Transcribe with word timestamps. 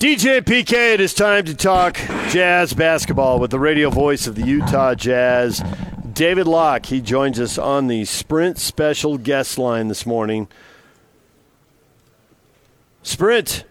DJ 0.00 0.40
PK, 0.40 0.94
it 0.94 1.00
is 1.02 1.12
time 1.12 1.44
to 1.44 1.54
talk 1.54 1.98
Jazz 2.30 2.72
basketball 2.72 3.38
with 3.38 3.50
the 3.50 3.58
radio 3.58 3.90
voice 3.90 4.26
of 4.26 4.34
the 4.34 4.46
Utah 4.46 4.94
Jazz, 4.94 5.62
David 6.14 6.46
Locke. 6.46 6.86
He 6.86 7.02
joins 7.02 7.38
us 7.38 7.58
on 7.58 7.86
the 7.86 8.06
Sprint 8.06 8.56
special 8.56 9.18
guest 9.18 9.58
line 9.58 9.88
this 9.88 10.06
morning. 10.06 10.48
Sprint. 13.02 13.64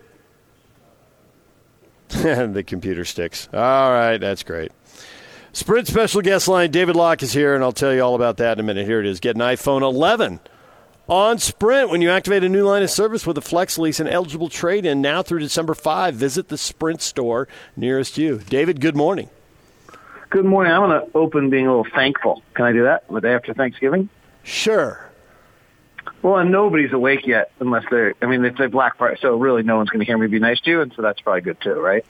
the 2.10 2.64
computer 2.64 3.06
sticks. 3.06 3.50
All 3.52 3.90
right, 3.90 4.18
that's 4.18 4.44
great. 4.44 4.72
Sprint 5.52 5.88
special 5.88 6.22
guest 6.22 6.48
line, 6.48 6.70
David 6.70 6.96
Locke 6.96 7.24
is 7.24 7.34
here, 7.34 7.56
and 7.56 7.64
I'll 7.64 7.72
tell 7.72 7.92
you 7.92 8.02
all 8.02 8.14
about 8.14 8.38
that 8.38 8.60
in 8.60 8.60
a 8.60 8.64
minute. 8.68 8.86
Here 8.86 9.00
it 9.00 9.08
is. 9.08 9.20
Get 9.20 9.36
an 9.36 9.42
iPhone 9.42 9.82
11 9.82 10.42
on 11.10 11.40
Sprint 11.40 11.90
when 11.90 12.02
you 12.02 12.12
activate 12.12 12.44
a 12.44 12.50
new 12.50 12.64
line 12.64 12.84
of 12.84 12.90
service 12.90 13.26
with 13.26 13.38
a 13.38 13.42
flex 13.42 13.78
lease 13.78 14.00
and 14.00 14.08
eligible 14.08 14.48
trade 14.48 14.86
in 14.86 15.02
now 15.02 15.24
through 15.24 15.40
December 15.40 15.74
5. 15.74 16.14
Visit 16.14 16.50
the 16.50 16.58
Sprint 16.58 17.02
store 17.02 17.48
nearest 17.76 18.18
you. 18.18 18.38
David, 18.38 18.80
good 18.80 18.96
morning. 18.96 19.30
Good 20.30 20.46
morning. 20.46 20.72
I'm 20.72 20.88
going 20.88 21.02
to 21.02 21.18
open 21.18 21.50
being 21.50 21.66
a 21.66 21.76
little 21.76 21.92
thankful. 21.92 22.44
Can 22.54 22.66
I 22.66 22.72
do 22.72 22.84
that 22.84 23.08
the 23.10 23.20
day 23.20 23.34
after 23.34 23.54
Thanksgiving? 23.54 24.10
Sure. 24.44 25.10
Well, 26.22 26.38
and 26.38 26.52
nobody's 26.52 26.94
awake 26.94 27.26
yet 27.26 27.52
unless 27.60 27.84
they're, 27.90 28.14
I 28.22 28.28
mean, 28.28 28.46
it's 28.46 28.60
a 28.60 28.68
Black 28.68 28.98
Friday, 28.98 29.18
so 29.22 29.36
really 29.36 29.64
no 29.64 29.78
one's 29.78 29.90
going 29.90 30.02
to 30.02 30.06
hear 30.06 30.18
me 30.18 30.28
be 30.28 30.40
nice 30.40 30.60
to 30.62 30.70
you, 30.70 30.82
and 30.82 30.94
so 30.96 31.02
that's 31.02 31.20
probably 31.22 31.42
good 31.42 31.60
too, 31.62 31.80
right? 31.80 32.06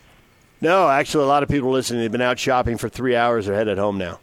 No, 0.61 0.89
actually, 0.89 1.23
a 1.23 1.27
lot 1.27 1.43
of 1.43 1.49
people 1.49 1.71
listening, 1.71 2.01
they've 2.01 2.11
been 2.11 2.21
out 2.21 2.37
shopping 2.37 2.77
for 2.77 2.89
three 2.89 3.15
hours. 3.15 3.45
They're 3.45 3.55
headed 3.55 3.77
home 3.77 3.97
now. 3.97 4.19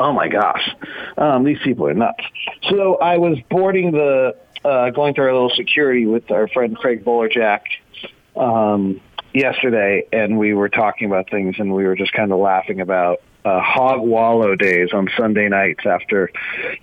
Oh 0.00 0.12
my 0.12 0.28
gosh, 0.28 0.76
um, 1.16 1.44
these 1.44 1.58
people 1.64 1.86
are 1.88 1.94
nuts. 1.94 2.22
So 2.70 2.96
I 2.96 3.18
was 3.18 3.38
boarding 3.50 3.92
the, 3.92 4.36
uh, 4.64 4.90
going 4.90 5.14
through 5.14 5.26
our 5.26 5.32
little 5.32 5.50
security 5.50 6.06
with 6.06 6.30
our 6.30 6.46
friend 6.48 6.76
Craig 6.76 7.04
Bolerjack 7.04 7.62
um, 8.36 9.00
yesterday, 9.34 10.06
and 10.12 10.38
we 10.38 10.54
were 10.54 10.68
talking 10.68 11.08
about 11.08 11.30
things, 11.30 11.56
and 11.58 11.74
we 11.74 11.84
were 11.84 11.96
just 11.96 12.12
kind 12.12 12.32
of 12.32 12.38
laughing 12.38 12.80
about 12.80 13.20
uh, 13.44 13.60
hog 13.60 14.00
wallow 14.00 14.54
days 14.54 14.90
on 14.92 15.08
Sunday 15.16 15.48
nights 15.48 15.84
after 15.86 16.30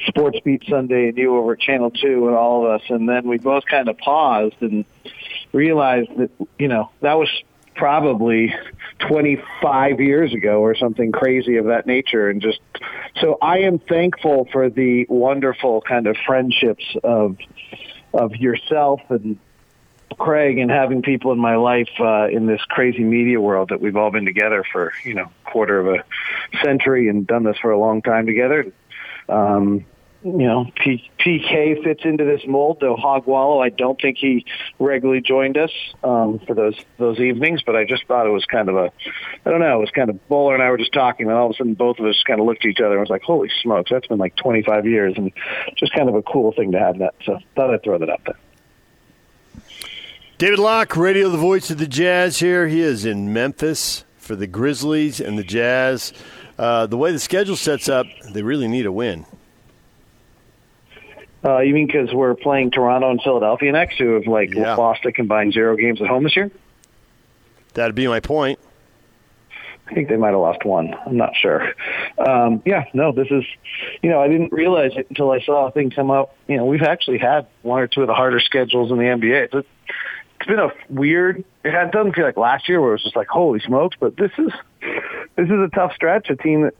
Sports 0.07 0.39
Beat 0.43 0.63
Sunday 0.67 1.09
and 1.09 1.17
you 1.17 1.37
over 1.37 1.55
Channel 1.55 1.91
Two 1.91 2.27
and 2.27 2.35
all 2.35 2.65
of 2.65 2.81
us, 2.81 2.89
and 2.89 3.07
then 3.07 3.27
we 3.27 3.37
both 3.37 3.65
kind 3.65 3.87
of 3.87 3.97
paused 3.97 4.55
and 4.61 4.85
realized 5.53 6.09
that 6.17 6.31
you 6.57 6.67
know 6.67 6.91
that 7.01 7.13
was 7.13 7.29
probably 7.75 8.53
25 8.99 9.99
years 9.99 10.33
ago 10.33 10.61
or 10.61 10.75
something 10.75 11.11
crazy 11.11 11.57
of 11.57 11.65
that 11.65 11.85
nature 11.85 12.29
and 12.29 12.41
just 12.41 12.59
so 13.21 13.37
I 13.41 13.59
am 13.59 13.79
thankful 13.79 14.47
for 14.51 14.69
the 14.69 15.05
wonderful 15.09 15.81
kind 15.81 16.07
of 16.07 16.15
friendships 16.25 16.85
of 17.03 17.37
of 18.13 18.35
yourself 18.35 19.01
and 19.09 19.37
Craig 20.17 20.57
and 20.57 20.71
having 20.71 21.01
people 21.01 21.31
in 21.33 21.39
my 21.39 21.55
life 21.57 21.89
uh, 21.99 22.27
in 22.29 22.45
this 22.45 22.61
crazy 22.69 23.03
media 23.03 23.41
world 23.41 23.69
that 23.69 23.81
we've 23.81 23.97
all 23.97 24.11
been 24.11 24.25
together 24.25 24.63
for 24.71 24.93
you 25.03 25.13
know 25.13 25.29
quarter 25.43 25.79
of 25.79 25.87
a 25.87 26.03
century 26.63 27.09
and 27.09 27.27
done 27.27 27.43
this 27.43 27.57
for 27.61 27.71
a 27.71 27.79
long 27.79 28.01
time 28.01 28.25
together. 28.25 28.71
Um, 29.27 29.85
you 30.25 30.47
know, 30.47 30.65
P- 30.75 31.07
PK 31.19 31.83
fits 31.83 32.01
into 32.03 32.25
this 32.25 32.41
mold. 32.47 32.79
Though 32.81 32.95
Hog 32.95 33.27
Wallow, 33.27 33.61
I 33.61 33.69
don't 33.69 34.01
think 34.01 34.17
he 34.17 34.43
regularly 34.79 35.21
joined 35.21 35.55
us 35.55 35.69
um, 36.03 36.39
for 36.47 36.55
those 36.55 36.75
those 36.97 37.19
evenings. 37.19 37.61
But 37.61 37.75
I 37.75 37.85
just 37.85 38.07
thought 38.07 38.25
it 38.25 38.31
was 38.31 38.43
kind 38.45 38.67
of 38.67 38.75
a, 38.75 38.91
I 39.45 39.49
don't 39.51 39.59
know, 39.59 39.77
it 39.77 39.81
was 39.81 39.91
kind 39.91 40.09
of 40.09 40.19
Boler 40.27 40.55
and 40.55 40.63
I 40.63 40.71
were 40.71 40.79
just 40.79 40.93
talking, 40.93 41.27
and 41.27 41.35
all 41.35 41.45
of 41.45 41.51
a 41.51 41.57
sudden 41.57 41.75
both 41.75 41.99
of 41.99 42.07
us 42.07 42.23
kind 42.25 42.39
of 42.39 42.47
looked 42.47 42.65
at 42.65 42.69
each 42.69 42.79
other 42.79 42.93
and 42.93 43.01
was 43.01 43.09
like, 43.11 43.21
"Holy 43.21 43.51
smokes, 43.61 43.91
that's 43.91 44.07
been 44.07 44.17
like 44.17 44.35
25 44.37 44.87
years," 44.87 45.13
and 45.15 45.31
just 45.77 45.93
kind 45.93 46.09
of 46.09 46.15
a 46.15 46.23
cool 46.23 46.51
thing 46.53 46.71
to 46.71 46.79
have 46.79 46.97
that. 46.97 47.13
So 47.23 47.37
thought 47.55 47.71
I'd 47.71 47.83
throw 47.83 47.99
that 47.99 48.09
out 48.09 48.21
there. 48.25 48.37
David 50.39 50.57
Locke, 50.57 50.97
radio 50.97 51.29
the 51.29 51.37
voice 51.37 51.69
of 51.69 51.77
the 51.77 51.87
Jazz 51.87 52.39
here. 52.39 52.67
He 52.67 52.81
is 52.81 53.05
in 53.05 53.31
Memphis 53.31 54.05
for 54.17 54.35
the 54.35 54.47
Grizzlies 54.47 55.21
and 55.21 55.37
the 55.37 55.43
Jazz. 55.43 56.13
Uh, 56.57 56.87
the 56.87 56.97
way 56.97 57.11
the 57.11 57.19
schedule 57.19 57.55
sets 57.55 57.87
up, 57.87 58.07
they 58.31 58.41
really 58.41 58.67
need 58.67 58.87
a 58.87 58.91
win. 58.91 59.27
Uh, 61.45 61.59
you 61.59 61.73
mean 61.73 61.85
because 61.87 62.11
we're 62.13 62.33
playing 62.35 62.71
Toronto 62.71 63.11
and 63.11 63.21
Philadelphia 63.21 63.71
next, 63.71 63.97
who 63.99 64.13
have 64.13 64.25
like 64.27 64.53
Yeah. 64.53 64.75
lost 64.75 65.05
a 65.05 65.11
combined 65.11 65.53
zero 65.53 65.75
games 65.75 66.01
at 66.01 66.07
home 66.07 66.23
this 66.23 66.35
year? 66.35 66.49
That'd 67.73 67.95
be 67.95 68.07
my 68.07 68.19
point. 68.19 68.57
I 69.87 69.93
think 69.93 70.09
they 70.09 70.17
might 70.17 70.29
have 70.31 70.39
lost 70.39 70.65
one. 70.65 70.95
I'm 71.05 71.17
not 71.17 71.35
sure. 71.39 71.73
Um, 72.17 72.63
yeah, 72.65 72.85
no, 72.93 73.11
this 73.11 73.27
is, 73.29 73.43
you 74.01 74.09
know, 74.09 74.19
I 74.19 74.27
didn't 74.27 74.51
realize 74.51 74.93
it 74.95 75.05
until 75.09 75.29
I 75.29 75.39
saw 75.41 75.67
a 75.67 75.71
thing 75.71 75.91
come 75.91 76.09
up. 76.09 76.35
You 76.47 76.57
know, 76.57 76.65
we've 76.65 76.81
actually 76.81 77.19
had 77.19 77.45
one 77.61 77.79
or 77.81 77.87
two 77.87 78.01
of 78.01 78.07
the 78.07 78.15
harder 78.15 78.39
schedules 78.39 78.89
in 78.91 78.97
the 78.97 79.03
NBA. 79.03 79.49
It's, 79.53 79.67
it's 80.39 80.47
been 80.47 80.57
a 80.57 80.69
weird. 80.89 81.43
It 81.63 81.91
doesn't 81.91 82.13
feel 82.15 82.25
like 82.25 82.35
last 82.37 82.67
year 82.67 82.81
where 82.81 82.89
it 82.91 82.93
was 82.93 83.03
just 83.03 83.15
like 83.15 83.27
holy 83.27 83.59
smokes, 83.59 83.95
but 83.99 84.17
this 84.17 84.31
is 84.39 84.51
this 85.35 85.45
is 85.45 85.51
a 85.51 85.69
tough 85.73 85.93
stretch. 85.93 86.29
A 86.31 86.35
team 86.35 86.61
that 86.63 86.73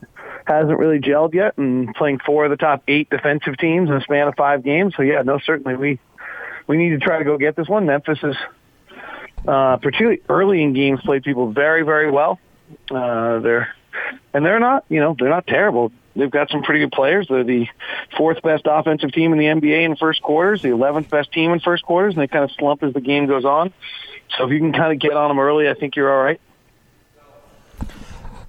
hasn't 0.47 0.78
really 0.78 1.00
gelled 1.00 1.33
yet, 1.33 1.57
and 1.57 1.94
playing 1.95 2.19
four 2.25 2.45
of 2.45 2.51
the 2.51 2.57
top 2.57 2.83
eight 2.88 3.09
defensive 3.09 3.57
teams 3.57 3.89
in 3.89 3.95
a 3.95 4.01
span 4.01 4.28
of 4.28 4.35
five 4.35 4.63
games. 4.63 4.94
So 4.95 5.03
yeah, 5.03 5.22
no, 5.22 5.39
certainly 5.39 5.75
we 5.75 6.00
we 6.67 6.78
need 6.78 6.89
to 6.91 7.00
try 7.00 7.19
to 7.19 7.23
go 7.23 7.38
get 7.38 7.56
this 7.56 7.67
one. 7.67 7.85
Memphis 7.85 8.19
is 8.23 8.35
uh, 9.47 9.78
particularly 9.78 10.22
early 10.29 10.63
in 10.63 10.73
games 10.73 11.01
played 11.03 11.23
people 11.23 11.51
very 11.51 11.84
very 11.84 12.09
well. 12.11 12.39
Uh, 12.89 13.39
they're 13.39 13.75
and 14.34 14.45
they're 14.45 14.59
not 14.59 14.85
you 14.89 15.00
know 15.00 15.16
they're 15.17 15.29
not 15.29 15.47
terrible. 15.47 15.91
They've 16.16 16.31
got 16.31 16.50
some 16.50 16.63
pretty 16.63 16.79
good 16.79 16.94
players. 16.94 17.28
They're 17.29 17.44
the 17.44 17.67
fourth 18.17 18.41
best 18.41 18.63
offensive 18.66 19.11
team 19.11 19.34
in 19.34 19.38
the 19.38 19.45
NBA 19.45 19.84
in 19.84 19.95
first 19.97 20.22
quarters, 20.22 20.61
the 20.61 20.69
eleventh 20.69 21.09
best 21.09 21.31
team 21.31 21.51
in 21.51 21.59
first 21.59 21.84
quarters, 21.84 22.13
and 22.13 22.22
they 22.22 22.28
kind 22.28 22.44
of 22.44 22.51
slump 22.57 22.84
as 22.84 22.94
the 22.94 23.01
game 23.01 23.28
goes 23.28 23.44
on. 23.44 23.73
So 24.38 24.45
if 24.45 24.51
you 24.51 24.59
can 24.59 24.73
kind 24.73 24.94
of 24.94 25.00
get 25.00 25.13
on 25.13 25.29
them 25.29 25.39
early, 25.39 25.69
I 25.69 25.73
think 25.73 25.95
you're 25.95 26.11
all 26.11 26.23
right. 26.23 26.39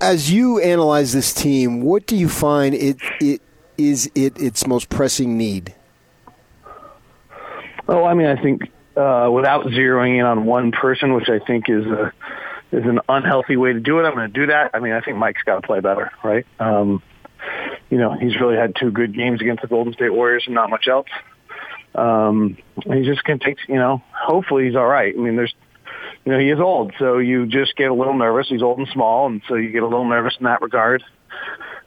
As 0.01 0.31
you 0.31 0.61
analyze 0.61 1.12
this 1.12 1.33
team, 1.33 1.81
what 1.81 2.07
do 2.07 2.17
you 2.17 2.29
find 2.29 2.75
it 2.75 2.99
it 3.21 3.41
is 3.79 4.11
it 4.15 4.41
its 4.41 4.67
most 4.67 4.89
pressing 4.89 5.37
need? 5.37 5.75
Oh, 7.89 8.05
I 8.05 8.15
mean, 8.15 8.27
I 8.27 8.41
think 8.41 8.62
uh, 8.97 9.29
without 9.33 9.67
zeroing 9.67 10.19
in 10.19 10.25
on 10.25 10.45
one 10.45 10.73
person, 10.73 11.15
which 11.15 11.29
I 11.29 11.39
think 11.39 11.69
is 11.69 11.87
a 11.87 12.12
is 12.73 12.85
an 12.85 13.01
unhealthy 13.09 13.56
way 13.56 13.73
to 13.73 13.81
do 13.81 14.01
it. 14.01 14.05
I'm 14.05 14.15
going 14.15 14.33
to 14.33 14.41
do 14.41 14.47
that. 14.47 14.73
I 14.75 14.81
mean, 14.81 14.93
I 14.93 15.01
think 15.01 15.17
Mike's 15.17 15.43
got 15.45 15.61
to 15.61 15.67
play 15.67 15.81
better, 15.81 16.11
right? 16.25 16.45
Um, 16.59 17.03
you 17.91 17.99
know, 17.99 18.17
he's 18.19 18.39
really 18.41 18.56
had 18.56 18.75
two 18.75 18.91
good 18.91 19.15
games 19.15 19.41
against 19.41 19.62
the 19.62 19.69
Golden 19.69 19.93
State 19.93 20.12
Warriors 20.12 20.45
and 20.47 20.55
not 20.55 20.69
much 20.69 20.89
else. 20.89 21.06
Um, 21.95 22.59
he 22.85 23.05
just 23.05 23.23
can 23.25 23.39
take, 23.39 23.59
you 23.69 23.77
know, 23.77 24.03
hopefully 24.12 24.67
he's 24.67 24.77
all 24.77 24.87
right. 24.87 25.15
I 25.17 25.19
mean, 25.19 25.37
there's, 25.37 25.55
you 26.26 26.32
know, 26.32 26.38
he 26.41 26.50
is 26.50 26.59
old, 26.59 26.92
so 26.98 27.19
you 27.19 27.47
just 27.47 27.76
get 27.76 27.88
a 27.88 27.94
little 27.94 28.14
nervous. 28.14 28.48
He's 28.48 28.60
old 28.60 28.78
and 28.78 28.88
small, 28.88 29.28
and 29.28 29.41
so 29.47 29.54
you 29.54 29.70
get 29.70 29.84
a 29.84 29.87
little 29.87 30.04
nervous 30.04 30.34
in 30.41 30.44
that 30.44 30.60
regard. 30.60 31.04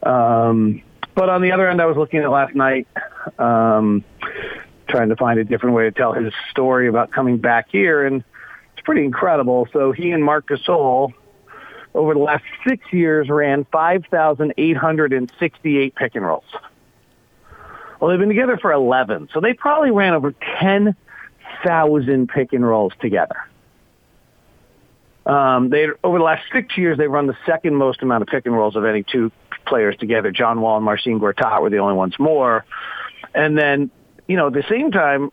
Um, 0.01 0.81
but 1.13 1.27
on 1.27 1.41
the 1.41 1.51
other 1.51 1.69
end, 1.69 1.81
I 1.81 1.87
was 1.87 1.97
looking 1.97 2.21
at 2.21 2.31
last 2.31 2.55
night, 2.55 2.87
um, 3.37 4.05
trying 4.87 5.09
to 5.09 5.17
find 5.17 5.39
a 5.39 5.43
different 5.43 5.75
way 5.75 5.83
to 5.83 5.91
tell 5.91 6.13
his 6.13 6.31
story 6.51 6.87
about 6.87 7.11
coming 7.11 7.37
back 7.37 7.67
here, 7.69 8.05
and 8.05 8.23
it's 8.73 8.81
pretty 8.85 9.03
incredible. 9.03 9.67
So 9.73 9.91
he 9.91 10.11
and 10.11 10.23
Marc 10.23 10.47
Gasol, 10.47 11.11
over 11.93 12.13
the 12.13 12.21
last 12.21 12.45
six 12.65 12.85
years, 12.93 13.27
ran 13.27 13.65
5,868 13.73 15.95
pick 15.95 16.15
and 16.15 16.25
rolls. 16.25 16.45
Well, 17.99 18.09
they've 18.09 18.19
been 18.19 18.29
together 18.29 18.55
for 18.55 18.71
11, 18.71 19.27
so 19.33 19.41
they 19.41 19.53
probably 19.53 19.91
ran 19.91 20.13
over 20.13 20.33
10,000 20.61 22.29
pick 22.29 22.53
and 22.53 22.65
rolls 22.65 22.93
together. 23.01 23.48
Um, 25.25 25.69
they 25.69 25.87
over 26.03 26.17
the 26.17 26.23
last 26.23 26.43
six 26.51 26.77
years 26.77 26.97
they've 26.97 27.09
run 27.09 27.27
the 27.27 27.37
second 27.45 27.75
most 27.75 28.01
amount 28.01 28.23
of 28.23 28.27
pick 28.29 28.45
and 28.45 28.55
rolls 28.55 28.75
of 28.75 28.85
any 28.85 29.03
two 29.03 29.31
players 29.65 29.95
together. 29.97 30.31
John 30.31 30.61
Wall 30.61 30.77
and 30.77 30.85
Marcin 30.85 31.19
Gortat 31.19 31.61
were 31.61 31.69
the 31.69 31.77
only 31.77 31.95
ones 31.95 32.17
more. 32.19 32.65
And 33.35 33.57
then, 33.57 33.91
you 34.27 34.37
know, 34.37 34.47
at 34.47 34.53
the 34.53 34.63
same 34.67 34.91
time, 34.91 35.31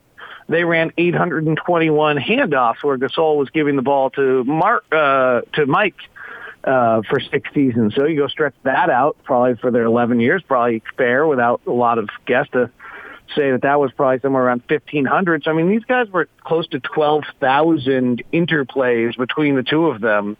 they 0.48 0.64
ran 0.64 0.92
821 0.96 2.18
handoffs 2.18 2.82
where 2.82 2.98
Gasol 2.98 3.36
was 3.36 3.50
giving 3.50 3.76
the 3.76 3.82
ball 3.82 4.10
to 4.10 4.44
Mark 4.44 4.84
uh, 4.92 5.40
to 5.54 5.66
Mike 5.66 5.96
uh, 6.64 7.02
for 7.08 7.20
six 7.20 7.48
seasons. 7.54 7.94
So 7.94 8.04
you 8.04 8.16
go 8.16 8.28
stretch 8.28 8.54
that 8.62 8.90
out, 8.90 9.16
probably 9.24 9.54
for 9.56 9.70
their 9.70 9.84
11 9.84 10.20
years, 10.20 10.42
probably 10.42 10.82
fair 10.96 11.26
without 11.26 11.62
a 11.66 11.72
lot 11.72 11.98
of 11.98 12.08
guess 12.26 12.48
to 12.52 12.70
say 13.34 13.50
that 13.52 13.62
that 13.62 13.80
was 13.80 13.92
probably 13.92 14.20
somewhere 14.20 14.44
around 14.44 14.62
1,500. 14.68 15.44
So 15.44 15.50
I 15.50 15.54
mean, 15.54 15.68
these 15.68 15.84
guys 15.84 16.08
were 16.08 16.28
close 16.40 16.66
to 16.68 16.80
12,000 16.80 18.22
interplays 18.32 19.16
between 19.16 19.56
the 19.56 19.62
two 19.62 19.86
of 19.86 20.00
them, 20.00 20.36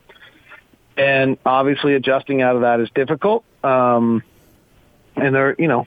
and 0.96 1.38
obviously 1.44 1.94
adjusting 1.94 2.42
out 2.42 2.56
of 2.56 2.62
that 2.62 2.80
is 2.80 2.88
difficult. 2.94 3.44
Um, 3.64 4.22
and 5.16 5.34
there, 5.34 5.56
you 5.58 5.68
know, 5.68 5.86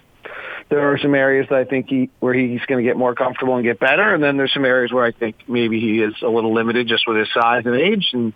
there 0.70 0.92
are 0.92 0.98
some 1.00 1.16
areas 1.16 1.48
that 1.50 1.58
I 1.58 1.66
think 1.66 1.90
he 1.90 2.10
where 2.20 2.34
he's 2.34 2.62
going 2.68 2.84
to 2.84 2.88
get 2.88 2.96
more 2.96 3.16
comfortable 3.16 3.56
and 3.56 3.64
get 3.64 3.80
better, 3.80 4.14
and 4.14 4.24
then 4.24 4.38
there's 4.38 4.54
some 4.54 4.66
areas 4.66 4.92
where 4.92 5.04
I 5.04 5.12
think 5.12 5.36
maybe 5.48 5.80
he 5.80 6.02
is 6.02 6.14
a 6.22 6.28
little 6.28 6.54
limited 6.54 6.88
just 6.88 7.08
with 7.08 7.18
his 7.18 7.28
size 7.34 7.66
and 7.66 7.76
age, 7.76 8.10
and 8.14 8.34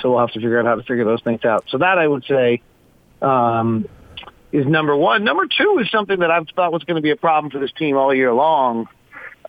so 0.00 0.10
we'll 0.10 0.20
have 0.20 0.32
to 0.32 0.40
figure 0.40 0.58
out 0.58 0.66
how 0.66 0.74
to 0.74 0.82
figure 0.82 1.04
those 1.04 1.22
things 1.22 1.44
out. 1.44 1.64
So 1.68 1.78
that 1.78 1.98
I 1.98 2.06
would 2.06 2.24
say 2.24 2.62
um, 3.22 3.88
is 4.52 4.66
number 4.66 4.96
one. 4.96 5.24
Number 5.24 5.46
two 5.46 5.78
is 5.80 5.90
something 5.90 6.20
that 6.20 6.30
I've 6.30 6.48
thought 6.54 6.72
was 6.72 6.84
going 6.84 6.96
to 6.96 7.02
be 7.02 7.10
a 7.10 7.16
problem 7.16 7.50
for 7.50 7.58
this 7.58 7.72
team 7.72 7.96
all 7.96 8.14
year 8.14 8.32
long. 8.32 8.88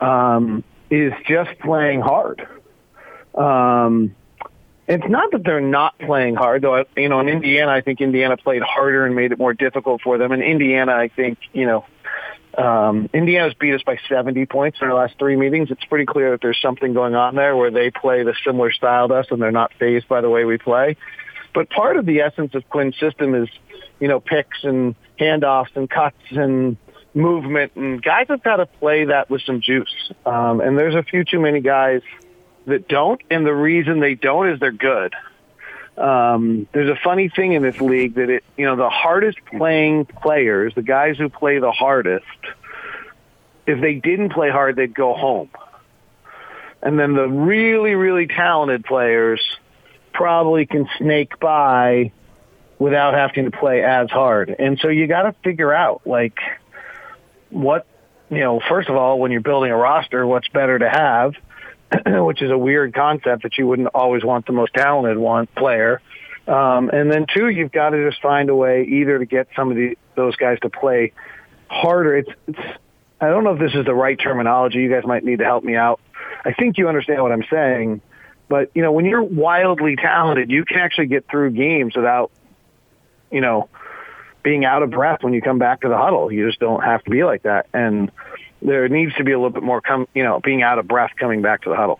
Um, 0.01 0.63
is 0.89 1.13
just 1.27 1.59
playing 1.59 2.01
hard. 2.01 2.47
Um, 3.35 4.15
it's 4.87 5.07
not 5.07 5.31
that 5.31 5.43
they're 5.43 5.61
not 5.61 5.99
playing 5.99 6.35
hard, 6.35 6.63
though. 6.63 6.83
You 6.97 7.09
know, 7.09 7.19
in 7.19 7.29
Indiana, 7.29 7.71
I 7.71 7.81
think 7.81 8.01
Indiana 8.01 8.37
played 8.37 8.63
harder 8.63 9.05
and 9.05 9.15
made 9.15 9.31
it 9.31 9.37
more 9.37 9.53
difficult 9.53 10.01
for 10.01 10.17
them. 10.17 10.31
In 10.31 10.41
Indiana, 10.41 10.93
I 10.93 11.09
think, 11.09 11.37
you 11.53 11.67
know, 11.67 11.85
um, 12.57 13.07
Indiana's 13.13 13.53
beat 13.53 13.75
us 13.75 13.83
by 13.83 13.99
70 14.09 14.47
points 14.47 14.79
in 14.81 14.87
our 14.87 14.95
last 14.95 15.13
three 15.19 15.35
meetings. 15.35 15.69
It's 15.69 15.85
pretty 15.85 16.05
clear 16.05 16.31
that 16.31 16.41
there's 16.41 16.59
something 16.59 16.93
going 16.93 17.13
on 17.13 17.35
there 17.35 17.55
where 17.55 17.69
they 17.69 17.91
play 17.91 18.23
the 18.23 18.33
similar 18.43 18.71
style 18.71 19.07
to 19.09 19.13
us 19.13 19.27
and 19.29 19.39
they're 19.39 19.51
not 19.51 19.71
phased 19.79 20.07
by 20.07 20.21
the 20.21 20.29
way 20.29 20.43
we 20.43 20.57
play. 20.57 20.97
But 21.53 21.69
part 21.69 21.97
of 21.97 22.07
the 22.07 22.21
essence 22.21 22.55
of 22.55 22.67
Quinn's 22.69 22.97
system 22.99 23.35
is, 23.35 23.49
you 23.99 24.07
know, 24.07 24.19
picks 24.19 24.63
and 24.63 24.95
handoffs 25.19 25.75
and 25.75 25.89
cuts 25.89 26.17
and 26.31 26.77
movement. 27.13 27.73
And 27.75 28.01
guys 28.01 28.27
have 28.29 28.43
got 28.43 28.57
to 28.57 28.65
play 28.65 29.05
that 29.05 29.29
with 29.29 29.41
some 29.43 29.61
juice. 29.61 30.11
Um, 30.25 30.61
and 30.61 30.77
there's 30.77 30.95
a 30.95 31.03
few 31.03 31.23
too 31.23 31.39
many 31.39 31.61
guys– 31.61 32.01
that 32.69 32.87
don't, 32.87 33.21
and 33.29 33.45
the 33.45 33.53
reason 33.53 33.99
they 33.99 34.15
don't 34.15 34.49
is 34.49 34.59
they're 34.59 34.71
good. 34.71 35.13
Um, 35.97 36.67
there's 36.71 36.89
a 36.89 36.99
funny 37.03 37.29
thing 37.29 37.53
in 37.53 37.61
this 37.61 37.81
league 37.81 38.15
that 38.15 38.29
it, 38.29 38.43
you 38.57 38.65
know, 38.65 38.77
the 38.77 38.89
hardest 38.89 39.37
playing 39.45 40.05
players, 40.05 40.73
the 40.75 40.81
guys 40.81 41.17
who 41.17 41.27
play 41.27 41.59
the 41.59 41.71
hardest, 41.71 42.25
if 43.67 43.81
they 43.81 43.95
didn't 43.95 44.31
play 44.31 44.49
hard, 44.49 44.77
they'd 44.77 44.93
go 44.93 45.13
home. 45.13 45.49
And 46.81 46.97
then 46.97 47.13
the 47.13 47.27
really, 47.27 47.95
really 47.95 48.27
talented 48.27 48.85
players 48.85 49.41
probably 50.13 50.65
can 50.65 50.87
snake 50.97 51.39
by 51.39 52.13
without 52.79 53.13
having 53.13 53.51
to 53.51 53.57
play 53.57 53.83
as 53.83 54.09
hard. 54.09 54.55
And 54.57 54.79
so 54.81 54.87
you 54.87 55.05
got 55.05 55.23
to 55.23 55.33
figure 55.43 55.73
out 55.73 56.01
like 56.05 56.39
what, 57.49 57.85
you 58.29 58.39
know, 58.39 58.59
first 58.67 58.89
of 58.89 58.95
all, 58.95 59.19
when 59.19 59.31
you're 59.31 59.41
building 59.41 59.71
a 59.71 59.77
roster, 59.77 60.25
what's 60.25 60.47
better 60.47 60.79
to 60.79 60.89
have 60.89 61.35
which 62.05 62.41
is 62.41 62.51
a 62.51 62.57
weird 62.57 62.93
concept 62.93 63.43
that 63.43 63.57
you 63.57 63.67
wouldn't 63.67 63.89
always 63.93 64.23
want 64.23 64.45
the 64.45 64.53
most 64.53 64.73
talented 64.73 65.17
one 65.17 65.47
player. 65.47 66.01
Um, 66.47 66.89
and 66.89 67.11
then 67.11 67.25
two, 67.33 67.49
you've 67.49 67.71
got 67.71 67.91
to 67.91 68.09
just 68.09 68.21
find 68.21 68.49
a 68.49 68.55
way 68.55 68.83
either 68.83 69.19
to 69.19 69.25
get 69.25 69.47
some 69.55 69.69
of 69.69 69.77
the, 69.77 69.97
those 70.15 70.35
guys 70.35 70.59
to 70.61 70.69
play 70.69 71.13
harder. 71.67 72.17
It's, 72.17 72.29
it's, 72.47 72.59
I 73.21 73.29
don't 73.29 73.43
know 73.43 73.53
if 73.53 73.59
this 73.59 73.73
is 73.73 73.85
the 73.85 73.93
right 73.93 74.19
terminology. 74.19 74.79
You 74.79 74.89
guys 74.89 75.03
might 75.05 75.23
need 75.23 75.39
to 75.39 75.45
help 75.45 75.63
me 75.63 75.75
out. 75.75 75.99
I 76.43 76.53
think 76.53 76.77
you 76.77 76.87
understand 76.87 77.21
what 77.21 77.31
I'm 77.31 77.43
saying, 77.51 78.01
but 78.47 78.71
you 78.73 78.81
know, 78.81 78.91
when 78.91 79.05
you're 79.05 79.23
wildly 79.23 79.95
talented, 79.95 80.49
you 80.49 80.65
can 80.65 80.77
actually 80.77 81.07
get 81.07 81.27
through 81.29 81.51
games 81.51 81.95
without, 81.95 82.31
you 83.31 83.41
know, 83.41 83.69
being 84.43 84.65
out 84.65 84.83
of 84.83 84.91
breath 84.91 85.23
when 85.23 85.33
you 85.33 85.41
come 85.41 85.59
back 85.59 85.81
to 85.81 85.89
the 85.89 85.97
huddle. 85.97 86.31
You 86.31 86.47
just 86.47 86.59
don't 86.59 86.83
have 86.83 87.03
to 87.03 87.09
be 87.09 87.23
like 87.23 87.43
that. 87.43 87.67
And, 87.73 88.11
there 88.61 88.87
needs 88.89 89.13
to 89.15 89.23
be 89.23 89.31
a 89.31 89.37
little 89.37 89.51
bit 89.51 89.63
more, 89.63 89.81
you 90.13 90.23
know, 90.23 90.39
being 90.39 90.63
out 90.63 90.79
of 90.79 90.87
breath 90.87 91.11
coming 91.17 91.41
back 91.41 91.61
to 91.63 91.69
the 91.69 91.75
huddle. 91.75 91.99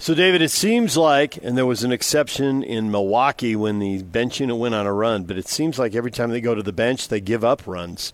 So, 0.00 0.14
David, 0.14 0.42
it 0.42 0.50
seems 0.50 0.96
like, 0.96 1.42
and 1.42 1.58
there 1.58 1.66
was 1.66 1.82
an 1.82 1.90
exception 1.90 2.62
in 2.62 2.90
Milwaukee 2.90 3.56
when 3.56 3.80
the 3.80 4.02
bench 4.02 4.38
unit 4.38 4.56
went 4.56 4.74
on 4.74 4.86
a 4.86 4.92
run, 4.92 5.24
but 5.24 5.36
it 5.36 5.48
seems 5.48 5.78
like 5.78 5.94
every 5.94 6.12
time 6.12 6.30
they 6.30 6.40
go 6.40 6.54
to 6.54 6.62
the 6.62 6.72
bench, 6.72 7.08
they 7.08 7.20
give 7.20 7.44
up 7.44 7.66
runs. 7.66 8.12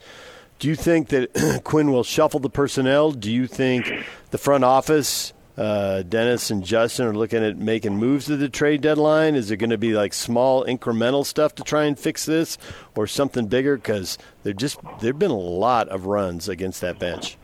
Do 0.59 0.69
you 0.69 0.77
think 0.77 1.09
that 1.09 1.61
Quinn 1.65 1.93
will 1.93 2.05
shuffle 2.05 2.41
the 2.41 2.49
personnel? 2.49 3.13
Do 3.13 3.31
you 3.31 3.47
think 3.47 3.93
the 4.31 4.39
front 4.39 4.65
office 4.65 5.34
uh, 5.56 6.03
Dennis 6.03 6.51
and 6.51 6.65
Justin 6.65 7.06
are 7.06 7.15
looking 7.15 7.45
at 7.45 7.56
making 7.56 7.97
moves 7.97 8.27
to 8.27 8.37
the 8.37 8.49
trade 8.49 8.81
deadline? 8.81 9.35
Is 9.35 9.51
it 9.51 9.59
going 9.59 9.71
to 9.71 9.79
be 9.79 9.93
like 9.93 10.12
small 10.12 10.65
incremental 10.65 11.25
stuff 11.25 11.55
to 11.56 11.62
try 11.62 11.85
and 11.85 11.99
fix 11.99 12.25
this, 12.25 12.59
or 12.97 13.06
something 13.06 13.47
bigger? 13.47 13.77
Because 13.77 14.19
there 14.43 14.53
just 14.53 14.79
there've 15.01 15.19
been 15.19 15.31
a 15.31 15.39
lot 15.39 15.89
of 15.89 16.06
runs 16.06 16.49
against 16.49 16.81
that 16.81 16.99
bench. 16.99 17.37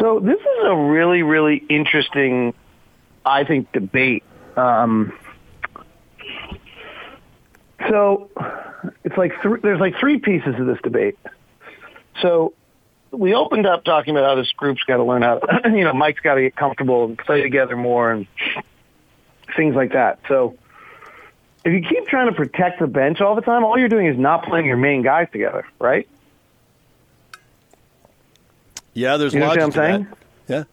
So 0.00 0.20
this 0.20 0.38
is 0.40 0.64
a 0.64 0.74
really 0.74 1.22
really 1.22 1.64
interesting, 1.68 2.54
I 3.24 3.44
think, 3.44 3.70
debate. 3.72 4.24
Um, 4.56 5.12
so 7.88 8.30
it's 9.04 9.16
like 9.16 9.32
th- 9.42 9.62
there's 9.62 9.80
like 9.80 9.96
three 9.98 10.18
pieces 10.18 10.54
of 10.58 10.66
this 10.66 10.78
debate. 10.82 11.18
So 12.20 12.54
we 13.16 13.34
opened 13.34 13.66
up 13.66 13.84
talking 13.84 14.16
about 14.16 14.28
how 14.28 14.34
this 14.34 14.52
group's 14.52 14.82
got 14.84 14.98
to 14.98 15.04
learn 15.04 15.22
how 15.22 15.38
to, 15.38 15.70
you 15.76 15.84
know, 15.84 15.92
Mike's 15.92 16.20
got 16.20 16.34
to 16.34 16.42
get 16.42 16.56
comfortable 16.56 17.04
and 17.06 17.18
play 17.18 17.42
together 17.42 17.76
more 17.76 18.12
and 18.12 18.26
things 19.56 19.74
like 19.74 19.92
that. 19.92 20.20
So 20.28 20.56
if 21.64 21.72
you 21.72 21.80
keep 21.88 22.06
trying 22.06 22.28
to 22.28 22.34
protect 22.34 22.78
the 22.80 22.86
bench 22.86 23.20
all 23.20 23.34
the 23.34 23.42
time, 23.42 23.64
all 23.64 23.78
you're 23.78 23.88
doing 23.88 24.06
is 24.06 24.18
not 24.18 24.44
playing 24.44 24.66
your 24.66 24.76
main 24.76 25.02
guys 25.02 25.28
together, 25.32 25.66
right? 25.78 26.08
Yeah, 28.94 29.16
there's 29.16 29.34
you 29.34 29.40
know 29.40 29.48
what 29.48 29.60
I'm 29.60 29.72
saying? 29.72 30.06
That. 30.46 30.48
Yeah. 30.48 30.64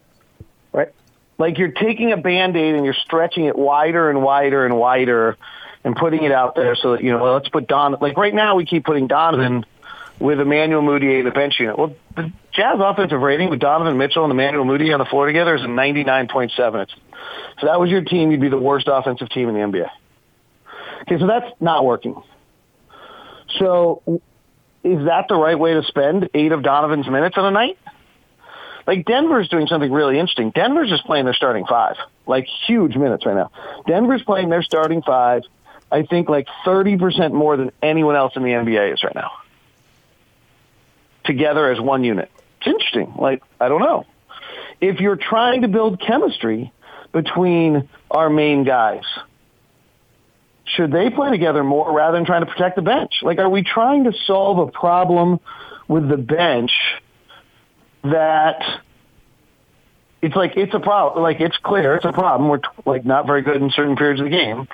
Right. 0.72 0.92
Like 1.36 1.58
you're 1.58 1.72
taking 1.72 2.12
a 2.12 2.16
band-aid 2.16 2.74
and 2.74 2.84
you're 2.84 2.94
stretching 2.94 3.46
it 3.46 3.56
wider 3.56 4.08
and 4.08 4.22
wider 4.22 4.64
and 4.64 4.76
wider 4.76 5.36
and 5.82 5.94
putting 5.94 6.22
it 6.22 6.32
out 6.32 6.54
there 6.54 6.74
so 6.76 6.92
that, 6.92 7.02
you 7.02 7.10
know, 7.10 7.22
well, 7.22 7.34
let's 7.34 7.48
put 7.48 7.66
Don, 7.66 7.96
like 8.00 8.16
right 8.16 8.34
now 8.34 8.56
we 8.56 8.64
keep 8.64 8.84
putting 8.84 9.06
Donovan 9.06 9.66
with 10.18 10.40
Emmanuel 10.40 10.82
Mudiay 10.82 11.20
in 11.20 11.24
the 11.24 11.30
bench 11.30 11.54
unit. 11.58 11.78
Well, 11.78 11.94
the 12.16 12.32
Jazz 12.52 12.78
offensive 12.78 13.20
rating 13.20 13.50
with 13.50 13.58
Donovan 13.58 13.98
Mitchell 13.98 14.24
and 14.24 14.30
Emmanuel 14.30 14.64
Mudiay 14.64 14.92
on 14.92 14.98
the 14.98 15.04
floor 15.04 15.26
together 15.26 15.54
is 15.54 15.62
a 15.62 15.66
99.7. 15.66 16.86
So 17.60 17.66
that 17.66 17.80
was 17.80 17.90
your 17.90 18.02
team. 18.02 18.30
You'd 18.30 18.40
be 18.40 18.48
the 18.48 18.58
worst 18.58 18.88
offensive 18.90 19.28
team 19.30 19.48
in 19.48 19.54
the 19.54 19.60
NBA. 19.60 19.88
Okay, 21.02 21.18
so 21.18 21.26
that's 21.26 21.46
not 21.60 21.84
working. 21.84 22.20
So 23.58 24.02
is 24.82 25.04
that 25.06 25.26
the 25.28 25.36
right 25.36 25.58
way 25.58 25.74
to 25.74 25.82
spend 25.82 26.30
eight 26.34 26.52
of 26.52 26.62
Donovan's 26.62 27.08
minutes 27.08 27.36
on 27.36 27.44
a 27.46 27.50
night? 27.50 27.78
Like 28.86 29.06
Denver's 29.06 29.48
doing 29.48 29.66
something 29.66 29.90
really 29.90 30.18
interesting. 30.18 30.50
Denver's 30.50 30.90
just 30.90 31.04
playing 31.04 31.24
their 31.24 31.34
starting 31.34 31.64
five, 31.66 31.96
like 32.26 32.46
huge 32.66 32.96
minutes 32.96 33.24
right 33.24 33.34
now. 33.34 33.50
Denver's 33.86 34.22
playing 34.22 34.50
their 34.50 34.62
starting 34.62 35.02
five, 35.02 35.42
I 35.90 36.02
think 36.02 36.28
like 36.28 36.46
30% 36.66 37.32
more 37.32 37.56
than 37.56 37.72
anyone 37.82 38.14
else 38.14 38.34
in 38.36 38.42
the 38.42 38.50
NBA 38.50 38.92
is 38.92 39.02
right 39.02 39.14
now 39.14 39.30
together 41.24 41.70
as 41.70 41.80
one 41.80 42.04
unit. 42.04 42.30
It's 42.58 42.66
interesting. 42.66 43.14
Like, 43.18 43.42
I 43.60 43.68
don't 43.68 43.80
know. 43.80 44.06
If 44.80 45.00
you're 45.00 45.16
trying 45.16 45.62
to 45.62 45.68
build 45.68 46.00
chemistry 46.00 46.72
between 47.12 47.88
our 48.10 48.28
main 48.28 48.64
guys, 48.64 49.04
should 50.64 50.90
they 50.90 51.10
play 51.10 51.30
together 51.30 51.62
more 51.62 51.92
rather 51.92 52.16
than 52.16 52.26
trying 52.26 52.44
to 52.44 52.50
protect 52.50 52.76
the 52.76 52.82
bench? 52.82 53.20
Like, 53.22 53.38
are 53.38 53.48
we 53.48 53.62
trying 53.62 54.04
to 54.04 54.12
solve 54.26 54.58
a 54.58 54.70
problem 54.70 55.40
with 55.88 56.08
the 56.08 56.16
bench 56.16 56.72
that 58.02 58.62
it's 60.22 60.34
like 60.34 60.56
it's 60.56 60.72
a 60.74 60.80
problem. 60.80 61.22
Like 61.22 61.40
it's 61.40 61.56
clear 61.58 61.96
it's 61.96 62.04
a 62.04 62.12
problem. 62.12 62.48
We're 62.48 62.60
like 62.86 63.04
not 63.04 63.26
very 63.26 63.42
good 63.42 63.60
in 63.60 63.70
certain 63.70 63.96
periods 63.96 64.20
of 64.20 64.24
the 64.24 64.30
game, 64.30 64.68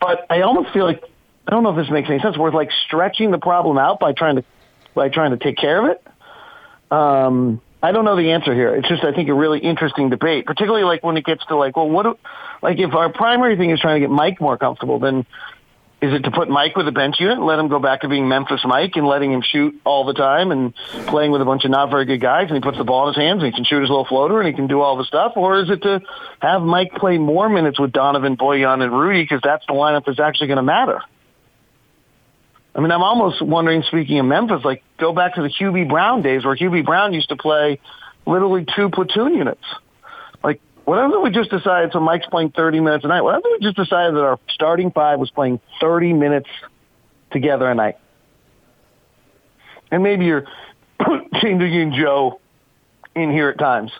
but 0.00 0.26
I 0.28 0.42
almost 0.42 0.72
feel 0.72 0.84
like 0.84 1.02
I 1.46 1.50
don't 1.50 1.62
know 1.62 1.70
if 1.70 1.76
this 1.76 1.90
makes 1.90 2.10
any 2.10 2.20
sense. 2.20 2.36
We're 2.36 2.50
like 2.50 2.70
stretching 2.86 3.30
the 3.30 3.38
problem 3.38 3.78
out 3.78 4.00
by 4.00 4.12
trying 4.12 4.36
to 4.36 4.44
by 4.94 5.08
trying 5.08 5.30
to 5.30 5.36
take 5.36 5.56
care 5.56 5.84
of 5.84 5.90
it? 5.90 6.92
Um, 6.92 7.60
I 7.82 7.90
don't 7.90 8.04
know 8.04 8.16
the 8.16 8.30
answer 8.30 8.54
here. 8.54 8.74
It's 8.76 8.88
just 8.88 9.02
I 9.02 9.12
think 9.12 9.28
a 9.28 9.34
really 9.34 9.58
interesting 9.58 10.08
debate, 10.08 10.46
particularly 10.46 10.84
like 10.84 11.02
when 11.02 11.16
it 11.16 11.24
gets 11.24 11.44
to 11.46 11.56
like, 11.56 11.76
well, 11.76 11.88
what, 11.88 12.04
do, 12.04 12.18
like 12.62 12.78
if 12.78 12.94
our 12.94 13.12
primary 13.12 13.56
thing 13.56 13.70
is 13.70 13.80
trying 13.80 14.00
to 14.00 14.06
get 14.06 14.10
Mike 14.10 14.40
more 14.40 14.56
comfortable, 14.56 15.00
then 15.00 15.26
is 16.02 16.12
it 16.12 16.24
to 16.24 16.32
put 16.32 16.48
Mike 16.48 16.76
with 16.76 16.86
a 16.88 16.92
bench 16.92 17.16
unit, 17.20 17.40
let 17.40 17.60
him 17.60 17.68
go 17.68 17.78
back 17.78 18.00
to 18.00 18.08
being 18.08 18.28
Memphis 18.28 18.60
Mike 18.64 18.92
and 18.96 19.06
letting 19.06 19.32
him 19.32 19.40
shoot 19.40 19.80
all 19.84 20.04
the 20.04 20.14
time 20.14 20.50
and 20.50 20.74
playing 21.06 21.30
with 21.30 21.40
a 21.40 21.44
bunch 21.44 21.64
of 21.64 21.70
not 21.70 21.90
very 21.90 22.04
good 22.04 22.20
guys 22.20 22.48
and 22.48 22.56
he 22.56 22.60
puts 22.60 22.76
the 22.76 22.84
ball 22.84 23.08
in 23.08 23.14
his 23.14 23.22
hands 23.22 23.42
and 23.42 23.46
he 23.46 23.56
can 23.56 23.64
shoot 23.64 23.80
his 23.80 23.88
little 23.88 24.04
floater 24.04 24.40
and 24.40 24.48
he 24.48 24.52
can 24.52 24.66
do 24.66 24.80
all 24.80 24.96
the 24.96 25.04
stuff? 25.04 25.32
Or 25.36 25.60
is 25.60 25.70
it 25.70 25.82
to 25.82 26.00
have 26.40 26.62
Mike 26.62 26.92
play 26.94 27.18
more 27.18 27.48
minutes 27.48 27.78
with 27.78 27.92
Donovan, 27.92 28.36
Bojan, 28.36 28.82
and 28.82 28.92
Rudy 28.92 29.22
because 29.22 29.40
that's 29.44 29.64
the 29.66 29.74
lineup 29.74 30.04
that's 30.04 30.18
actually 30.18 30.48
going 30.48 30.56
to 30.56 30.64
matter? 30.64 31.00
I 32.74 32.80
mean, 32.80 32.90
I'm 32.90 33.02
almost 33.02 33.42
wondering, 33.42 33.82
speaking 33.82 34.18
of 34.18 34.26
Memphis, 34.26 34.64
like 34.64 34.82
go 34.98 35.12
back 35.12 35.34
to 35.34 35.42
the 35.42 35.48
Hubie 35.48 35.88
Brown 35.88 36.22
days 36.22 36.44
where 36.44 36.56
Hubie 36.56 36.84
Brown 36.84 37.12
used 37.12 37.28
to 37.28 37.36
play 37.36 37.80
literally 38.26 38.64
two 38.74 38.88
platoon 38.88 39.34
units. 39.34 39.64
Like, 40.42 40.60
what 40.84 41.04
if 41.04 41.22
we 41.22 41.30
just 41.30 41.50
decided, 41.50 41.92
so 41.92 42.00
Mike's 42.00 42.26
playing 42.26 42.50
30 42.50 42.80
minutes 42.80 43.04
a 43.04 43.08
night, 43.08 43.20
what 43.20 43.36
if 43.36 43.44
we 43.44 43.58
just 43.66 43.76
decided 43.76 44.14
that 44.14 44.22
our 44.22 44.38
starting 44.48 44.90
five 44.90 45.18
was 45.18 45.30
playing 45.30 45.60
30 45.80 46.14
minutes 46.14 46.48
together 47.30 47.70
a 47.70 47.74
night? 47.74 47.98
And 49.90 50.02
maybe 50.02 50.24
you're 50.24 50.46
changing 51.42 51.92
Joe 51.92 52.40
in 53.14 53.30
here 53.30 53.50
at 53.50 53.58
times. 53.58 53.92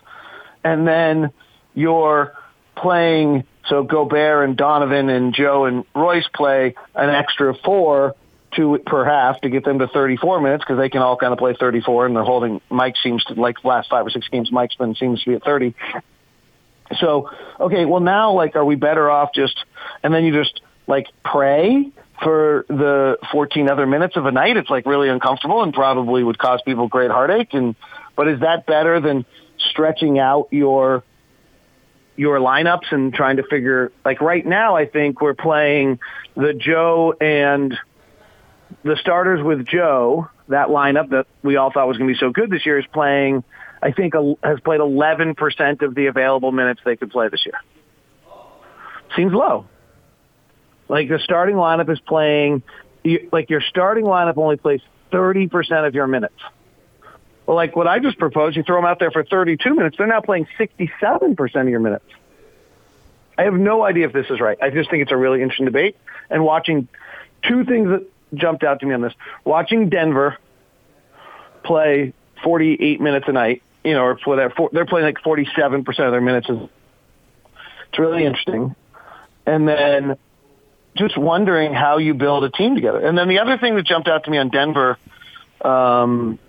And 0.63 0.87
then 0.87 1.31
you're 1.75 2.33
playing, 2.75 3.43
so 3.67 3.83
Gobert 3.83 4.47
and 4.47 4.57
Donovan 4.57 5.09
and 5.09 5.33
Joe 5.35 5.65
and 5.65 5.85
Royce 5.93 6.27
play 6.33 6.73
an 6.95 7.09
extra 7.11 7.53
four 7.63 8.15
two 8.55 8.79
per 8.85 9.05
half 9.05 9.41
to 9.41 9.49
get 9.49 9.63
them 9.65 9.79
to 9.79 9.87
34 9.87 10.41
minutes 10.41 10.63
because 10.63 10.77
they 10.77 10.89
can 10.89 11.01
all 11.01 11.17
kind 11.17 11.33
of 11.33 11.39
play 11.39 11.55
34 11.59 12.07
and 12.07 12.15
they're 12.15 12.23
holding 12.23 12.61
Mike 12.69 12.95
seems 13.01 13.23
to 13.25 13.33
like 13.33 13.63
last 13.63 13.89
five 13.89 14.05
or 14.05 14.09
six 14.09 14.27
games 14.27 14.51
Mike's 14.51 14.75
been 14.75 14.95
seems 14.95 15.23
to 15.23 15.29
be 15.29 15.35
at 15.35 15.43
30. 15.43 15.73
So, 16.99 17.29
okay, 17.59 17.85
well 17.85 18.01
now 18.01 18.33
like 18.33 18.55
are 18.55 18.65
we 18.65 18.75
better 18.75 19.09
off 19.09 19.33
just 19.33 19.57
and 20.03 20.13
then 20.13 20.23
you 20.23 20.33
just 20.33 20.61
like 20.87 21.07
pray 21.23 21.91
for 22.21 22.65
the 22.69 23.17
14 23.31 23.69
other 23.69 23.85
minutes 23.85 24.15
of 24.15 24.25
a 24.25 24.31
night? 24.31 24.57
It's 24.57 24.69
like 24.69 24.85
really 24.85 25.09
uncomfortable 25.09 25.63
and 25.63 25.73
probably 25.73 26.23
would 26.23 26.37
cause 26.37 26.61
people 26.63 26.87
great 26.87 27.11
heartache 27.11 27.53
and 27.53 27.75
but 28.15 28.27
is 28.27 28.41
that 28.41 28.65
better 28.65 28.99
than 28.99 29.25
stretching 29.57 30.19
out 30.19 30.47
your 30.51 31.03
your 32.15 32.37
lineups 32.37 32.91
and 32.91 33.13
trying 33.13 33.37
to 33.37 33.43
figure 33.43 33.91
like 34.05 34.21
right 34.21 34.45
now 34.45 34.75
I 34.75 34.85
think 34.85 35.19
we're 35.19 35.33
playing 35.33 35.99
the 36.35 36.53
Joe 36.53 37.15
and 37.19 37.77
the 38.83 38.97
starters 38.97 39.43
with 39.43 39.65
Joe, 39.65 40.29
that 40.47 40.67
lineup 40.67 41.09
that 41.09 41.27
we 41.43 41.55
all 41.57 41.71
thought 41.71 41.87
was 41.87 41.97
going 41.97 42.07
to 42.07 42.13
be 42.13 42.19
so 42.19 42.31
good 42.31 42.49
this 42.49 42.65
year 42.65 42.79
is 42.79 42.85
playing 42.93 43.43
I 43.83 43.91
think 43.91 44.13
has 44.43 44.59
played 44.61 44.79
11% 44.79 45.81
of 45.81 45.93
the 45.93 46.05
available 46.05 46.53
minutes 46.53 46.79
they 46.85 46.95
could 46.95 47.11
play 47.11 47.27
this 47.27 47.45
year. 47.45 47.59
Seems 49.15 49.33
low. 49.33 49.65
Like 50.87 51.09
the 51.09 51.19
starting 51.19 51.55
lineup 51.55 51.89
is 51.89 51.99
playing 51.99 52.63
like 53.31 53.49
your 53.49 53.59
starting 53.61 54.05
lineup 54.05 54.37
only 54.37 54.55
plays 54.55 54.79
30% 55.11 55.85
of 55.85 55.93
your 55.93 56.07
minutes. 56.07 56.39
Well, 57.45 57.57
like 57.57 57.75
what 57.75 57.87
I 57.87 57.99
just 57.99 58.17
proposed, 58.17 58.55
you 58.55 58.63
throw 58.63 58.77
them 58.77 58.85
out 58.85 58.99
there 58.99 59.11
for 59.11 59.25
32 59.25 59.75
minutes. 59.75 59.97
They're 59.97 60.07
now 60.07 60.21
playing 60.21 60.47
67% 60.57 61.55
of 61.55 61.67
your 61.67 61.81
minutes. 61.81 62.05
I 63.37 63.43
have 63.43 63.53
no 63.53 63.83
idea 63.83 64.07
if 64.07 64.13
this 64.13 64.27
is 64.29 64.39
right. 64.39 64.57
I 64.61 64.69
just 64.69 64.89
think 64.89 65.03
it's 65.03 65.11
a 65.11 65.17
really 65.17 65.41
interesting 65.41 65.65
debate. 65.65 65.97
And 66.29 66.45
watching 66.45 66.87
two 67.45 67.65
things 67.65 67.89
that 67.89 68.07
jumped 68.33 68.63
out 68.63 68.79
to 68.79 68.85
me 68.85 68.93
on 68.93 69.01
this. 69.01 69.13
Watching 69.43 69.89
Denver 69.89 70.37
play 71.63 72.13
48 72.43 73.01
minutes 73.01 73.25
a 73.27 73.31
night, 73.31 73.63
you 73.83 73.93
know, 73.93 74.03
or 74.03 74.19
whatever, 74.25 74.53
they're 74.71 74.85
playing 74.85 75.05
like 75.05 75.17
47% 75.23 75.87
of 75.87 75.95
their 75.95 76.21
minutes. 76.21 76.47
It's 76.49 77.99
really 77.99 78.25
interesting. 78.25 78.75
And 79.45 79.67
then 79.67 80.17
just 80.95 81.17
wondering 81.17 81.73
how 81.73 81.97
you 81.97 82.13
build 82.13 82.43
a 82.43 82.49
team 82.49 82.75
together. 82.75 83.05
And 83.05 83.17
then 83.17 83.27
the 83.27 83.39
other 83.39 83.57
thing 83.57 83.75
that 83.75 83.85
jumped 83.85 84.07
out 84.07 84.25
to 84.25 84.31
me 84.31 84.37
on 84.37 84.49
Denver 84.49 84.97
um, 85.63 86.39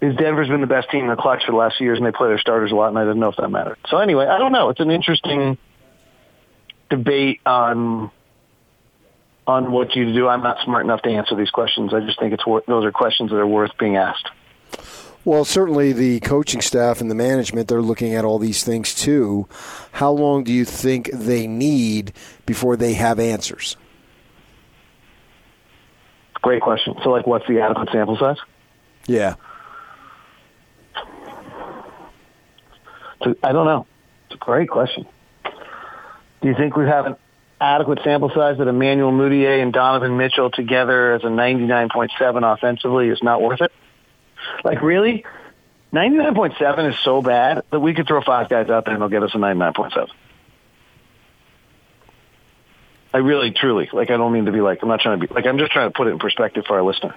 is 0.00 0.16
Denver's 0.16 0.48
been 0.48 0.60
the 0.60 0.66
best 0.66 0.90
team 0.90 1.04
in 1.04 1.10
the 1.10 1.16
clutch 1.16 1.44
for 1.44 1.52
the 1.52 1.58
last 1.58 1.78
few 1.78 1.86
years, 1.86 1.98
and 1.98 2.06
they 2.06 2.12
play 2.12 2.28
their 2.28 2.38
starters 2.38 2.72
a 2.72 2.74
lot, 2.74 2.88
and 2.88 2.98
I 2.98 3.02
didn't 3.02 3.20
know 3.20 3.28
if 3.28 3.36
that 3.36 3.48
mattered. 3.48 3.78
So 3.88 3.98
anyway, 3.98 4.26
I 4.26 4.38
don't 4.38 4.52
know. 4.52 4.68
It's 4.68 4.80
an 4.80 4.90
interesting 4.90 5.58
debate 6.90 7.40
on 7.46 8.10
on 9.46 9.72
what 9.72 9.94
you 9.96 10.12
do. 10.12 10.28
I'm 10.28 10.42
not 10.42 10.58
smart 10.64 10.84
enough 10.84 11.02
to 11.02 11.10
answer 11.10 11.34
these 11.34 11.50
questions. 11.50 11.92
I 11.92 12.00
just 12.00 12.18
think 12.18 12.32
it's 12.32 12.46
worth, 12.46 12.66
those 12.66 12.84
are 12.84 12.92
questions 12.92 13.30
that 13.30 13.36
are 13.36 13.46
worth 13.46 13.76
being 13.78 13.96
asked. 13.96 14.28
Well, 15.24 15.44
certainly 15.44 15.92
the 15.92 16.18
coaching 16.20 16.60
staff 16.60 17.00
and 17.00 17.10
the 17.10 17.14
management, 17.14 17.68
they're 17.68 17.80
looking 17.80 18.14
at 18.14 18.24
all 18.24 18.38
these 18.38 18.64
things 18.64 18.94
too. 18.94 19.46
How 19.92 20.10
long 20.10 20.42
do 20.42 20.52
you 20.52 20.64
think 20.64 21.10
they 21.12 21.46
need 21.46 22.12
before 22.44 22.76
they 22.76 22.94
have 22.94 23.20
answers? 23.20 23.76
Great 26.42 26.60
question. 26.60 26.96
So, 27.04 27.10
like, 27.10 27.24
what's 27.24 27.46
the 27.46 27.60
adequate 27.60 27.90
sample 27.92 28.16
size? 28.16 28.38
Yeah. 29.06 29.36
I 33.44 33.52
don't 33.52 33.66
know. 33.66 33.86
It's 34.26 34.34
a 34.34 34.44
great 34.44 34.68
question. 34.68 35.06
Do 36.40 36.48
you 36.48 36.54
think 36.56 36.74
we 36.74 36.84
have 36.86 37.06
an 37.06 37.16
adequate 37.62 38.00
sample 38.02 38.30
size 38.34 38.58
that 38.58 38.66
Emmanuel 38.66 39.12
Mudiay 39.12 39.62
and 39.62 39.72
Donovan 39.72 40.16
Mitchell 40.16 40.50
together 40.50 41.14
as 41.14 41.22
a 41.22 41.28
99.7 41.28 42.54
offensively 42.54 43.08
is 43.08 43.22
not 43.22 43.40
worth 43.40 43.60
it? 43.60 43.72
Like, 44.64 44.82
really? 44.82 45.24
99.7 45.92 46.90
is 46.90 46.98
so 47.04 47.22
bad 47.22 47.62
that 47.70 47.80
we 47.80 47.94
could 47.94 48.06
throw 48.06 48.22
five 48.22 48.48
guys 48.48 48.68
out 48.68 48.84
there 48.84 48.94
and 48.94 49.02
they'll 49.02 49.08
get 49.08 49.22
us 49.22 49.34
a 49.34 49.38
99.7. 49.38 50.08
I 53.14 53.18
really, 53.18 53.50
truly, 53.50 53.90
like, 53.92 54.10
I 54.10 54.16
don't 54.16 54.32
mean 54.32 54.46
to 54.46 54.52
be 54.52 54.62
like, 54.62 54.82
I'm 54.82 54.88
not 54.88 55.00
trying 55.00 55.20
to 55.20 55.26
be, 55.26 55.32
like, 55.32 55.46
I'm 55.46 55.58
just 55.58 55.70
trying 55.70 55.90
to 55.90 55.94
put 55.94 56.06
it 56.06 56.10
in 56.10 56.18
perspective 56.18 56.64
for 56.66 56.78
our 56.78 56.82
listener. 56.82 57.14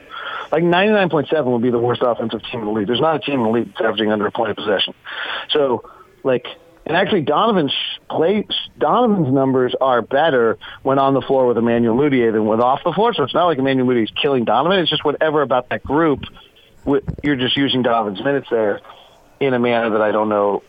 Like, 0.52 0.64
99.7 0.64 1.46
would 1.46 1.62
be 1.62 1.72
the 1.72 1.80
worst 1.80 2.02
offensive 2.04 2.42
team 2.52 2.60
in 2.62 2.66
the 2.66 2.72
league. 2.72 2.88
There's 2.88 3.00
not 3.00 3.16
a 3.16 3.20
team 3.20 3.40
in 3.40 3.44
the 3.44 3.50
league 3.50 3.68
that's 3.68 3.80
averaging 3.80 4.12
under 4.12 4.28
a 4.28 4.32
point 4.32 4.52
of 4.52 4.58
possession. 4.58 4.94
So, 5.52 5.90
like, 6.24 6.48
and 6.86 6.96
actually 6.96 7.22
Donovan's 7.22 7.74
play, 8.10 8.48
Donovan's 8.78 9.34
numbers 9.34 9.76
are 9.80 10.02
better 10.02 10.58
when 10.84 11.00
on 11.00 11.14
the 11.14 11.22
floor 11.22 11.48
with 11.48 11.58
Emmanuel 11.58 11.96
Mudiay 11.96 12.32
than 12.32 12.46
with 12.46 12.60
off 12.60 12.84
the 12.84 12.94
floor. 12.94 13.14
So 13.14 13.24
it's 13.24 13.34
not 13.34 13.46
like 13.46 13.58
Emmanuel 13.58 13.88
Mudiay 13.88 14.04
is 14.04 14.12
killing 14.12 14.46
Donovan. 14.46 14.80
It's 14.80 14.90
just 14.90 15.04
whatever 15.04 15.42
about 15.42 15.70
that 15.70 15.84
group. 15.84 16.24
You're 17.24 17.36
just 17.36 17.58
using 17.58 17.82
Donovan's 17.82 18.24
minutes 18.24 18.48
there 18.52 18.82
in 19.40 19.54
a 19.54 19.60
manner 19.60 19.92
that 19.92 20.02
I 20.02 20.12
don't 20.12 20.30
know. 20.30 20.64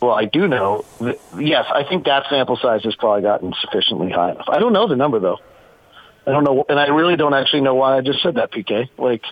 Well, 0.00 0.12
I 0.12 0.24
do 0.24 0.48
know. 0.48 0.84
That, 1.00 1.18
yes, 1.38 1.66
I 1.72 1.84
think 1.84 2.04
that 2.04 2.26
sample 2.30 2.56
size 2.56 2.84
has 2.84 2.94
probably 2.94 3.22
gotten 3.22 3.52
sufficiently 3.60 4.10
high 4.10 4.30
enough. 4.30 4.48
I 4.48 4.58
don't 4.58 4.72
know 4.72 4.86
the 4.86 4.96
number 4.96 5.18
though. 5.18 5.38
I 6.26 6.32
don't 6.32 6.44
know, 6.44 6.64
and 6.68 6.78
I 6.78 6.88
really 6.88 7.16
don't 7.16 7.34
actually 7.34 7.62
know 7.62 7.74
why 7.74 7.96
I 7.96 8.02
just 8.02 8.22
said 8.22 8.34
that, 8.36 8.52
PK. 8.52 8.88
Like, 8.98 9.24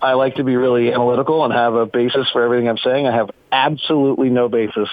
I 0.00 0.12
like 0.12 0.36
to 0.36 0.44
be 0.44 0.56
really 0.56 0.92
analytical 0.92 1.44
and 1.44 1.52
have 1.52 1.74
a 1.74 1.86
basis 1.86 2.28
for 2.30 2.42
everything 2.42 2.68
I'm 2.68 2.78
saying. 2.78 3.06
I 3.06 3.14
have 3.14 3.30
absolutely 3.50 4.28
no 4.28 4.48
basis 4.48 4.88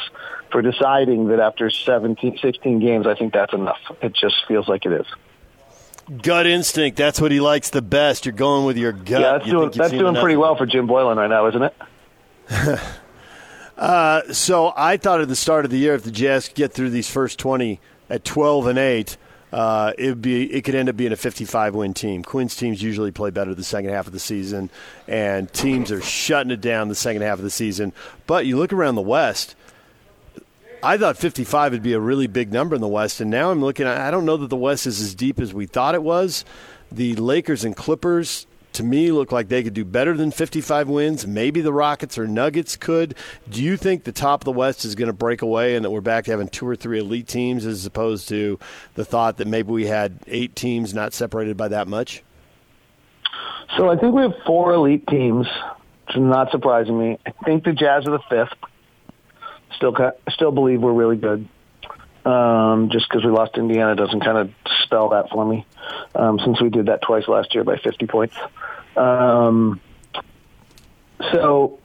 for 0.51 0.61
deciding 0.61 1.27
that 1.27 1.39
after 1.39 1.69
17, 1.69 2.37
16 2.41 2.79
games, 2.79 3.05
I 3.05 3.15
think 3.15 3.33
that's 3.33 3.53
enough. 3.53 3.79
It 4.01 4.13
just 4.13 4.35
feels 4.47 4.67
like 4.67 4.85
it 4.85 4.93
is. 4.93 5.05
Gut 6.21 6.47
instinct. 6.47 6.97
That's 6.97 7.19
what 7.19 7.31
he 7.31 7.39
likes 7.39 7.69
the 7.69 7.81
best. 7.81 8.25
You're 8.25 8.33
going 8.33 8.65
with 8.65 8.77
your 8.77 8.91
gut. 8.91 9.21
Yeah, 9.21 9.31
that's 9.33 9.45
doing, 9.45 9.71
that's 9.71 9.91
doing 9.91 10.15
pretty 10.15 10.35
well 10.35 10.55
for 10.55 10.65
Jim 10.65 10.87
Boylen 10.87 11.17
right 11.17 11.29
now, 11.29 11.47
isn't 11.47 11.63
it? 11.63 12.79
uh, 13.77 14.33
so 14.33 14.73
I 14.75 14.97
thought 14.97 15.21
at 15.21 15.27
the 15.27 15.35
start 15.35 15.65
of 15.65 15.71
the 15.71 15.77
year, 15.77 15.95
if 15.95 16.03
the 16.03 16.11
Jazz 16.11 16.49
get 16.49 16.73
through 16.73 16.89
these 16.89 17.09
first 17.09 17.39
20 17.39 17.79
at 18.09 18.23
12 18.25 18.67
and 18.67 18.79
8, 18.79 19.17
uh, 19.53 19.93
it 19.99 20.19
be 20.19 20.51
it 20.51 20.63
could 20.63 20.73
end 20.73 20.89
up 20.89 20.97
being 20.97 21.11
a 21.11 21.15
55 21.15 21.75
win 21.75 21.93
team. 21.93 22.23
Quinn's 22.23 22.55
teams 22.55 22.81
usually 22.81 23.11
play 23.11 23.29
better 23.29 23.53
the 23.53 23.63
second 23.63 23.91
half 23.91 24.07
of 24.07 24.13
the 24.13 24.19
season, 24.19 24.71
and 25.07 25.51
teams 25.53 25.91
are 25.91 26.01
shutting 26.01 26.51
it 26.51 26.59
down 26.59 26.89
the 26.89 26.95
second 26.95 27.21
half 27.21 27.37
of 27.37 27.43
the 27.43 27.51
season. 27.51 27.93
But 28.25 28.47
you 28.47 28.57
look 28.57 28.73
around 28.73 28.95
the 28.95 29.01
West. 29.01 29.55
I 30.81 30.97
thought 30.97 31.17
55 31.17 31.71
would 31.71 31.83
be 31.83 31.93
a 31.93 31.99
really 31.99 32.25
big 32.27 32.51
number 32.51 32.73
in 32.75 32.81
the 32.81 32.87
West, 32.87 33.21
and 33.21 33.29
now 33.29 33.51
I'm 33.51 33.61
looking. 33.61 33.85
I 33.85 34.09
don't 34.09 34.25
know 34.25 34.37
that 34.37 34.49
the 34.49 34.57
West 34.57 34.87
is 34.87 34.99
as 34.99 35.13
deep 35.13 35.39
as 35.39 35.53
we 35.53 35.67
thought 35.67 35.93
it 35.93 36.03
was. 36.03 36.43
The 36.91 37.15
Lakers 37.15 37.63
and 37.63 37.75
Clippers 37.75 38.47
to 38.73 38.83
me 38.83 39.11
look 39.11 39.31
like 39.31 39.47
they 39.47 39.63
could 39.63 39.73
do 39.73 39.85
better 39.85 40.15
than 40.15 40.31
55 40.31 40.89
wins. 40.89 41.25
Maybe 41.25 41.61
the 41.61 41.73
Rockets 41.73 42.17
or 42.17 42.27
Nuggets 42.27 42.75
could. 42.75 43.15
Do 43.49 43.63
you 43.63 43.77
think 43.77 44.03
the 44.03 44.11
top 44.11 44.41
of 44.41 44.45
the 44.45 44.51
West 44.51 44.85
is 44.85 44.95
going 44.95 45.07
to 45.07 45.13
break 45.13 45.41
away 45.41 45.75
and 45.75 45.85
that 45.85 45.91
we're 45.91 46.01
back 46.01 46.25
to 46.25 46.31
having 46.31 46.47
two 46.47 46.67
or 46.67 46.75
three 46.75 46.99
elite 46.99 47.27
teams 47.27 47.65
as 47.65 47.85
opposed 47.85 48.27
to 48.29 48.59
the 48.95 49.05
thought 49.05 49.37
that 49.37 49.47
maybe 49.47 49.71
we 49.71 49.85
had 49.85 50.19
eight 50.27 50.55
teams 50.55 50.93
not 50.93 51.13
separated 51.13 51.57
by 51.57 51.67
that 51.67 51.87
much? 51.87 52.23
So 53.77 53.89
I 53.89 53.97
think 53.97 54.13
we 54.13 54.21
have 54.21 54.35
four 54.45 54.73
elite 54.73 55.07
teams, 55.07 55.47
which 56.07 56.17
is 56.17 56.21
not 56.21 56.51
surprising 56.51 56.97
me. 56.97 57.17
I 57.25 57.31
think 57.45 57.63
the 57.63 57.73
Jazz 57.73 58.05
are 58.07 58.11
the 58.11 58.19
fifth. 58.29 58.53
Still, 59.75 59.95
still 60.29 60.51
believe 60.51 60.81
we're 60.81 60.93
really 60.93 61.17
good. 61.17 61.47
Um, 62.25 62.89
just 62.89 63.09
because 63.09 63.25
we 63.25 63.31
lost 63.31 63.57
Indiana 63.57 63.95
doesn't 63.95 64.21
kind 64.21 64.37
of 64.37 64.51
spell 64.83 65.09
that 65.09 65.29
for 65.29 65.45
me, 65.45 65.65
um, 66.15 66.39
since 66.39 66.61
we 66.61 66.69
did 66.69 66.85
that 66.85 67.01
twice 67.01 67.27
last 67.27 67.53
year 67.53 67.65
by 67.65 67.77
50 67.77 68.07
points. 68.07 68.35
Um, 68.95 69.81
so, 71.31 71.79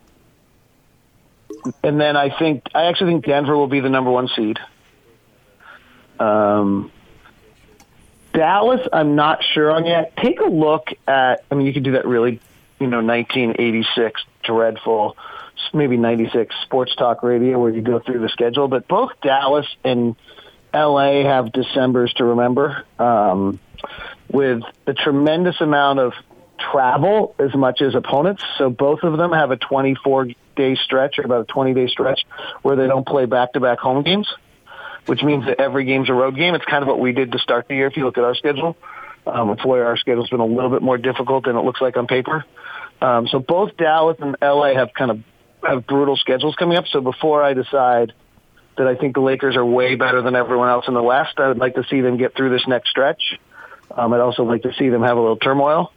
and 1.83 2.01
then 2.01 2.17
I 2.17 2.37
think 2.39 2.65
I 2.73 2.85
actually 2.85 3.13
think 3.13 3.25
Denver 3.25 3.57
will 3.57 3.67
be 3.67 3.81
the 3.81 3.89
number 3.89 4.11
one 4.11 4.29
seed. 4.37 4.59
Um, 6.21 6.93
Dallas, 8.33 8.87
I'm 8.93 9.17
not 9.17 9.43
sure 9.43 9.71
on 9.73 9.87
yet. 9.87 10.17
Take 10.17 10.41
a 10.41 10.49
look 10.49 10.89
at. 11.07 11.45
I 11.51 11.55
mean, 11.55 11.67
you 11.67 11.73
could 11.73 11.83
do 11.83 11.93
that 11.93 12.07
really, 12.07 12.41
you 12.79 12.87
know, 12.87 13.03
1986 13.03 14.23
dreadful, 14.45 15.17
maybe 15.75 15.97
96 15.97 16.55
sports 16.63 16.95
talk 16.97 17.23
radio 17.23 17.59
where 17.59 17.71
you 17.71 17.83
go 17.83 17.99
through 17.99 18.21
the 18.21 18.29
schedule. 18.29 18.69
But 18.69 18.89
both 18.89 19.13
Dallas 19.23 19.67
and 19.85 20.17
LA 20.73 21.25
have 21.25 21.53
December's 21.53 22.13
to 22.15 22.25
remember. 22.25 22.85
Um, 22.99 23.61
with 24.31 24.63
a 24.87 24.95
tremendous 24.95 25.61
amount 25.61 25.99
of 25.99 26.13
travel 26.59 27.35
as 27.39 27.55
much 27.55 27.81
as 27.81 27.95
opponents. 27.95 28.43
So 28.59 28.71
both 28.71 29.03
of 29.03 29.17
them 29.17 29.33
have 29.33 29.51
a 29.51 29.57
24 29.57 30.29
day 30.57 30.77
stretch 30.77 31.19
or 31.19 31.25
about 31.25 31.43
a 31.43 31.53
20 31.53 31.75
day 31.75 31.87
stretch 31.87 32.23
where 32.63 32.77
they 32.77 32.87
don't 32.87 33.07
play 33.07 33.27
back 33.27 33.53
to 33.53 33.61
back 33.61 33.79
home 33.79 34.03
games, 34.03 34.29
which 35.07 35.23
means 35.23 35.47
that 35.47 35.61
every 35.61 35.85
game's 35.85 36.11
a 36.11 36.15
road 36.15 36.37
game. 36.37 36.55
It's 36.55 36.65
kind 36.65 36.83
of 36.83 36.89
what 36.89 37.01
we 37.01 37.13
did 37.13 37.33
to 37.33 37.39
start 37.39 37.69
the 37.69 37.75
year 37.75 37.87
if 37.87 37.97
you 37.97 38.05
look 38.05 38.19
at 38.19 38.25
our 38.25 38.35
schedule. 38.35 38.77
Um, 39.27 39.51
it's 39.51 39.65
where 39.65 39.87
our 39.87 39.97
schedule's 39.97 40.31
been 40.31 40.41
a 40.41 40.47
little 40.47 40.71
bit 40.71 40.83
more 40.83 40.99
difficult 40.99 41.45
than 41.45 41.57
it 41.57 41.61
looks 41.61 41.81
like 41.81 41.97
on 41.97 42.07
paper. 42.07 42.45
Um, 43.01 43.29
so 43.29 43.39
both 43.39 43.77
Dallas 43.77 44.17
and 44.21 44.37
LA 44.43 44.75
have 44.75 44.93
kind 44.95 45.11
of 45.11 45.23
have 45.67 45.87
brutal 45.87 46.17
schedules 46.17 46.55
coming 46.57 46.77
up. 46.77 46.87
So 46.89 47.01
before 47.01 47.43
I 47.43 47.55
decide 47.55 48.13
that 48.77 48.87
I 48.87 48.95
think 48.95 49.15
the 49.15 49.21
Lakers 49.21 49.57
are 49.57 49.65
way 49.65 49.97
better 49.97 50.23
than 50.23 50.37
everyone 50.37 50.69
else 50.69 50.87
in 50.89 50.95
the 50.95 51.03
West, 51.03 51.39
I 51.39 51.49
would 51.49 51.59
like 51.59 51.75
to 51.75 51.85
see 51.91 52.01
them 52.01 52.17
get 52.17 52.35
through 52.37 52.51
this 52.51 52.67
next 52.67 52.91
stretch. 52.91 53.39
Um, 53.91 54.13
I'd 54.13 54.21
also 54.21 54.45
like 54.45 54.63
to 54.63 54.73
see 54.79 54.89
them 54.89 55.03
have 55.03 55.17
a 55.17 55.21
little 55.21 55.37
turmoil. 55.37 55.93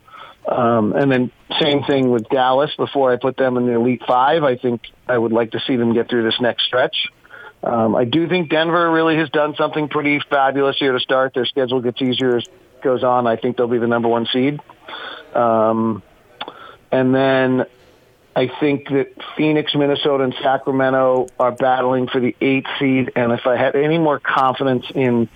Um, 0.47 0.93
and 0.93 1.11
then 1.11 1.31
same 1.59 1.83
thing 1.83 2.09
with 2.09 2.27
Dallas. 2.29 2.71
Before 2.75 3.11
I 3.13 3.17
put 3.17 3.37
them 3.37 3.57
in 3.57 3.67
the 3.67 3.73
Elite 3.73 4.01
Five, 4.07 4.43
I 4.43 4.57
think 4.57 4.81
I 5.07 5.17
would 5.17 5.31
like 5.31 5.51
to 5.51 5.59
see 5.67 5.75
them 5.75 5.93
get 5.93 6.09
through 6.09 6.23
this 6.23 6.39
next 6.41 6.65
stretch. 6.65 7.09
Um, 7.63 7.95
I 7.95 8.05
do 8.05 8.27
think 8.27 8.49
Denver 8.49 8.89
really 8.89 9.17
has 9.17 9.29
done 9.29 9.53
something 9.55 9.87
pretty 9.87 10.19
fabulous 10.31 10.77
here 10.79 10.93
to 10.93 10.99
start. 10.99 11.35
Their 11.35 11.45
schedule 11.45 11.79
gets 11.79 12.01
easier 12.01 12.37
as 12.37 12.45
goes 12.81 13.03
on. 13.03 13.27
I 13.27 13.35
think 13.35 13.57
they'll 13.57 13.67
be 13.67 13.77
the 13.77 13.87
number 13.87 14.07
one 14.07 14.25
seed. 14.33 14.59
Um, 15.35 16.01
and 16.91 17.13
then 17.13 17.65
I 18.35 18.49
think 18.59 18.87
that 18.89 19.13
Phoenix, 19.35 19.75
Minnesota, 19.75 20.23
and 20.23 20.33
Sacramento 20.41 21.27
are 21.37 21.51
battling 21.51 22.07
for 22.07 22.21
the 22.21 22.35
eighth 22.39 22.67
seed. 22.79 23.11
And 23.15 23.33
if 23.33 23.45
I 23.45 23.57
had 23.57 23.75
any 23.75 23.97
more 23.97 24.19
confidence 24.19 24.85
in 24.95 25.27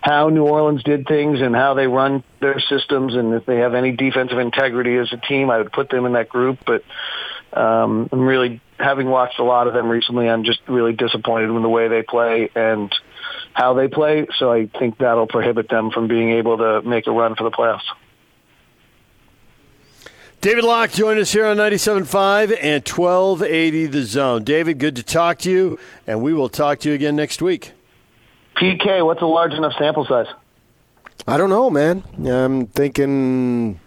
how 0.00 0.28
New 0.28 0.44
Orleans 0.44 0.82
did 0.84 1.06
things 1.06 1.40
and 1.40 1.54
how 1.54 1.74
they 1.74 1.88
run 1.88 2.22
their 2.40 2.60
systems, 2.60 3.16
and 3.16 3.34
if 3.34 3.44
they 3.44 3.58
have 3.58 3.74
any 3.74 3.92
defensive 3.92 4.38
integrity 4.38 4.96
as 4.96 5.12
a 5.12 5.16
team, 5.16 5.50
I 5.50 5.58
would 5.58 5.72
put 5.72 5.90
them 5.90 6.06
in 6.06 6.12
that 6.12 6.28
group. 6.28 6.60
But 6.64 6.84
um, 7.52 8.08
I'm 8.12 8.20
really, 8.20 8.60
having 8.78 9.08
watched 9.08 9.40
a 9.40 9.44
lot 9.44 9.66
of 9.66 9.74
them 9.74 9.88
recently, 9.88 10.28
I'm 10.28 10.44
just 10.44 10.60
really 10.68 10.92
disappointed 10.92 11.50
in 11.50 11.60
the 11.62 11.68
way 11.68 11.88
they 11.88 12.02
play 12.02 12.50
and 12.54 12.94
how 13.52 13.74
they 13.74 13.88
play. 13.88 14.28
So 14.38 14.52
I 14.52 14.66
think 14.66 14.98
that'll 14.98 15.26
prohibit 15.26 15.68
them 15.68 15.90
from 15.90 16.06
being 16.06 16.30
able 16.30 16.58
to 16.58 16.82
make 16.82 17.08
a 17.08 17.12
run 17.12 17.34
for 17.34 17.42
the 17.42 17.50
playoffs. 17.50 17.82
David 20.44 20.64
Locke 20.64 20.90
joined 20.90 21.18
us 21.18 21.32
here 21.32 21.46
on 21.46 21.56
97.5 21.56 22.58
and 22.60 22.86
1280 22.86 23.86
The 23.86 24.02
Zone. 24.02 24.44
David, 24.44 24.78
good 24.78 24.94
to 24.96 25.02
talk 25.02 25.38
to 25.38 25.50
you, 25.50 25.78
and 26.06 26.20
we 26.20 26.34
will 26.34 26.50
talk 26.50 26.80
to 26.80 26.90
you 26.90 26.94
again 26.94 27.16
next 27.16 27.40
week. 27.40 27.72
PK, 28.54 29.02
what's 29.06 29.22
a 29.22 29.24
large 29.24 29.54
enough 29.54 29.72
sample 29.78 30.04
size? 30.04 30.26
I 31.26 31.38
don't 31.38 31.48
know, 31.48 31.70
man. 31.70 32.04
I'm 32.26 32.66
thinking 32.66 33.80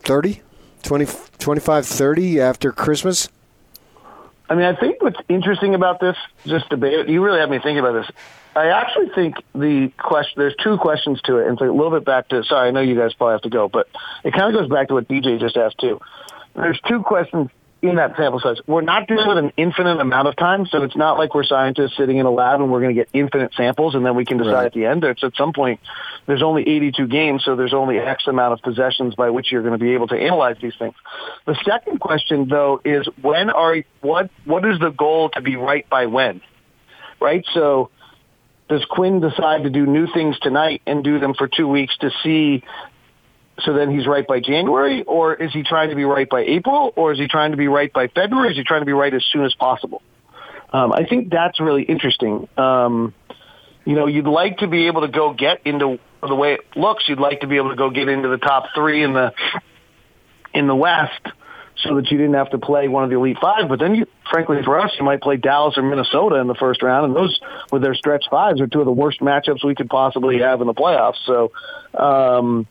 30, 0.00 0.42
20, 0.82 1.06
25, 1.38 1.86
30 1.86 2.40
after 2.40 2.72
Christmas. 2.72 3.28
I 4.50 4.56
mean, 4.56 4.64
I 4.64 4.74
think 4.74 5.00
what's 5.00 5.20
interesting 5.28 5.76
about 5.76 6.00
this, 6.00 6.16
just 6.44 6.68
debate, 6.70 7.08
you 7.08 7.22
really 7.22 7.38
have 7.38 7.50
me 7.50 7.58
thinking 7.58 7.78
about 7.78 8.04
this. 8.04 8.10
I 8.56 8.68
actually 8.68 9.10
think 9.14 9.36
the 9.54 9.92
question, 9.98 10.32
there's 10.38 10.56
two 10.56 10.78
questions 10.78 11.20
to 11.24 11.36
it. 11.36 11.46
And 11.46 11.52
it's 11.52 11.60
a 11.62 11.66
little 11.66 11.90
bit 11.90 12.06
back 12.06 12.28
to, 12.28 12.42
sorry, 12.42 12.68
I 12.68 12.70
know 12.70 12.80
you 12.80 12.96
guys 12.96 13.12
probably 13.12 13.34
have 13.34 13.42
to 13.42 13.50
go, 13.50 13.68
but 13.68 13.86
it 14.24 14.32
kind 14.32 14.54
of 14.54 14.58
goes 14.58 14.70
back 14.70 14.88
to 14.88 14.94
what 14.94 15.06
DJ 15.06 15.38
just 15.38 15.58
asked 15.58 15.78
too. 15.78 16.00
There's 16.54 16.80
two 16.88 17.02
questions 17.02 17.50
in 17.82 17.96
that 17.96 18.16
sample 18.16 18.40
size. 18.40 18.56
We're 18.66 18.80
not 18.80 19.08
dealing 19.08 19.28
with 19.28 19.36
an 19.36 19.52
infinite 19.58 20.00
amount 20.00 20.28
of 20.28 20.36
time, 20.36 20.64
so 20.64 20.82
it's 20.82 20.96
not 20.96 21.18
like 21.18 21.34
we're 21.34 21.44
scientists 21.44 21.98
sitting 21.98 22.16
in 22.16 22.24
a 22.24 22.30
lab 22.30 22.62
and 22.62 22.72
we're 22.72 22.80
going 22.80 22.94
to 22.94 22.98
get 22.98 23.10
infinite 23.12 23.52
samples 23.54 23.94
and 23.94 24.06
then 24.06 24.16
we 24.16 24.24
can 24.24 24.38
decide 24.38 24.52
right. 24.52 24.66
at 24.66 24.72
the 24.72 24.86
end. 24.86 25.04
It's 25.04 25.22
at 25.22 25.36
some 25.36 25.52
point, 25.52 25.78
there's 26.24 26.42
only 26.42 26.62
82 26.62 27.06
games, 27.08 27.44
so 27.44 27.56
there's 27.56 27.74
only 27.74 27.98
X 27.98 28.26
amount 28.26 28.54
of 28.54 28.62
possessions 28.62 29.14
by 29.14 29.28
which 29.28 29.52
you're 29.52 29.60
going 29.60 29.78
to 29.78 29.84
be 29.84 29.92
able 29.92 30.08
to 30.08 30.16
analyze 30.16 30.56
these 30.62 30.74
things. 30.78 30.94
The 31.44 31.56
second 31.62 32.00
question, 32.00 32.48
though, 32.48 32.80
is 32.86 33.06
when 33.20 33.50
are 33.50 33.82
what 34.00 34.30
what 34.46 34.64
is 34.64 34.78
the 34.78 34.90
goal 34.90 35.28
to 35.30 35.42
be 35.42 35.56
right 35.56 35.86
by 35.90 36.06
when? 36.06 36.40
Right? 37.20 37.44
So 37.52 37.90
does 38.68 38.84
Quinn 38.84 39.20
decide 39.20 39.62
to 39.64 39.70
do 39.70 39.86
new 39.86 40.06
things 40.12 40.38
tonight 40.40 40.82
and 40.86 41.04
do 41.04 41.18
them 41.18 41.34
for 41.34 41.48
two 41.48 41.68
weeks 41.68 41.96
to 41.98 42.10
see 42.22 42.64
so 43.60 43.72
then 43.72 43.90
he's 43.90 44.06
right 44.06 44.26
by 44.26 44.40
January, 44.40 45.02
or 45.04 45.34
is 45.34 45.52
he 45.52 45.62
trying 45.62 45.90
to 45.90 45.96
be 45.96 46.04
right 46.04 46.28
by 46.28 46.42
April, 46.42 46.92
or 46.94 47.12
is 47.12 47.18
he 47.18 47.26
trying 47.26 47.52
to 47.52 47.56
be 47.56 47.68
right 47.68 47.90
by 47.90 48.08
February? 48.08 48.50
Is 48.50 48.56
he 48.56 48.64
trying 48.64 48.82
to 48.82 48.86
be 48.86 48.92
right 48.92 49.12
as 49.12 49.24
soon 49.32 49.44
as 49.44 49.54
possible? 49.54 50.02
Um, 50.72 50.92
I 50.92 51.06
think 51.06 51.30
that's 51.30 51.58
really 51.58 51.82
interesting. 51.82 52.48
Um, 52.58 53.14
you 53.84 53.94
know, 53.94 54.06
you'd 54.06 54.26
like 54.26 54.58
to 54.58 54.66
be 54.66 54.88
able 54.88 55.02
to 55.02 55.08
go 55.08 55.32
get 55.32 55.62
into 55.64 55.98
the 56.20 56.34
way 56.34 56.54
it 56.54 56.60
looks. 56.76 57.04
You'd 57.08 57.20
like 57.20 57.40
to 57.40 57.46
be 57.46 57.56
able 57.56 57.70
to 57.70 57.76
go 57.76 57.88
get 57.88 58.08
into 58.08 58.28
the 58.28 58.36
top 58.36 58.66
three 58.74 59.02
in 59.02 59.14
the 59.14 59.32
in 60.52 60.66
the 60.66 60.74
West 60.74 61.20
so 61.82 61.96
that 61.96 62.10
you 62.10 62.16
didn't 62.16 62.34
have 62.34 62.50
to 62.50 62.58
play 62.58 62.88
one 62.88 63.04
of 63.04 63.10
the 63.10 63.16
Elite 63.16 63.38
Five. 63.40 63.68
But 63.68 63.78
then, 63.78 63.94
you, 63.94 64.06
frankly, 64.30 64.62
for 64.64 64.78
us, 64.78 64.92
you 64.98 65.04
might 65.04 65.20
play 65.20 65.36
Dallas 65.36 65.76
or 65.76 65.82
Minnesota 65.82 66.36
in 66.36 66.46
the 66.46 66.54
first 66.54 66.82
round, 66.82 67.06
and 67.06 67.16
those, 67.16 67.38
with 67.70 67.82
their 67.82 67.94
stretch 67.94 68.24
fives, 68.30 68.60
are 68.60 68.66
two 68.66 68.80
of 68.80 68.86
the 68.86 68.92
worst 68.92 69.20
matchups 69.20 69.64
we 69.64 69.74
could 69.74 69.90
possibly 69.90 70.38
have 70.38 70.60
in 70.60 70.66
the 70.66 70.74
playoffs. 70.74 71.18
So, 71.26 71.52
um, 71.94 72.66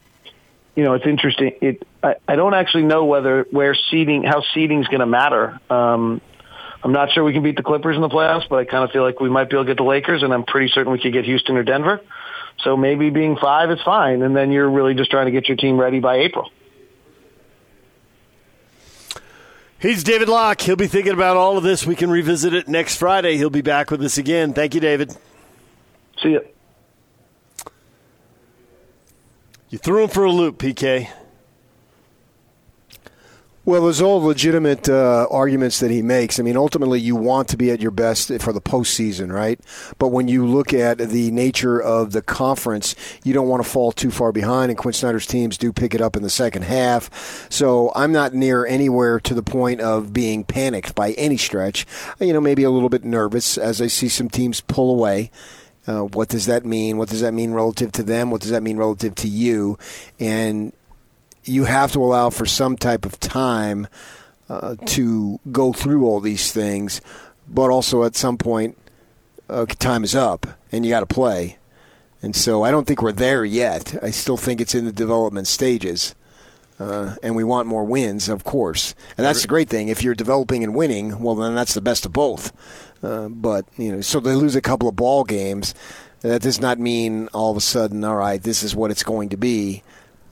you 0.74 0.84
know, 0.84 0.94
it's 0.94 1.06
interesting. 1.06 1.52
It 1.60 1.86
I, 2.02 2.16
I 2.28 2.36
don't 2.36 2.54
actually 2.54 2.84
know 2.84 3.04
whether 3.04 3.46
where 3.50 3.74
seeding, 3.90 4.22
how 4.22 4.42
seeding 4.54 4.80
is 4.80 4.88
going 4.88 5.00
to 5.00 5.06
matter. 5.06 5.58
Um, 5.70 6.20
I'm 6.82 6.92
not 6.92 7.10
sure 7.12 7.24
we 7.24 7.32
can 7.32 7.42
beat 7.42 7.56
the 7.56 7.62
Clippers 7.62 7.96
in 7.96 8.02
the 8.02 8.08
playoffs, 8.08 8.48
but 8.48 8.56
I 8.56 8.64
kind 8.64 8.84
of 8.84 8.90
feel 8.90 9.02
like 9.02 9.18
we 9.18 9.28
might 9.30 9.50
be 9.50 9.56
able 9.56 9.64
to 9.64 9.70
get 9.70 9.78
the 9.78 9.84
Lakers, 9.84 10.22
and 10.22 10.32
I'm 10.32 10.44
pretty 10.44 10.70
certain 10.72 10.92
we 10.92 11.00
could 11.00 11.12
get 11.12 11.24
Houston 11.24 11.56
or 11.56 11.64
Denver. 11.64 12.00
So 12.58 12.76
maybe 12.76 13.10
being 13.10 13.36
five 13.36 13.70
is 13.70 13.80
fine, 13.84 14.22
and 14.22 14.36
then 14.36 14.52
you're 14.52 14.70
really 14.70 14.94
just 14.94 15.10
trying 15.10 15.26
to 15.26 15.32
get 15.32 15.48
your 15.48 15.56
team 15.56 15.78
ready 15.78 16.00
by 16.00 16.18
April. 16.18 16.50
He's 19.78 20.02
David 20.02 20.28
Locke. 20.28 20.60
He'll 20.62 20.76
be 20.76 20.86
thinking 20.86 21.12
about 21.12 21.36
all 21.36 21.58
of 21.58 21.64
this. 21.64 21.86
We 21.86 21.96
can 21.96 22.10
revisit 22.10 22.54
it 22.54 22.66
next 22.66 22.96
Friday. 22.96 23.36
He'll 23.36 23.50
be 23.50 23.60
back 23.60 23.90
with 23.90 24.02
us 24.02 24.16
again. 24.16 24.54
Thank 24.54 24.74
you, 24.74 24.80
David. 24.80 25.14
See 26.22 26.30
you. 26.30 26.40
You 29.68 29.78
threw 29.78 30.04
him 30.04 30.08
for 30.08 30.24
a 30.24 30.32
loop, 30.32 30.58
PK. 30.58 31.10
Well, 33.66 33.82
there's 33.82 34.00
all 34.00 34.22
legitimate 34.22 34.88
uh, 34.88 35.26
arguments 35.28 35.80
that 35.80 35.90
he 35.90 36.00
makes. 36.00 36.38
I 36.38 36.44
mean, 36.44 36.56
ultimately, 36.56 37.00
you 37.00 37.16
want 37.16 37.48
to 37.48 37.56
be 37.56 37.72
at 37.72 37.80
your 37.80 37.90
best 37.90 38.28
for 38.40 38.52
the 38.52 38.60
postseason, 38.60 39.32
right? 39.32 39.58
But 39.98 40.10
when 40.10 40.28
you 40.28 40.46
look 40.46 40.72
at 40.72 40.98
the 40.98 41.32
nature 41.32 41.82
of 41.82 42.12
the 42.12 42.22
conference, 42.22 42.94
you 43.24 43.34
don't 43.34 43.48
want 43.48 43.64
to 43.64 43.68
fall 43.68 43.90
too 43.90 44.12
far 44.12 44.30
behind, 44.30 44.70
and 44.70 44.78
Quinn 44.78 44.92
Snyder's 44.92 45.26
teams 45.26 45.58
do 45.58 45.72
pick 45.72 45.96
it 45.96 46.00
up 46.00 46.14
in 46.14 46.22
the 46.22 46.30
second 46.30 46.62
half. 46.62 47.10
So 47.50 47.90
I'm 47.96 48.12
not 48.12 48.34
near 48.34 48.64
anywhere 48.64 49.18
to 49.18 49.34
the 49.34 49.42
point 49.42 49.80
of 49.80 50.12
being 50.12 50.44
panicked 50.44 50.94
by 50.94 51.10
any 51.14 51.36
stretch. 51.36 51.88
You 52.20 52.32
know, 52.32 52.40
maybe 52.40 52.62
a 52.62 52.70
little 52.70 52.88
bit 52.88 53.02
nervous 53.02 53.58
as 53.58 53.82
I 53.82 53.88
see 53.88 54.08
some 54.08 54.28
teams 54.28 54.60
pull 54.60 54.92
away. 54.92 55.32
Uh, 55.88 56.02
what 56.02 56.28
does 56.28 56.46
that 56.46 56.64
mean? 56.64 56.98
What 56.98 57.08
does 57.08 57.20
that 57.20 57.34
mean 57.34 57.50
relative 57.50 57.90
to 57.92 58.04
them? 58.04 58.30
What 58.30 58.42
does 58.42 58.50
that 58.50 58.62
mean 58.62 58.76
relative 58.76 59.16
to 59.16 59.28
you? 59.28 59.76
And 60.20 60.72
you 61.46 61.64
have 61.64 61.92
to 61.92 62.02
allow 62.02 62.30
for 62.30 62.46
some 62.46 62.76
type 62.76 63.06
of 63.06 63.18
time 63.20 63.86
uh, 64.48 64.76
to 64.86 65.40
go 65.50 65.72
through 65.72 66.04
all 66.04 66.20
these 66.20 66.52
things, 66.52 67.00
but 67.48 67.70
also 67.70 68.04
at 68.04 68.16
some 68.16 68.36
point, 68.36 68.76
uh, 69.48 69.66
time 69.66 70.04
is 70.04 70.14
up 70.14 70.46
and 70.72 70.84
you 70.84 70.90
got 70.90 71.00
to 71.00 71.06
play. 71.06 71.58
And 72.22 72.34
so 72.34 72.62
I 72.62 72.70
don't 72.70 72.86
think 72.86 73.02
we're 73.02 73.12
there 73.12 73.44
yet. 73.44 73.94
I 74.02 74.10
still 74.10 74.36
think 74.36 74.60
it's 74.60 74.74
in 74.74 74.84
the 74.84 74.92
development 74.92 75.46
stages. 75.46 76.14
Uh, 76.78 77.14
and 77.22 77.34
we 77.34 77.44
want 77.44 77.66
more 77.66 77.84
wins, 77.84 78.28
of 78.28 78.44
course. 78.44 78.94
And 79.16 79.24
that's 79.24 79.42
the 79.42 79.48
great 79.48 79.70
thing. 79.70 79.88
If 79.88 80.02
you're 80.02 80.14
developing 80.14 80.62
and 80.62 80.74
winning, 80.74 81.20
well, 81.20 81.34
then 81.34 81.54
that's 81.54 81.74
the 81.74 81.80
best 81.80 82.04
of 82.04 82.12
both. 82.12 82.52
Uh, 83.02 83.28
but, 83.28 83.64
you 83.78 83.92
know, 83.92 84.00
so 84.02 84.20
they 84.20 84.34
lose 84.34 84.56
a 84.56 84.60
couple 84.60 84.88
of 84.88 84.96
ball 84.96 85.24
games. 85.24 85.74
That 86.20 86.42
does 86.42 86.60
not 86.60 86.78
mean 86.78 87.28
all 87.28 87.50
of 87.50 87.56
a 87.56 87.62
sudden, 87.62 88.04
all 88.04 88.16
right, 88.16 88.42
this 88.42 88.62
is 88.62 88.74
what 88.74 88.90
it's 88.90 89.02
going 89.02 89.30
to 89.30 89.36
be. 89.36 89.82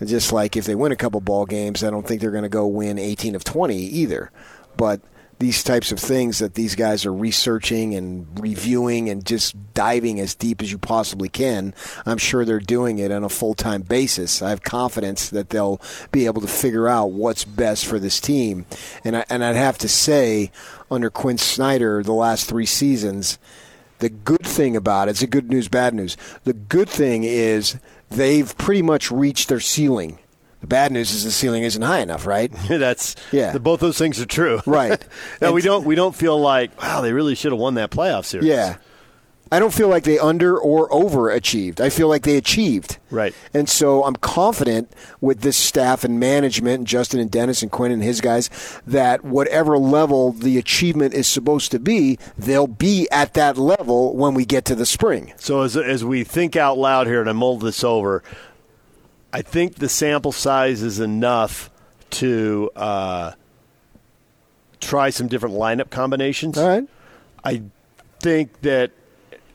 Just 0.05 0.33
like 0.33 0.57
if 0.57 0.65
they 0.65 0.75
win 0.75 0.93
a 0.93 0.97
couple 0.97 1.21
ball 1.21 1.47
games, 1.47 1.83
I 1.83 1.91
don't 1.91 2.07
think 2.07 2.21
they're 2.21 2.31
going 2.31 2.43
to 2.43 2.49
go 2.49 2.67
win 2.67 2.99
18 2.99 3.35
of 3.35 3.45
20 3.45 3.77
either. 3.77 4.31
But 4.77 5.01
these 5.39 5.65
types 5.65 5.93
of 5.93 5.99
things 5.99 6.39
that 6.39 6.55
these 6.55 6.75
guys 6.75 7.05
are 7.05 7.13
researching 7.13 7.95
and 7.95 8.27
reviewing 8.41 9.09
and 9.09 9.25
just 9.25 9.75
diving 9.75 10.21
as 10.21 10.35
deep 10.35 10.63
as 10.63 10.71
you 10.71 10.79
possibly 10.79 11.29
can. 11.29 11.75
I'm 12.07 12.19
sure 12.19 12.45
they're 12.45 12.61
doing 12.61 12.99
it 12.99 13.11
on 13.11 13.25
a 13.25 13.29
full 13.29 13.55
time 13.55 13.83
basis. 13.83 14.43
I 14.43 14.51
have 14.51 14.63
confidence 14.63 15.31
that 15.31 15.51
they'll 15.51 15.81
be 16.13 16.27
able 16.27 16.41
to 16.43 16.49
figure 16.49 16.89
out 16.89 17.11
what's 17.11 17.45
best 17.45 17.87
for 17.87 17.99
this 17.99 18.21
team. 18.21 18.67
And 19.05 19.17
I, 19.17 19.25
and 19.29 19.45
I'd 19.45 19.57
have 19.57 19.79
to 19.79 19.89
say, 19.89 20.51
under 20.91 21.11
Quinn 21.11 21.39
Snyder, 21.39 22.03
the 22.03 22.13
last 22.13 22.49
three 22.49 22.67
seasons, 22.67 23.39
the 23.99 24.11
good 24.11 24.47
thing 24.47 24.77
about 24.77 25.09
it, 25.09 25.13
it's 25.13 25.23
a 25.23 25.27
good 25.27 25.51
news, 25.51 25.69
bad 25.69 25.95
news. 25.95 26.17
The 26.45 26.53
good 26.53 26.89
thing 26.89 27.25
is 27.25 27.77
they've 28.15 28.57
pretty 28.57 28.83
much 28.83 29.11
reached 29.11 29.49
their 29.49 29.61
ceiling. 29.61 30.19
The 30.61 30.69
bad 30.69 30.93
news 30.93 31.13
is 31.13 31.25
the 31.25 31.31
ceiling 31.31 31.63
isn't 31.63 31.83
high 31.83 32.01
enough, 32.01 32.27
right? 32.27 32.51
That's 32.69 33.17
yeah. 33.33 33.53
The, 33.53 33.61
both 33.61 33.81
those 33.81 33.99
things 33.99 34.21
are 34.21 34.27
true, 34.27 34.63
right? 34.65 35.03
no, 35.43 35.53
we 35.53 35.61
don't. 35.61 35.85
We 35.85 35.95
don't 35.95 36.15
feel 36.15 36.41
like 36.41 36.81
wow, 36.81 37.03
they 37.03 37.13
really 37.13 37.35
should 37.35 37.53
have 37.53 37.59
won 37.59 37.75
that 37.75 37.91
playoff 37.91 38.25
series. 38.25 38.47
Yeah, 38.47 38.77
I 39.53 39.59
don't 39.59 39.75
feel 39.75 39.89
like 39.89 40.05
they 40.05 40.19
under 40.19 40.59
or 40.59 40.93
over 40.93 41.31
achieved. 41.31 41.81
I 41.81 41.89
feel 41.89 42.09
like 42.09 42.23
they 42.23 42.37
achieved. 42.37 42.99
Right. 43.11 43.35
And 43.53 43.69
so 43.69 44.03
I'm 44.03 44.17
confident 44.17 44.91
with 45.21 45.43
this 45.43 45.57
staff 45.57 46.03
and 46.03 46.19
management, 46.19 46.79
and 46.79 46.87
Justin 46.87 47.21
and 47.21 47.31
Dennis 47.31 47.63
and 47.63 47.71
Quinn 47.71 47.93
and 47.93 48.03
his 48.03 48.21
guys, 48.21 48.51
that 48.87 49.25
whatever 49.25 49.79
level 49.79 50.33
the 50.33 50.59
achievement 50.59 51.15
is 51.15 51.29
supposed 51.29 51.71
to 51.73 51.79
be, 51.79 52.19
they'll 52.37 52.67
be 52.67 53.07
at 53.13 53.35
that 53.35 53.57
level 53.57 54.17
when 54.17 54.35
we 54.35 54.45
get 54.45 54.65
to 54.65 54.75
the 54.75 54.87
spring. 54.87 55.33
So 55.37 55.61
as, 55.61 55.77
as 55.77 56.05
we 56.05 56.25
think 56.25 56.57
out 56.57 56.79
loud 56.79 57.07
here 57.07 57.21
and 57.21 57.29
I 57.29 57.35
mull 57.35 57.59
this 57.59 57.85
over, 57.85 58.23
I 59.33 59.43
think 59.43 59.77
the 59.77 59.89
sample 59.89 60.33
size 60.33 60.83
is 60.83 61.01
enough 61.01 61.71
to 62.11 62.71
uh, 62.75 63.33
try 64.81 65.11
some 65.11 65.29
different 65.29 65.55
lineup 65.55 65.91
combinations. 65.91 66.57
All 66.57 66.69
right. 66.69 66.89
I 67.45 67.63
think 68.21 68.63
that 68.63 68.91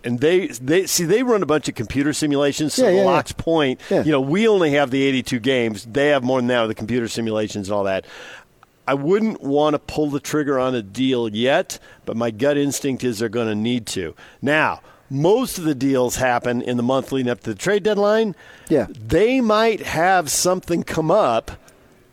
and 0.04 0.20
they 0.20 0.48
they 0.48 0.86
see 0.86 1.06
they 1.06 1.24
run 1.24 1.44
a 1.44 1.46
bunch 1.46 1.68
of 1.68 1.76
computer 1.76 2.14
simulations. 2.14 2.74
So 2.74 2.88
yeah, 2.88 2.98
yeah, 2.98 3.04
Locke's 3.04 3.34
yeah. 3.38 3.44
point, 3.44 3.82
yeah. 3.90 4.04
you 4.04 4.12
know, 4.12 4.22
we 4.22 4.48
only 4.48 4.72
have 4.72 4.92
the 4.92 5.04
82 5.04 5.40
games. 5.40 5.86
They 5.86 6.08
have 6.10 6.24
more 6.24 6.40
than 6.40 6.48
that 6.48 6.62
with 6.62 6.70
the 6.70 6.76
computer 6.76 7.08
simulations 7.08 7.70
and 7.70 7.76
all 7.76 7.84
that. 7.86 8.06
I 8.88 8.96
wouldn't 8.96 9.42
want 9.42 9.76
to 9.76 9.80
pull 9.80 10.10
the 10.10 10.20
trigger 10.20 10.58
on 10.58 10.74
a 10.74 10.82
deal 10.82 11.30
yet, 11.30 11.78
but 12.06 12.18
my 12.18 12.32
gut 12.32 12.58
instinct 12.58 13.04
is 13.04 13.20
they're 13.20 13.30
going 13.30 13.48
to 13.48 13.56
need 13.56 13.86
to. 13.88 14.16
Now, 14.42 14.82
most 15.12 15.60
of 15.60 15.64
the 15.64 15.76
deals 15.76 16.16
happen 16.16 16.62
in 16.62 16.76
the 16.78 16.84
month 16.84 17.12
leading 17.12 17.32
up 17.32 17.42
to 17.42 17.52
the 17.52 17.60
trade 17.60 17.84
deadline. 17.84 18.36
Yeah. 18.68 18.88
They 18.90 19.42
might 19.42 19.82
have 19.82 20.32
something 20.32 20.84
come 20.84 21.12
up 21.12 21.52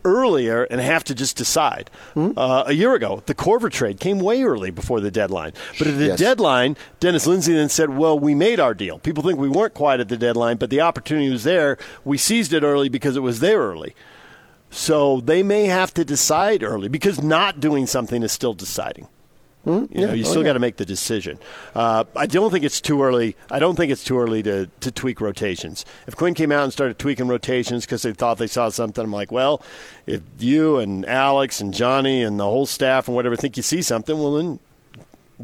earlier 0.07 0.63
and 0.65 0.81
have 0.81 1.05
to 1.05 1.15
just 1.15 1.37
decide. 1.37 1.91
Mm-hmm. 2.15 2.39
Uh, 2.39 2.63
a 2.67 2.73
year 2.73 2.95
ago, 2.95 3.23
the 3.27 3.35
Korver 3.35 3.71
trade 3.71 3.99
came 3.99 4.21
way 4.21 4.43
early 4.45 4.71
before 4.71 5.01
the 5.01 5.11
deadline. 5.11 5.53
But 5.79 5.89
at 5.89 5.99
the 5.99 6.07
yes. 6.07 6.19
deadline, 6.19 6.77
Dennis 7.01 7.27
Lindsay 7.27 7.53
then 7.53 7.69
said, 7.69 7.91
well, 7.91 8.19
we 8.19 8.35
made 8.35 8.61
our 8.61 8.73
deal. 8.73 8.99
People 9.01 9.25
think 9.25 9.39
we 9.39 9.49
weren't 9.49 9.75
quite 9.75 10.01
at 10.01 10.09
the 10.09 10.17
deadline, 10.17 10.57
but 10.57 10.71
the 10.71 10.81
opportunity 10.81 11.29
was 11.29 11.45
there. 11.45 11.77
We 12.05 12.17
seized 12.17 12.53
it 12.53 12.63
early 12.63 12.89
because 12.89 13.17
it 13.17 13.21
was 13.21 13.41
there 13.41 13.59
early. 13.59 13.95
So 14.71 15.21
they 15.21 15.43
may 15.43 15.67
have 15.67 15.93
to 15.95 16.05
decide 16.05 16.63
early 16.63 16.89
because 16.89 17.23
not 17.23 17.61
doing 17.61 17.87
something 17.87 18.23
is 18.23 18.33
still 18.33 18.55
deciding. 18.55 19.09
Mm, 19.67 19.93
you 19.93 20.07
know, 20.07 20.13
you 20.13 20.25
oh, 20.25 20.29
still 20.29 20.43
yeah. 20.43 20.51
got 20.51 20.53
to 20.53 20.61
make 20.61 20.77
the 20.77 20.85
decision. 20.85 21.41
Uh, 21.75 22.05
I 22.15 22.27
don't 22.27 22.53
think 22.53 22.65
it's 22.65 22.81
too 22.81 23.03
early. 23.03 23.35
I 23.51 23.59
don't 23.59 23.75
think 23.75 23.91
it's 23.91 24.05
too 24.05 24.19
early 24.19 24.41
to, 24.45 24.71
to 24.81 24.91
tweak 24.93 25.21
rotations. 25.21 25.85
If 26.07 26.15
Quinn 26.17 26.35
came 26.35 26.53
out 26.53 26.63
and 26.63 26.73
started 26.73 27.01
tweaking 27.01 27.27
rotations 27.27 27.85
because 27.85 28.03
they 28.03 28.13
thought 28.13 28.39
they 28.39 28.47
saw 28.47 28.69
something, 28.69 29.05
I'm 29.05 29.13
like, 29.13 29.33
well, 29.33 29.61
if 30.07 30.23
you 30.39 30.79
and 30.79 31.05
Alex 31.07 31.61
and 31.61 31.75
Johnny 31.75 32.23
and 32.23 32.39
the 32.39 32.45
whole 32.45 32.67
staff 32.67 33.09
and 33.09 33.17
whatever 33.17 33.35
think 33.35 33.57
you 33.57 33.63
see 33.65 33.83
something, 33.83 34.17
well 34.17 34.35
then 34.35 34.61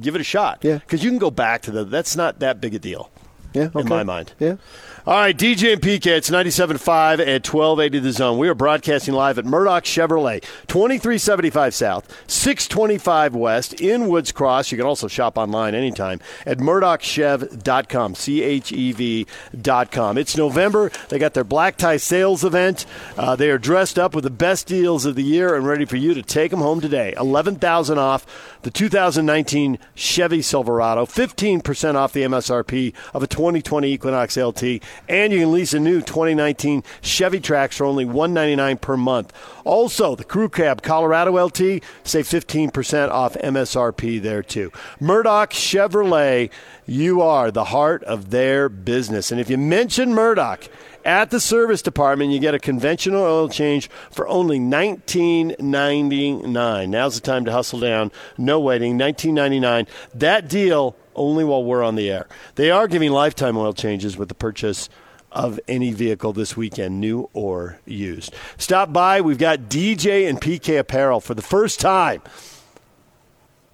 give 0.00 0.14
it 0.14 0.20
a 0.20 0.24
shot. 0.24 0.60
Yeah, 0.62 0.78
because 0.78 1.02
you 1.02 1.10
can 1.10 1.18
go 1.18 1.32
back 1.32 1.62
to 1.62 1.72
the. 1.72 1.84
That's 1.84 2.14
not 2.14 2.38
that 2.38 2.60
big 2.60 2.74
a 2.76 2.78
deal. 2.78 3.10
Yeah, 3.54 3.70
okay. 3.74 3.80
in 3.80 3.88
my 3.88 4.02
mind. 4.02 4.32
Yeah. 4.38 4.56
All 5.04 5.14
right, 5.14 5.36
DJ 5.36 5.72
and 5.72 5.82
PK, 5.82 6.06
it's 6.06 6.30
97.5 6.30 7.18
at 7.18 7.44
1280 7.44 7.98
The 7.98 8.12
Zone. 8.12 8.38
We 8.38 8.48
are 8.48 8.54
broadcasting 8.54 9.14
live 9.14 9.36
at 9.36 9.44
Murdoch 9.44 9.82
Chevrolet, 9.82 10.42
2375 10.68 11.74
South, 11.74 12.30
625 12.30 13.34
West 13.34 13.74
in 13.80 14.06
Woods 14.06 14.30
Cross. 14.30 14.70
You 14.70 14.78
can 14.78 14.86
also 14.86 15.08
shop 15.08 15.36
online 15.36 15.74
anytime 15.74 16.20
at 16.46 16.58
murdochchev.com, 16.58 18.14
C-H-E-V.com. 18.14 20.18
It's 20.18 20.36
November. 20.36 20.92
They 21.08 21.18
got 21.18 21.34
their 21.34 21.42
black 21.42 21.76
tie 21.76 21.96
sales 21.96 22.44
event. 22.44 22.86
Uh, 23.16 23.34
they 23.34 23.50
are 23.50 23.58
dressed 23.58 23.98
up 23.98 24.14
with 24.14 24.22
the 24.22 24.30
best 24.30 24.68
deals 24.68 25.04
of 25.04 25.16
the 25.16 25.24
year 25.24 25.56
and 25.56 25.66
ready 25.66 25.84
for 25.84 25.96
you 25.96 26.14
to 26.14 26.22
take 26.22 26.52
them 26.52 26.60
home 26.60 26.80
today. 26.80 27.12
11000 27.16 27.98
off 27.98 28.51
the 28.62 28.70
2019 28.70 29.78
Chevy 29.94 30.42
Silverado, 30.42 31.04
15% 31.04 31.94
off 31.94 32.12
the 32.12 32.22
MSRP 32.22 32.94
of 33.12 33.22
a 33.22 33.26
2020 33.26 33.92
Equinox 33.92 34.36
LT 34.36 34.82
and 35.08 35.32
you 35.32 35.40
can 35.40 35.52
lease 35.52 35.74
a 35.74 35.80
new 35.80 36.00
2019 36.00 36.82
Chevy 37.00 37.40
Trax 37.40 37.74
for 37.74 37.84
only 37.84 38.04
199 38.04 38.78
per 38.78 38.96
month. 38.96 39.32
Also, 39.64 40.14
the 40.14 40.24
Crew 40.24 40.48
Cab 40.48 40.82
Colorado 40.82 41.32
LT, 41.44 41.82
save 42.04 42.26
15% 42.26 43.10
off 43.10 43.34
MSRP 43.34 44.20
there 44.20 44.42
too. 44.42 44.70
Murdoch 45.00 45.50
Chevrolet, 45.50 46.50
you 46.86 47.20
are 47.20 47.50
the 47.50 47.64
heart 47.64 48.02
of 48.04 48.30
their 48.30 48.68
business. 48.68 49.30
And 49.30 49.40
if 49.40 49.50
you 49.50 49.58
mention 49.58 50.14
Murdoch, 50.14 50.68
at 51.04 51.30
the 51.30 51.40
service 51.40 51.82
department, 51.82 52.32
you 52.32 52.38
get 52.38 52.54
a 52.54 52.58
conventional 52.58 53.22
oil 53.22 53.48
change 53.48 53.90
for 54.10 54.26
only 54.28 54.58
$19.99. 54.58 56.88
Now's 56.88 57.14
the 57.14 57.20
time 57.20 57.44
to 57.44 57.52
hustle 57.52 57.80
down. 57.80 58.10
No 58.38 58.60
waiting. 58.60 58.98
$19.99. 58.98 59.86
That 60.14 60.48
deal 60.48 60.96
only 61.14 61.44
while 61.44 61.64
we're 61.64 61.82
on 61.82 61.94
the 61.94 62.10
air. 62.10 62.26
They 62.54 62.70
are 62.70 62.88
giving 62.88 63.12
lifetime 63.12 63.56
oil 63.56 63.72
changes 63.72 64.16
with 64.16 64.28
the 64.28 64.34
purchase 64.34 64.88
of 65.30 65.58
any 65.66 65.92
vehicle 65.92 66.32
this 66.32 66.56
weekend, 66.56 67.00
new 67.00 67.28
or 67.32 67.80
used. 67.86 68.34
Stop 68.58 68.92
by. 68.92 69.20
We've 69.20 69.38
got 69.38 69.60
DJ 69.60 70.28
and 70.28 70.40
PK 70.40 70.78
apparel 70.78 71.20
for 71.20 71.34
the 71.34 71.42
first 71.42 71.80
time. 71.80 72.22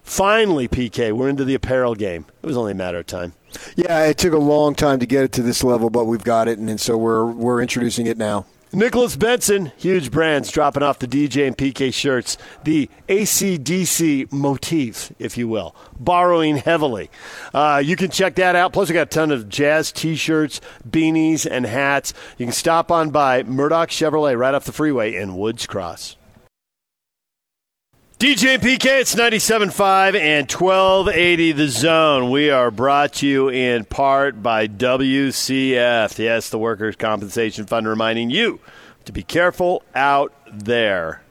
Finally, 0.09 0.67
PK, 0.67 1.13
we're 1.13 1.29
into 1.29 1.45
the 1.45 1.53
apparel 1.53 1.93
game. 1.93 2.25
It 2.41 2.47
was 2.47 2.57
only 2.57 2.71
a 2.71 2.75
matter 2.75 2.97
of 2.97 3.05
time. 3.05 3.33
Yeah, 3.75 4.05
it 4.05 4.17
took 4.17 4.33
a 4.33 4.39
long 4.39 4.73
time 4.73 4.97
to 4.99 5.05
get 5.05 5.23
it 5.23 5.31
to 5.33 5.43
this 5.43 5.63
level, 5.63 5.91
but 5.91 6.05
we've 6.05 6.23
got 6.23 6.47
it, 6.47 6.57
and, 6.57 6.67
and 6.67 6.81
so 6.81 6.97
we're 6.97 7.25
we're 7.25 7.61
introducing 7.61 8.07
it 8.07 8.17
now. 8.17 8.47
Nicholas 8.73 9.15
Benson, 9.15 9.71
huge 9.77 10.09
brands, 10.09 10.49
dropping 10.49 10.81
off 10.81 10.97
the 10.97 11.07
DJ 11.07 11.45
and 11.45 11.55
PK 11.55 11.93
shirts, 11.93 12.39
the 12.63 12.89
ACDC 13.07 14.31
motif, 14.31 15.11
if 15.19 15.37
you 15.37 15.47
will, 15.47 15.75
borrowing 15.99 16.57
heavily. 16.57 17.11
Uh, 17.53 17.79
you 17.83 17.95
can 17.95 18.09
check 18.09 18.33
that 18.35 18.55
out. 18.55 18.73
Plus, 18.73 18.89
we 18.89 18.95
got 18.95 19.03
a 19.03 19.05
ton 19.05 19.29
of 19.31 19.47
jazz 19.47 19.91
t 19.91 20.15
shirts, 20.15 20.59
beanies, 20.89 21.47
and 21.49 21.67
hats. 21.67 22.15
You 22.39 22.47
can 22.47 22.53
stop 22.53 22.91
on 22.91 23.11
by 23.11 23.43
Murdoch 23.43 23.89
Chevrolet 23.89 24.35
right 24.35 24.55
off 24.55 24.65
the 24.65 24.71
freeway 24.71 25.13
in 25.13 25.37
Woods 25.37 25.67
Cross. 25.67 26.15
DJ 28.19 28.57
PK, 28.57 28.99
it's 28.99 29.15
97.5 29.15 30.19
and 30.19 30.51
1280 30.51 31.53
The 31.53 31.69
Zone. 31.69 32.29
We 32.29 32.49
are 32.49 32.69
brought 32.69 33.13
to 33.13 33.25
you 33.25 33.47
in 33.47 33.85
part 33.85 34.43
by 34.43 34.67
WCF. 34.67 36.19
Yes, 36.19 36.49
the 36.49 36.57
Workers' 36.57 36.97
Compensation 36.97 37.65
Fund 37.65 37.87
reminding 37.87 38.29
you 38.29 38.59
to 39.05 39.13
be 39.13 39.23
careful 39.23 39.83
out 39.95 40.33
there. 40.51 41.21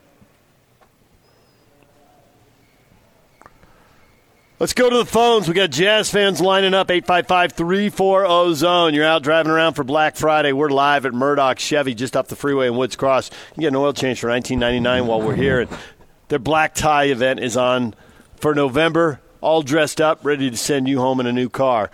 Let's 4.57 4.73
go 4.73 4.89
to 4.89 4.97
the 4.97 5.05
phones. 5.05 5.47
We 5.47 5.53
got 5.53 5.69
Jazz 5.69 6.09
fans 6.09 6.41
lining 6.41 6.73
up 6.73 6.89
855 6.89 7.51
340 7.51 8.55
Zone. 8.55 8.95
You're 8.95 9.05
out 9.05 9.21
driving 9.21 9.51
around 9.51 9.75
for 9.75 9.83
Black 9.83 10.15
Friday. 10.15 10.53
We're 10.53 10.71
live 10.71 11.05
at 11.05 11.13
Murdoch 11.13 11.59
Chevy 11.59 11.93
just 11.93 12.17
off 12.17 12.29
the 12.29 12.35
freeway 12.35 12.65
in 12.65 12.75
Woods 12.75 12.95
Cross. 12.95 13.29
You 13.55 13.61
get 13.61 13.67
an 13.67 13.75
oil 13.75 13.93
change 13.93 14.19
for 14.19 14.27
19.99 14.27 15.05
while 15.05 15.21
we're 15.21 15.35
here. 15.35 15.67
Their 16.29 16.39
black 16.39 16.75
tie 16.75 17.05
event 17.05 17.39
is 17.39 17.57
on 17.57 17.95
for 18.37 18.53
November, 18.53 19.19
all 19.41 19.63
dressed 19.63 19.99
up, 19.99 20.23
ready 20.23 20.49
to 20.51 20.57
send 20.57 20.87
you 20.87 20.99
home 20.99 21.19
in 21.19 21.25
a 21.25 21.33
new 21.33 21.49
car. 21.49 21.89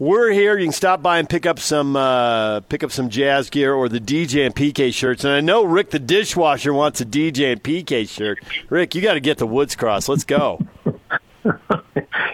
We're 0.00 0.32
here. 0.32 0.58
You 0.58 0.66
can 0.66 0.72
stop 0.72 1.02
by 1.02 1.18
and 1.18 1.28
pick 1.28 1.46
up 1.46 1.60
some 1.60 1.94
uh, 1.94 2.60
pick 2.60 2.82
up 2.82 2.90
some 2.90 3.10
jazz 3.10 3.48
gear 3.48 3.72
or 3.72 3.88
the 3.88 4.00
DJ 4.00 4.44
and 4.44 4.54
PK 4.54 4.92
shirts. 4.92 5.22
And 5.24 5.32
I 5.32 5.40
know 5.40 5.62
Rick 5.62 5.90
the 5.90 6.00
dishwasher 6.00 6.72
wants 6.74 7.00
a 7.00 7.04
DJ 7.04 7.52
and 7.52 7.62
PK 7.62 8.08
shirt. 8.08 8.40
Rick, 8.70 8.96
you 8.96 9.02
got 9.02 9.14
to 9.14 9.20
get 9.20 9.38
the 9.38 9.46
Woods 9.46 9.76
Cross. 9.76 10.08
Let's 10.08 10.24
go. 10.24 10.66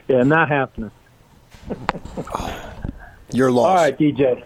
yeah, 0.08 0.22
not 0.22 0.48
happening. 0.48 0.90
You're 3.32 3.50
lost. 3.50 3.68
All 3.68 3.74
right, 3.74 3.98
DJ. 3.98 4.42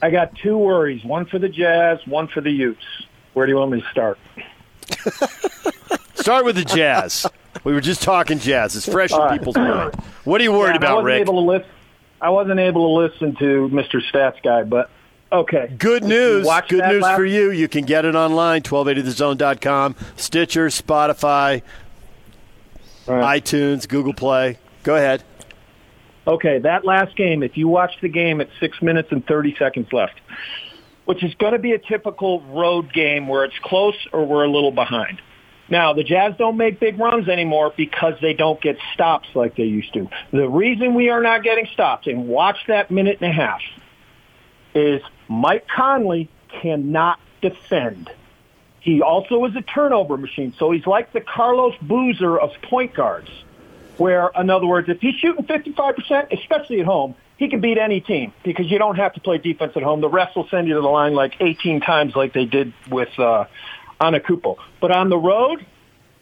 I 0.00 0.10
got 0.10 0.34
two 0.36 0.56
worries: 0.56 1.04
one 1.04 1.26
for 1.26 1.38
the 1.38 1.50
Jazz, 1.50 1.98
one 2.06 2.28
for 2.28 2.40
the 2.40 2.50
Utes. 2.50 2.86
Where 3.34 3.44
do 3.44 3.52
you 3.52 3.58
want 3.58 3.72
me 3.72 3.82
to 3.82 3.88
start? 3.90 4.18
Start 6.20 6.44
with 6.44 6.56
the 6.56 6.64
Jazz. 6.64 7.26
we 7.64 7.72
were 7.72 7.80
just 7.80 8.02
talking 8.02 8.38
Jazz. 8.38 8.76
It's 8.76 8.86
fresh 8.86 9.10
in 9.10 9.28
people's 9.30 9.56
mind. 9.56 9.94
What 10.24 10.40
are 10.40 10.44
you 10.44 10.52
worried 10.52 10.72
yeah, 10.72 10.88
about, 10.88 11.02
Rick? 11.02 11.22
Able 11.22 11.34
to 11.34 11.50
listen, 11.50 11.68
I 12.20 12.28
wasn't 12.28 12.60
able 12.60 12.88
to 12.88 13.08
listen 13.08 13.36
to 13.36 13.68
Mr. 13.72 14.00
Stats 14.12 14.42
Guy, 14.42 14.64
but 14.64 14.90
okay. 15.32 15.74
Good 15.78 16.04
news. 16.04 16.46
Good 16.68 16.84
news 16.84 17.02
last? 17.02 17.16
for 17.16 17.24
you. 17.24 17.50
You 17.50 17.68
can 17.68 17.86
get 17.86 18.04
it 18.04 18.14
online, 18.14 18.62
1280thezone.com, 18.62 19.96
Stitcher, 20.16 20.66
Spotify, 20.66 21.62
right. 23.06 23.42
iTunes, 23.42 23.88
Google 23.88 24.14
Play. 24.14 24.58
Go 24.82 24.96
ahead. 24.96 25.24
Okay, 26.26 26.58
that 26.58 26.84
last 26.84 27.16
game, 27.16 27.42
if 27.42 27.56
you 27.56 27.66
watch 27.66 27.92
the 28.02 28.08
game 28.08 28.42
at 28.42 28.50
6 28.60 28.82
minutes 28.82 29.08
and 29.10 29.26
30 29.26 29.56
seconds 29.56 29.90
left, 29.90 30.20
which 31.06 31.24
is 31.24 31.34
going 31.36 31.54
to 31.54 31.58
be 31.58 31.72
a 31.72 31.78
typical 31.78 32.42
road 32.42 32.92
game 32.92 33.26
where 33.26 33.44
it's 33.44 33.58
close 33.62 33.96
or 34.12 34.26
we're 34.26 34.44
a 34.44 34.50
little 34.50 34.70
behind. 34.70 35.20
Now, 35.70 35.92
the 35.92 36.02
Jazz 36.02 36.34
don't 36.36 36.56
make 36.56 36.80
big 36.80 36.98
runs 36.98 37.28
anymore 37.28 37.72
because 37.76 38.14
they 38.20 38.34
don't 38.34 38.60
get 38.60 38.76
stops 38.92 39.28
like 39.34 39.54
they 39.54 39.64
used 39.64 39.94
to. 39.94 40.10
The 40.32 40.48
reason 40.48 40.94
we 40.94 41.10
are 41.10 41.22
not 41.22 41.44
getting 41.44 41.68
stops, 41.72 42.08
and 42.08 42.26
watch 42.26 42.58
that 42.66 42.90
minute 42.90 43.18
and 43.20 43.30
a 43.30 43.32
half, 43.32 43.60
is 44.74 45.00
Mike 45.28 45.66
Conley 45.68 46.28
cannot 46.60 47.20
defend. 47.40 48.10
He 48.80 49.00
also 49.00 49.44
is 49.44 49.54
a 49.54 49.62
turnover 49.62 50.16
machine, 50.16 50.54
so 50.58 50.72
he's 50.72 50.86
like 50.86 51.12
the 51.12 51.20
Carlos 51.20 51.76
Boozer 51.82 52.36
of 52.36 52.50
point 52.62 52.94
guards, 52.94 53.30
where, 53.96 54.30
in 54.38 54.50
other 54.50 54.66
words, 54.66 54.88
if 54.88 55.00
he's 55.00 55.14
shooting 55.14 55.44
55%, 55.44 56.32
especially 56.32 56.80
at 56.80 56.86
home, 56.86 57.14
he 57.36 57.48
can 57.48 57.60
beat 57.60 57.78
any 57.78 58.00
team 58.00 58.32
because 58.42 58.70
you 58.70 58.78
don't 58.78 58.96
have 58.96 59.14
to 59.14 59.20
play 59.20 59.38
defense 59.38 59.72
at 59.76 59.82
home. 59.82 60.00
The 60.00 60.10
refs 60.10 60.34
will 60.34 60.48
send 60.48 60.68
you 60.68 60.74
to 60.74 60.80
the 60.80 60.88
line 60.88 61.14
like 61.14 61.36
18 61.40 61.80
times 61.80 62.14
like 62.14 62.34
they 62.34 62.44
did 62.44 62.74
with 62.90 63.18
uh, 63.18 63.46
Antetokounmpo. 64.00 64.56
But 64.80 64.90
on 64.90 65.08
the 65.08 65.18
road, 65.18 65.64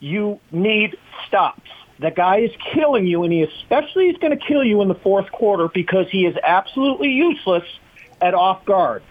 you 0.00 0.40
need 0.50 0.96
stops. 1.26 1.70
The 2.00 2.10
guy 2.10 2.38
is 2.38 2.52
killing 2.72 3.06
you, 3.06 3.24
and 3.24 3.32
he 3.32 3.42
especially 3.42 4.08
is 4.08 4.16
going 4.18 4.36
to 4.36 4.44
kill 4.44 4.62
you 4.62 4.82
in 4.82 4.88
the 4.88 4.94
fourth 4.94 5.30
quarter 5.32 5.68
because 5.68 6.08
he 6.10 6.26
is 6.26 6.36
absolutely 6.42 7.10
useless 7.10 7.64
at 8.20 8.34
off 8.34 8.64
guard. 8.64 9.02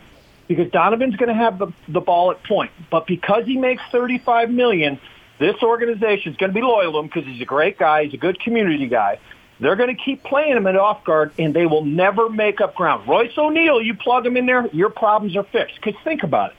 Because 0.48 0.72
Donovan's 0.72 1.18
going 1.18 1.28
to 1.28 1.36
have 1.36 1.60
the, 1.60 1.68
the 1.90 2.00
ball 2.00 2.32
at 2.32 2.42
point, 2.44 2.72
but 2.90 3.06
because 3.06 3.46
he 3.46 3.58
makes 3.58 3.84
thirty-five 3.92 4.50
million, 4.50 4.98
this 5.40 5.62
organization 5.62 6.32
is 6.32 6.38
going 6.38 6.52
to 6.52 6.56
be 6.56 6.62
loyal 6.62 6.94
to 6.94 7.00
him 7.00 7.08
because 7.08 7.26
he's 7.26 7.42
a 7.42 7.46
great 7.46 7.78
guy, 7.78 8.06
he's 8.06 8.14
a 8.14 8.18
good 8.18 8.40
community 8.40 8.88
guy. 8.88 9.20
They're 9.60 9.76
going 9.76 9.94
to 9.94 10.02
keep 10.02 10.24
playing 10.24 10.56
him 10.56 10.66
at 10.68 10.78
off 10.78 11.04
guard, 11.04 11.34
and 11.38 11.54
they 11.54 11.66
will 11.66 11.84
never 11.84 12.30
make 12.30 12.62
up 12.62 12.76
ground. 12.76 13.10
Royce 13.10 13.38
O'Neale, 13.38 13.82
you 13.82 13.96
plug 13.96 14.26
him 14.26 14.38
in 14.38 14.46
there, 14.46 14.68
your 14.68 14.90
problems 14.90 15.36
are 15.36 15.44
fixed. 15.44 15.76
Because 15.76 16.00
think 16.06 16.24
about 16.24 16.52
it 16.52 16.58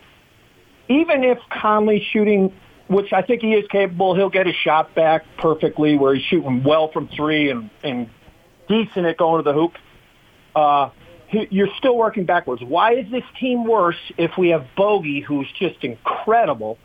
even 0.88 1.24
if 1.24 1.38
Conley's 1.51 2.03
shooting, 2.05 2.53
which 2.88 3.12
I 3.12 3.22
think 3.22 3.42
he 3.42 3.53
is 3.55 3.66
capable, 3.68 4.14
he'll 4.14 4.31
get 4.31 4.46
his 4.46 4.57
shot 4.57 4.94
back 4.94 5.24
perfectly 5.38 5.96
where 5.96 6.14
he's 6.14 6.24
shooting 6.24 6.62
well 6.62 6.90
from 6.90 7.09
three 7.09 7.51
and, 7.51 7.70
and 7.83 8.09
decent 8.68 9.07
at 9.07 9.16
going 9.16 9.42
to 9.44 9.51
the 9.51 9.55
hoop. 9.55 9.74
Uh, 10.55 10.90
you're 11.31 11.68
still 11.77 11.96
working 11.96 12.24
backwards. 12.24 12.62
Why 12.62 12.94
is 12.94 13.11
this 13.11 13.24
team 13.38 13.64
worse 13.66 13.98
if 14.16 14.38
we 14.38 14.48
have 14.48 14.66
Bogey, 14.77 15.20
who's 15.20 15.48
just 15.59 15.85
incredible, 15.85 16.79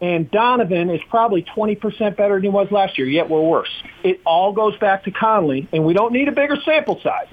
and 0.00 0.30
Donovan 0.30 0.90
is 0.90 1.00
probably 1.08 1.42
20% 1.42 2.16
better 2.16 2.34
than 2.34 2.42
he 2.42 2.48
was 2.48 2.70
last 2.70 2.98
year, 2.98 3.08
yet 3.08 3.30
we're 3.30 3.40
worse. 3.40 3.70
It 4.04 4.20
all 4.24 4.52
goes 4.52 4.76
back 4.78 5.04
to 5.04 5.10
Conley, 5.10 5.68
and 5.72 5.84
we 5.84 5.94
don't 5.94 6.12
need 6.12 6.28
a 6.28 6.32
bigger 6.32 6.56
sample 6.64 7.00
size. 7.02 7.28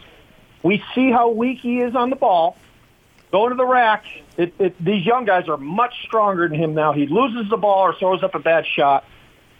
We 0.63 0.81
see 0.95 1.11
how 1.11 1.29
weak 1.29 1.59
he 1.59 1.81
is 1.81 1.93
on 1.93 2.09
the 2.09 2.15
ball. 2.15 2.57
Going 3.33 3.49
to 3.49 3.55
the 3.55 3.65
rack, 3.65 4.05
it, 4.37 4.53
it, 4.59 4.75
these 4.85 5.03
young 5.03 5.25
guys 5.25 5.49
are 5.49 5.57
much 5.57 5.91
stronger 6.03 6.47
than 6.47 6.55
him 6.55 6.75
now. 6.75 6.93
He 6.93 7.07
loses 7.07 7.49
the 7.49 7.57
ball 7.57 7.79
or 7.79 7.95
throws 7.95 8.21
up 8.21 8.35
a 8.35 8.39
bad 8.39 8.63
shot. 8.67 9.05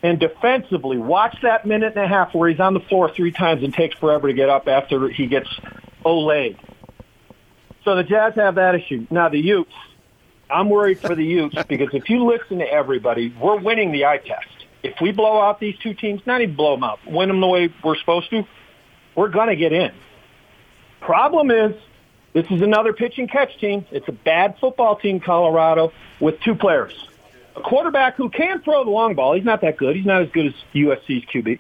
And 0.04 0.20
defensively, 0.20 0.98
watch 0.98 1.36
that 1.42 1.66
minute 1.66 1.94
and 1.96 2.06
a 2.06 2.08
half 2.08 2.36
where 2.36 2.50
he's 2.50 2.60
on 2.60 2.76
the 2.76 2.82
floor 2.82 3.10
three 3.10 3.32
times 3.32 3.64
and 3.64 3.74
takes 3.74 3.98
forever 3.98 4.28
to 4.28 4.34
get 4.36 4.48
up 4.48 4.68
after 4.68 5.10
he 5.10 5.26
gets 5.26 5.50
olayed. 6.06 6.56
So 7.84 7.96
the 7.96 8.04
Jazz 8.04 8.36
have 8.36 8.56
that 8.56 8.76
issue. 8.76 9.08
Now 9.10 9.30
the 9.30 9.40
Utes, 9.40 9.74
I'm 10.52 10.70
worried 10.70 11.00
for 11.00 11.16
the 11.16 11.26
Utes 11.26 11.56
because 11.68 11.90
if 11.94 12.12
you 12.12 12.26
listen 12.26 12.60
to 12.60 12.72
everybody, 12.72 13.34
we're 13.42 13.58
winning 13.58 13.92
the 13.92 14.06
eye 14.06 14.20
test. 14.20 14.68
If 14.84 15.02
we 15.02 15.12
blow 15.12 15.42
out 15.42 15.60
these 15.60 15.80
two 15.80 15.96
teams, 15.96 16.22
not 16.28 16.42
even 16.42 16.54
blow 16.56 16.76
them 16.76 16.84
out, 16.84 17.00
win 17.08 17.28
them 17.28 17.42
the 17.42 17.48
way 17.48 17.74
we're 17.84 17.98
supposed 17.98 18.30
to, 18.30 18.46
we're 19.16 19.30
going 19.30 19.50
to 19.50 19.56
get 19.56 19.74
in. 19.74 19.94
Problem 21.02 21.50
is, 21.50 21.74
this 22.34 22.46
is 22.50 22.62
another 22.62 22.94
pitch 22.94 23.20
and 23.20 23.30
catch 23.30 23.58
team. 23.60 23.86
It's 23.92 24.08
a 24.08 24.12
bad 24.12 24.58
football 24.60 24.96
team, 24.96 25.20
Colorado, 25.20 25.94
with 26.20 26.40
two 26.42 26.56
players. 26.56 26.94
A 27.56 27.62
quarterback 27.62 28.16
who 28.16 28.30
can 28.30 28.62
throw 28.62 28.84
the 28.84 28.90
long 28.90 29.14
ball. 29.14 29.34
He's 29.34 29.46
not 29.46 29.62
that 29.62 29.78
good. 29.78 29.96
He's 29.96 30.06
not 30.06 30.24
as 30.24 30.30
good 30.32 30.48
as 30.48 30.54
USC's 30.74 31.26
QB. 31.26 31.60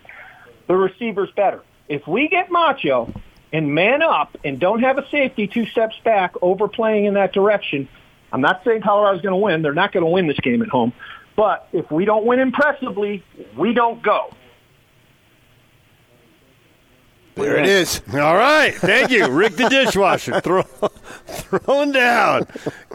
The 0.67 0.75
receiver's 0.75 1.29
better. 1.31 1.61
If 1.87 2.07
we 2.07 2.27
get 2.27 2.49
Macho 2.49 3.13
and 3.51 3.75
man 3.75 4.01
up 4.01 4.35
and 4.43 4.59
don't 4.59 4.81
have 4.81 4.97
a 4.97 5.07
safety 5.09 5.47
two 5.47 5.67
steps 5.67 5.95
back 6.03 6.33
overplaying 6.41 7.05
in 7.05 7.13
that 7.13 7.33
direction, 7.33 7.87
I'm 8.31 8.41
not 8.41 8.63
saying 8.63 8.81
Colorado's 8.81 9.21
going 9.21 9.33
to 9.33 9.37
win. 9.37 9.61
They're 9.61 9.73
not 9.73 9.91
going 9.91 10.03
to 10.03 10.09
win 10.09 10.25
this 10.27 10.39
game 10.39 10.63
at 10.63 10.69
home. 10.69 10.91
But 11.35 11.67
if 11.71 11.91
we 11.91 12.05
don't 12.05 12.25
win 12.25 12.39
impressively, 12.39 13.23
we 13.55 13.73
don't 13.73 14.01
go. 14.01 14.33
There 17.43 17.57
it 17.57 17.65
is. 17.65 18.01
All 18.13 18.37
right. 18.37 18.73
Thank 18.73 19.11
you. 19.11 19.27
Rick 19.29 19.57
the 19.57 19.67
dishwasher. 19.67 20.39
Throw, 20.39 20.61
throwing 21.27 21.91
down. 21.91 22.47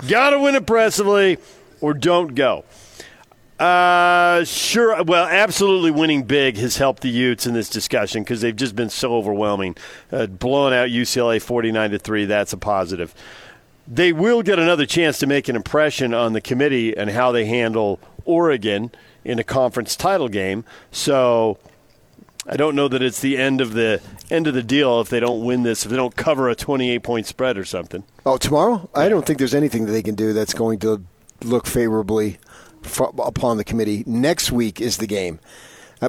Got 0.08 0.30
to 0.30 0.38
win 0.38 0.54
impressively 0.54 1.36
or 1.82 1.92
don't 1.92 2.34
go. 2.34 2.64
Uh, 3.58 4.44
sure. 4.44 5.02
Well, 5.02 5.26
absolutely 5.26 5.90
winning 5.90 6.22
big 6.22 6.56
has 6.56 6.78
helped 6.78 7.02
the 7.02 7.10
Utes 7.10 7.46
in 7.46 7.52
this 7.52 7.68
discussion 7.68 8.22
because 8.22 8.40
they've 8.40 8.56
just 8.56 8.74
been 8.74 8.88
so 8.88 9.14
overwhelming. 9.14 9.76
Uh, 10.10 10.26
blowing 10.26 10.72
out 10.72 10.88
UCLA 10.88 11.42
49 11.42 11.90
to 11.90 11.98
3, 11.98 12.24
that's 12.24 12.54
a 12.54 12.56
positive. 12.56 13.14
They 13.86 14.14
will 14.14 14.42
get 14.42 14.58
another 14.58 14.86
chance 14.86 15.18
to 15.18 15.26
make 15.26 15.48
an 15.48 15.56
impression 15.56 16.14
on 16.14 16.32
the 16.32 16.40
committee 16.40 16.96
and 16.96 17.10
how 17.10 17.32
they 17.32 17.44
handle 17.44 18.00
Oregon 18.24 18.92
in 19.24 19.38
a 19.38 19.44
conference 19.44 19.94
title 19.94 20.28
game. 20.28 20.64
So 20.90 21.58
I 22.50 22.56
don't 22.56 22.74
know 22.74 22.88
that 22.88 23.02
it's 23.02 23.20
the 23.20 23.36
end 23.36 23.60
of 23.60 23.74
the 23.74 24.00
end 24.30 24.46
of 24.46 24.54
the 24.54 24.62
deal 24.62 25.00
if 25.00 25.10
they 25.10 25.20
don't 25.20 25.44
win 25.44 25.64
this, 25.64 25.84
if 25.84 25.90
they 25.90 25.96
don't 25.96 26.16
cover 26.16 26.48
a 26.48 26.54
28 26.54 27.02
point 27.02 27.26
spread 27.26 27.58
or 27.58 27.64
something. 27.64 28.04
Oh, 28.24 28.38
tomorrow? 28.38 28.88
I 28.94 29.08
don't 29.10 29.26
think 29.26 29.38
there's 29.38 29.54
anything 29.54 29.84
that 29.84 29.92
they 29.92 30.02
can 30.02 30.14
do 30.14 30.32
that's 30.32 30.54
going 30.54 30.78
to 30.80 31.04
look 31.42 31.66
favorably 31.66 32.38
upon 33.18 33.58
the 33.58 33.64
committee. 33.64 34.02
Next 34.06 34.50
week 34.50 34.80
is 34.80 34.96
the 34.96 35.06
game. 35.06 35.40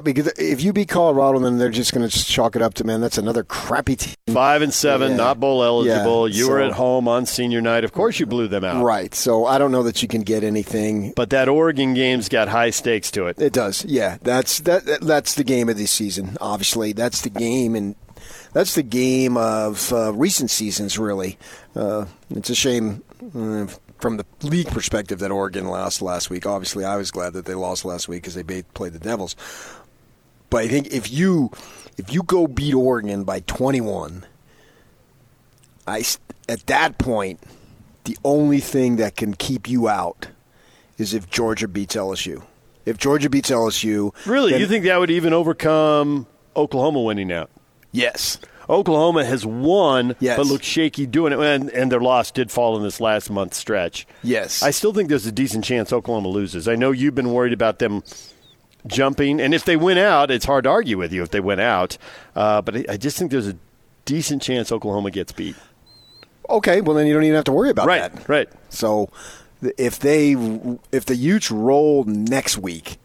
Because 0.04 0.28
if 0.38 0.62
you 0.62 0.72
beat 0.72 0.88
Colorado, 0.88 1.38
then 1.40 1.58
they're 1.58 1.68
just 1.70 1.92
going 1.92 2.08
to 2.08 2.24
chalk 2.24 2.54
it 2.56 2.62
up 2.62 2.74
to 2.74 2.84
man. 2.84 3.00
That's 3.00 3.18
another 3.18 3.42
crappy 3.42 3.96
team. 3.96 4.14
Five 4.32 4.62
and 4.62 4.72
seven, 4.72 5.10
Yeah. 5.12 5.16
not 5.16 5.40
bowl 5.40 5.64
eligible. 5.64 6.28
Yeah, 6.28 6.34
you 6.36 6.48
were 6.48 6.60
at 6.60 6.72
home 6.72 7.08
on 7.08 7.26
senior 7.26 7.60
night. 7.60 7.82
Of 7.84 7.92
course, 7.92 8.20
you 8.20 8.26
blew 8.26 8.46
them 8.48 8.64
out. 8.64 8.84
Right. 8.84 9.14
So 9.14 9.46
I 9.46 9.58
don't 9.58 9.72
know 9.72 9.82
that 9.82 10.02
you 10.02 10.08
can 10.08 10.22
get 10.22 10.44
anything. 10.44 11.12
But 11.16 11.30
that 11.30 11.48
Oregon 11.48 11.94
game's 11.94 12.28
got 12.28 12.48
high 12.48 12.70
stakes 12.70 13.10
to 13.12 13.26
it. 13.26 13.40
It 13.40 13.52
does. 13.52 13.84
Yeah. 13.84 14.18
That's 14.22 14.60
that. 14.60 14.86
that- 14.86 15.00
That's 15.00 15.34
the 15.34 15.44
game 15.44 15.68
of 15.68 15.76
the 15.76 15.86
season. 15.86 16.36
Obviously, 16.40 16.92
that's 16.92 17.22
the 17.22 17.30
game, 17.30 17.74
and 17.74 17.96
that's 18.52 18.74
the 18.76 18.82
game 18.82 19.36
of 19.36 19.92
uh, 19.92 20.12
recent 20.12 20.50
seasons. 20.50 20.98
Really, 20.98 21.36
uh, 21.74 22.04
it's 22.30 22.50
a 22.50 22.54
shame. 22.54 23.02
Uh, 23.34 23.66
from 23.98 24.16
the 24.16 24.24
league 24.42 24.68
perspective, 24.68 25.18
that 25.18 25.30
Oregon 25.30 25.66
lost 25.66 26.00
last 26.00 26.30
week. 26.30 26.46
Obviously, 26.46 26.84
I 26.84 26.96
was 26.96 27.10
glad 27.10 27.34
that 27.34 27.44
they 27.44 27.54
lost 27.54 27.84
last 27.84 28.08
week 28.08 28.22
because 28.22 28.34
they 28.34 28.62
played 28.62 28.92
the 28.94 28.98
Devils. 28.98 29.36
But 30.50 30.64
I 30.64 30.68
think 30.68 30.88
if 30.88 31.10
you 31.10 31.50
if 31.96 32.12
you 32.12 32.22
go 32.22 32.46
beat 32.46 32.74
Oregon 32.74 33.24
by 33.24 33.40
21, 33.40 34.24
I 35.86 36.02
at 36.48 36.66
that 36.66 36.98
point 36.98 37.40
the 38.04 38.16
only 38.24 38.60
thing 38.60 38.96
that 38.96 39.16
can 39.16 39.34
keep 39.34 39.68
you 39.68 39.88
out 39.88 40.28
is 40.98 41.14
if 41.14 41.30
Georgia 41.30 41.68
beats 41.68 41.94
LSU. 41.96 42.42
If 42.86 42.98
Georgia 42.98 43.30
beats 43.30 43.50
LSU, 43.50 44.12
Really? 44.26 44.52
then- 44.52 44.60
you 44.60 44.66
think 44.66 44.84
that 44.84 44.98
would 44.98 45.10
even 45.10 45.32
overcome 45.32 46.26
Oklahoma 46.56 47.02
winning 47.02 47.30
out? 47.32 47.50
Yes. 47.92 48.38
Oklahoma 48.68 49.24
has 49.24 49.44
won, 49.44 50.14
Yes. 50.20 50.36
but 50.36 50.46
looks 50.46 50.64
shaky 50.66 51.04
doing 51.04 51.32
it, 51.32 51.38
and, 51.40 51.70
and 51.70 51.90
their 51.90 52.00
loss 52.00 52.30
did 52.30 52.50
fall 52.50 52.76
in 52.76 52.82
this 52.84 53.00
last 53.00 53.28
month 53.28 53.52
stretch. 53.54 54.06
Yes. 54.22 54.62
I 54.62 54.70
still 54.70 54.92
think 54.92 55.08
there's 55.08 55.26
a 55.26 55.32
decent 55.32 55.64
chance 55.64 55.92
Oklahoma 55.92 56.28
loses. 56.28 56.68
I 56.68 56.76
know 56.76 56.90
you've 56.92 57.14
been 57.14 57.32
worried 57.32 57.52
about 57.52 57.80
them 57.80 58.02
jumping, 58.86 59.40
and 59.40 59.54
if 59.54 59.64
they 59.64 59.76
went 59.76 59.98
out, 59.98 60.30
it's 60.30 60.44
hard 60.44 60.64
to 60.64 60.70
argue 60.70 60.98
with 60.98 61.12
you 61.12 61.22
if 61.22 61.30
they 61.30 61.40
went 61.40 61.60
out. 61.60 61.96
Uh, 62.34 62.62
but 62.62 62.76
I- 62.76 62.84
I 62.90 62.96
just 62.96 63.18
think 63.18 63.30
there's 63.30 63.48
a 63.48 63.56
decent 64.04 64.42
chance 64.42 64.72
Oklahoma 64.72 65.10
gets 65.10 65.32
beat. 65.32 65.56
Okay, 66.48 66.80
well 66.80 66.96
then 66.96 67.06
you 67.06 67.14
don't 67.14 67.22
even 67.24 67.36
have 67.36 67.44
to 67.44 67.52
worry 67.52 67.70
about 67.70 67.86
Right, 67.86 68.12
that. 68.12 68.28
right. 68.28 68.48
So 68.70 69.08
if 69.78 69.98
they 69.98 70.32
if 70.90 71.04
the 71.04 71.14
Utes 71.14 71.50
roll 71.50 72.02
next 72.04 72.58
week, 72.58 72.98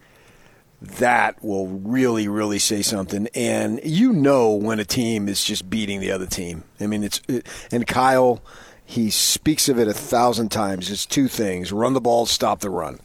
that 0.82 1.42
will 1.44 1.68
really 1.68 2.28
really 2.28 2.58
say 2.58 2.82
something. 2.82 3.28
And 3.34 3.80
you 3.84 4.12
know 4.12 4.50
when 4.52 4.80
a 4.80 4.84
team 4.84 5.28
is 5.28 5.44
just 5.44 5.70
beating 5.70 6.00
the 6.00 6.10
other 6.10 6.26
team. 6.26 6.64
I 6.80 6.86
mean 6.86 7.04
it's 7.04 7.20
it, 7.28 7.46
and 7.70 7.86
Kyle 7.86 8.42
he 8.84 9.10
speaks 9.10 9.68
of 9.68 9.78
it 9.78 9.88
a 9.88 9.94
thousand 9.94 10.50
times. 10.50 10.90
It's 10.90 11.06
two 11.06 11.28
things: 11.28 11.72
run 11.72 11.92
the 11.92 12.00
ball, 12.00 12.26
stop 12.26 12.60
the 12.60 12.70
run. 12.70 12.98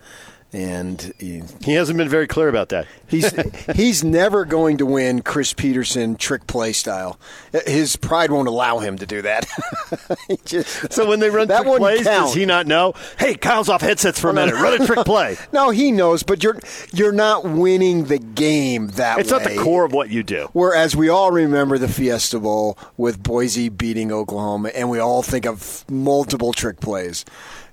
And 0.53 1.13
he, 1.17 1.43
He 1.63 1.73
hasn't 1.75 1.97
been 1.97 2.09
very 2.09 2.27
clear 2.27 2.49
about 2.49 2.69
that. 2.69 2.85
He's 3.07 3.31
he's 3.75 4.03
never 4.03 4.43
going 4.43 4.77
to 4.79 4.85
win 4.85 5.21
Chris 5.21 5.53
Petersen 5.53 6.17
trick 6.17 6.45
play 6.45 6.73
style. 6.73 7.17
His 7.65 7.95
pride 7.95 8.31
won't 8.31 8.49
allow 8.49 8.79
him 8.79 8.97
to 8.97 9.05
do 9.05 9.21
that. 9.21 9.47
Just- 10.45 10.91
So 10.91 11.07
when 11.07 11.21
they 11.21 11.29
run 11.29 11.47
that 11.47 11.63
trick 11.63 11.77
plays, 11.77 12.03
count. 12.03 12.25
does 12.27 12.33
he 12.35 12.45
not 12.45 12.67
know? 12.67 12.93
Hey, 13.17 13.35
Kyle's 13.35 13.69
off 13.69 13.79
headsets 13.81 14.19
for 14.19 14.29
a 14.29 14.33
minute. 14.33 14.55
Run 14.55 14.81
a 14.81 14.85
trick 14.85 14.99
play. 15.05 15.37
No, 15.53 15.69
he 15.69 15.89
knows, 15.91 16.21
but 16.23 16.43
you're 16.43 16.59
you're 16.91 17.13
not 17.13 17.45
winning 17.45 18.05
the 18.05 18.19
game 18.19 18.87
that 18.89 19.19
It's 19.19 19.31
way. 19.31 19.37
It's 19.37 19.45
not 19.45 19.55
the 19.55 19.61
core 19.63 19.85
of 19.85 19.93
what 19.93 20.09
you 20.09 20.21
do. 20.21 20.49
Whereas 20.51 20.97
we 20.97 21.07
all 21.07 21.31
remember 21.31 21.77
the 21.77 21.87
Fiesta 21.87 22.39
Bowl 22.41 22.77
with 22.97 23.23
Boise 23.23 23.69
beating 23.69 24.11
Oklahoma, 24.11 24.69
and 24.75 24.89
we 24.89 24.99
all 24.99 25.23
think 25.23 25.45
of 25.45 25.85
multiple 25.89 26.51
trick 26.51 26.81
plays. 26.81 27.23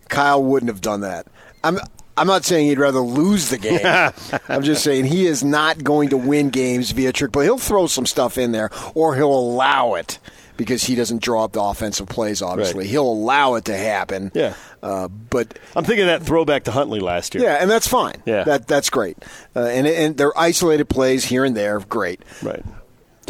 Kyle 0.09 0.41
wouldn't 0.43 0.71
have 0.71 0.81
done 0.81 1.01
that. 1.01 1.27
I'm. 1.65 1.79
I'm 2.21 2.27
not 2.27 2.45
saying 2.45 2.69
he'd 2.69 2.79
rather 2.79 3.01
lose 3.01 3.51
the 3.51 3.59
game. 3.59 3.81
I'm 4.49 4.63
just 4.63 4.83
saying 4.85 5.07
he 5.07 5.27
is 5.27 5.43
not 5.45 5.83
going 5.83 6.11
to 6.11 6.17
win 6.17 6.51
games 6.51 6.91
via 6.91 7.13
trick 7.13 7.33
play. 7.33 7.45
He'll 7.45 7.59
throw 7.59 7.87
some 7.87 8.07
stuff 8.07 8.39
in 8.39 8.53
there, 8.53 8.71
or 8.95 9.15
he'll 9.17 9.33
allow 9.33 9.95
it 9.95 10.19
because 10.57 10.83
he 10.85 10.97
doesn't 10.97 11.23
draw 11.23 11.45
up 11.45 11.53
the 11.53 11.63
offensive 11.63 12.09
plays. 12.09 12.43
Obviously, 12.43 12.81
Right. 12.85 12.91
he'll 12.91 13.07
allow 13.11 13.55
it 13.55 13.67
to 13.67 13.77
happen. 13.77 14.33
Yeah. 14.35 14.55
Uh, 14.83 15.07
but 15.09 15.57
I'm 15.77 15.85
thinking 15.85 16.09
of 16.09 16.21
that 16.21 16.27
throwback 16.27 16.65
to 16.65 16.73
Huntley 16.73 16.99
last 17.01 17.35
year. 17.35 17.45
yeah, 17.45 17.55
and 17.61 17.71
that's 17.71 17.87
fine. 17.87 18.23
Yeah. 18.27 18.45
that 18.45 18.67
that's 18.67 18.91
great. 18.91 19.17
Uh, 19.55 19.61
and 19.67 19.87
and 19.87 20.17
they're 20.17 20.37
isolated 20.39 20.87
plays 20.89 21.25
here 21.25 21.45
and 21.45 21.57
there. 21.57 21.79
Great. 21.81 22.23
Right. 22.43 22.63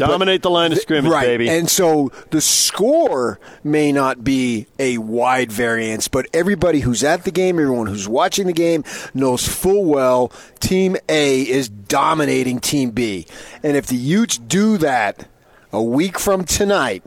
Dominate 0.07 0.41
the 0.41 0.49
line 0.49 0.71
of 0.71 0.79
scrimmage, 0.79 1.11
right. 1.11 1.25
baby. 1.25 1.49
And 1.49 1.69
so 1.69 2.11
the 2.31 2.41
score 2.41 3.39
may 3.63 3.91
not 3.91 4.23
be 4.23 4.67
a 4.77 4.97
wide 4.97 5.51
variance, 5.51 6.07
but 6.07 6.27
everybody 6.33 6.79
who's 6.79 7.03
at 7.03 7.23
the 7.23 7.31
game, 7.31 7.59
everyone 7.59 7.87
who's 7.87 8.07
watching 8.07 8.47
the 8.47 8.53
game, 8.53 8.83
knows 9.13 9.47
full 9.47 9.85
well 9.85 10.31
Team 10.59 10.97
A 11.07 11.41
is 11.41 11.69
dominating 11.69 12.59
Team 12.59 12.91
B. 12.91 13.25
And 13.63 13.75
if 13.75 13.87
the 13.87 13.95
Utes 13.95 14.37
do 14.37 14.77
that 14.77 15.27
a 15.71 15.81
week 15.81 16.19
from 16.19 16.45
tonight, 16.45 17.03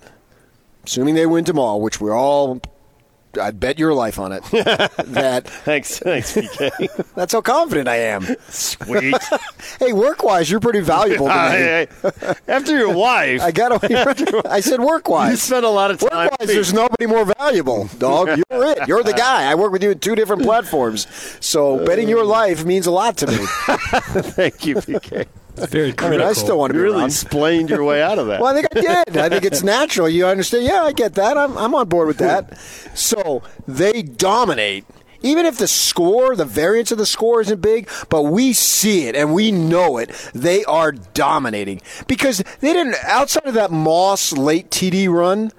assuming 0.84 1.14
they 1.14 1.26
win 1.26 1.44
tomorrow, 1.44 1.76
which 1.76 2.00
we're 2.00 2.16
all. 2.16 2.60
I'd 3.40 3.58
bet 3.58 3.78
your 3.78 3.94
life 3.94 4.18
on 4.18 4.32
it. 4.32 4.42
that 4.50 5.46
thanks, 5.46 5.98
thanks, 5.98 6.34
PK. 6.34 7.12
that's 7.14 7.32
how 7.32 7.40
confident 7.40 7.88
I 7.88 7.96
am. 7.96 8.26
Sweet. 8.48 9.14
Hey, 9.78 9.92
work 9.92 10.22
wise, 10.22 10.50
you're 10.50 10.60
pretty 10.60 10.80
valuable 10.80 11.28
to 11.28 11.34
me. 11.34 11.40
Hey, 11.40 11.86
hey. 12.02 12.34
After 12.46 12.76
your 12.76 12.92
wife, 12.92 13.40
I 13.40 13.50
got. 13.50 13.72
Away. 13.72 14.42
I 14.44 14.60
said 14.60 14.80
work-wise. 14.80 15.30
you 15.30 15.36
spent 15.36 15.64
a 15.64 15.68
lot 15.68 15.90
of 15.90 15.98
time. 15.98 16.28
Work-wise, 16.28 16.48
there's 16.48 16.72
nobody 16.72 17.06
more 17.06 17.24
valuable, 17.24 17.88
dog. 17.98 18.28
You're 18.28 18.64
it. 18.72 18.88
You're 18.88 19.02
the 19.02 19.12
guy. 19.12 19.50
I 19.50 19.54
work 19.54 19.72
with 19.72 19.82
you 19.82 19.92
in 19.92 19.98
two 19.98 20.14
different 20.14 20.42
platforms. 20.42 21.06
So 21.40 21.84
betting 21.84 22.08
your 22.08 22.22
uh. 22.22 22.26
life 22.26 22.64
means 22.64 22.86
a 22.86 22.90
lot 22.90 23.16
to 23.18 23.26
me. 23.26 23.38
Thank 23.38 24.66
you, 24.66 24.76
PK. 24.76 25.26
It's 25.56 25.66
very 25.66 25.90
I 25.90 25.92
critical. 25.92 26.10
mean, 26.10 26.20
I 26.20 26.32
still 26.32 26.58
want 26.58 26.72
to 26.72 26.78
You 26.78 26.84
be 26.84 26.90
really 26.90 27.04
explained 27.04 27.70
your 27.70 27.84
way 27.84 28.02
out 28.02 28.18
of 28.18 28.26
that. 28.28 28.40
Well, 28.42 28.52
I 28.56 28.62
think 28.62 28.68
I 28.76 29.04
did. 29.04 29.16
I 29.16 29.28
think 29.28 29.44
it's 29.44 29.62
natural. 29.62 30.08
You 30.08 30.26
understand? 30.26 30.64
Yeah, 30.64 30.82
I 30.82 30.92
get 30.92 31.14
that. 31.14 31.36
I'm, 31.36 31.56
I'm 31.58 31.74
on 31.74 31.88
board 31.88 32.08
with 32.08 32.18
that. 32.18 32.58
So 32.94 33.42
they 33.68 34.02
dominate 34.02 34.84
even 35.22 35.46
if 35.46 35.58
the 35.58 35.68
score, 35.68 36.34
the 36.34 36.44
variance 36.44 36.90
of 36.90 36.98
the 36.98 37.06
score 37.06 37.40
isn't 37.40 37.60
big, 37.60 37.88
but 38.08 38.22
we 38.22 38.52
see 38.52 39.06
it 39.06 39.14
and 39.14 39.32
we 39.32 39.52
know 39.52 39.98
it. 39.98 40.10
They 40.34 40.64
are 40.64 40.92
dominating 40.92 41.80
because 42.06 42.42
they 42.60 42.72
didn't 42.72 42.96
outside 43.04 43.46
of 43.46 43.54
that 43.54 43.70
Moss 43.70 44.32
late 44.32 44.70
TD 44.70 45.08
run 45.08 45.52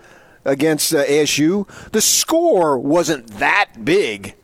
against 0.45 0.93
uh, 0.93 1.06
ASU. 1.06 1.67
The 1.91 2.01
score 2.01 2.77
wasn't 2.77 3.27
that 3.39 3.86
big. 3.86 4.36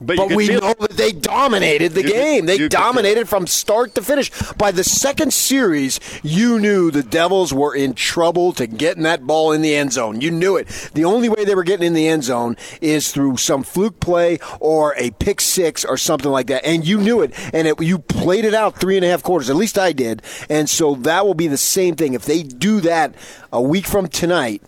But, 0.00 0.16
But, 0.16 0.32
we 0.32 0.48
know 0.48 0.74
that 0.80 0.92
they 0.92 1.12
dominated 1.12 1.92
the 1.92 2.02
You 2.02 2.08
game. 2.08 2.46
they 2.46 2.68
dominated 2.68 3.28
from 3.28 3.46
start 3.46 3.94
to 3.94 4.02
finish. 4.02 4.30
By 4.54 4.70
the 4.70 4.84
second 4.84 5.32
series, 5.32 6.00
you 6.22 6.58
knew 6.58 6.90
the 6.90 7.02
Devils 7.02 7.52
were 7.54 7.74
in 7.74 7.94
trouble 7.94 8.52
to 8.54 8.66
getting 8.66 9.04
that 9.04 9.26
ball 9.26 9.52
in 9.52 9.62
the 9.62 9.74
end 9.74 9.92
zone. 9.92 10.20
You 10.20 10.30
knew 10.30 10.56
it. 10.56 10.66
The 10.94 11.04
only 11.04 11.28
way 11.28 11.44
they 11.44 11.54
were 11.54 11.64
getting 11.64 11.86
in 11.86 11.94
the 11.94 12.08
end 12.08 12.24
zone 12.24 12.56
is 12.80 13.12
through 13.12 13.38
some 13.38 13.62
fluke 13.62 14.00
play 14.00 14.38
or 14.60 14.94
a 14.96 15.10
pick 15.12 15.40
six 15.40 15.84
or 15.84 15.96
something 15.96 16.30
like 16.30 16.48
that. 16.48 16.64
And 16.64 16.86
you 16.86 16.98
knew 16.98 17.22
it. 17.22 17.32
And 17.54 17.68
it, 17.68 17.80
you 17.80 17.98
played 17.98 18.44
it 18.44 18.54
out 18.54 18.78
three 18.78 18.96
and 18.96 19.04
a 19.04 19.08
half 19.08 19.22
quarters. 19.22 19.48
At 19.48 19.56
least 19.56 19.78
I 19.78 19.92
did. 19.92 20.22
And 20.50 20.68
so 20.68 20.94
that 20.96 21.24
will 21.24 21.34
be 21.34 21.46
the 21.46 21.56
same 21.56 21.96
thing. 21.96 22.14
If 22.14 22.24
they 22.24 22.42
do 22.42 22.80
that 22.80 23.14
a 23.52 23.62
week 23.62 23.86
from 23.86 24.08
tonight, 24.08 24.62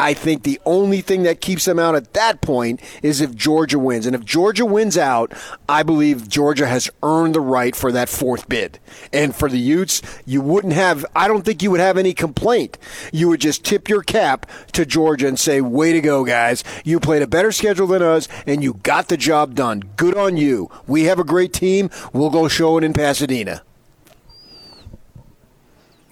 I 0.00 0.14
think 0.14 0.44
the 0.44 0.58
only 0.64 1.02
thing 1.02 1.24
that 1.24 1.42
keeps 1.42 1.66
them 1.66 1.78
out 1.78 1.94
at 1.94 2.14
that 2.14 2.40
point 2.40 2.80
is 3.02 3.20
if 3.20 3.34
Georgia 3.34 3.78
wins. 3.78 4.06
And 4.06 4.16
if 4.16 4.24
Georgia 4.24 4.64
wins 4.64 4.96
out, 4.96 5.34
I 5.68 5.82
believe 5.82 6.26
Georgia 6.26 6.66
has 6.66 6.90
earned 7.02 7.34
the 7.34 7.42
right 7.42 7.76
for 7.76 7.92
that 7.92 8.08
fourth 8.08 8.48
bid. 8.48 8.78
And 9.12 9.36
for 9.36 9.50
the 9.50 9.58
Utes, 9.58 10.00
you 10.24 10.40
wouldn't 10.40 10.72
have, 10.72 11.04
I 11.14 11.28
don't 11.28 11.44
think 11.44 11.62
you 11.62 11.70
would 11.70 11.80
have 11.80 11.98
any 11.98 12.14
complaint. 12.14 12.78
You 13.12 13.28
would 13.28 13.42
just 13.42 13.62
tip 13.62 13.90
your 13.90 14.02
cap 14.02 14.50
to 14.72 14.86
Georgia 14.86 15.28
and 15.28 15.38
say, 15.38 15.60
way 15.60 15.92
to 15.92 16.00
go, 16.00 16.24
guys. 16.24 16.64
You 16.82 16.98
played 16.98 17.20
a 17.20 17.26
better 17.26 17.52
schedule 17.52 17.86
than 17.86 18.00
us, 18.00 18.26
and 18.46 18.64
you 18.64 18.80
got 18.82 19.08
the 19.08 19.18
job 19.18 19.54
done. 19.54 19.82
Good 19.96 20.16
on 20.16 20.38
you. 20.38 20.70
We 20.86 21.04
have 21.04 21.18
a 21.18 21.24
great 21.24 21.52
team. 21.52 21.90
We'll 22.14 22.30
go 22.30 22.48
show 22.48 22.78
it 22.78 22.84
in 22.84 22.94
Pasadena. 22.94 23.64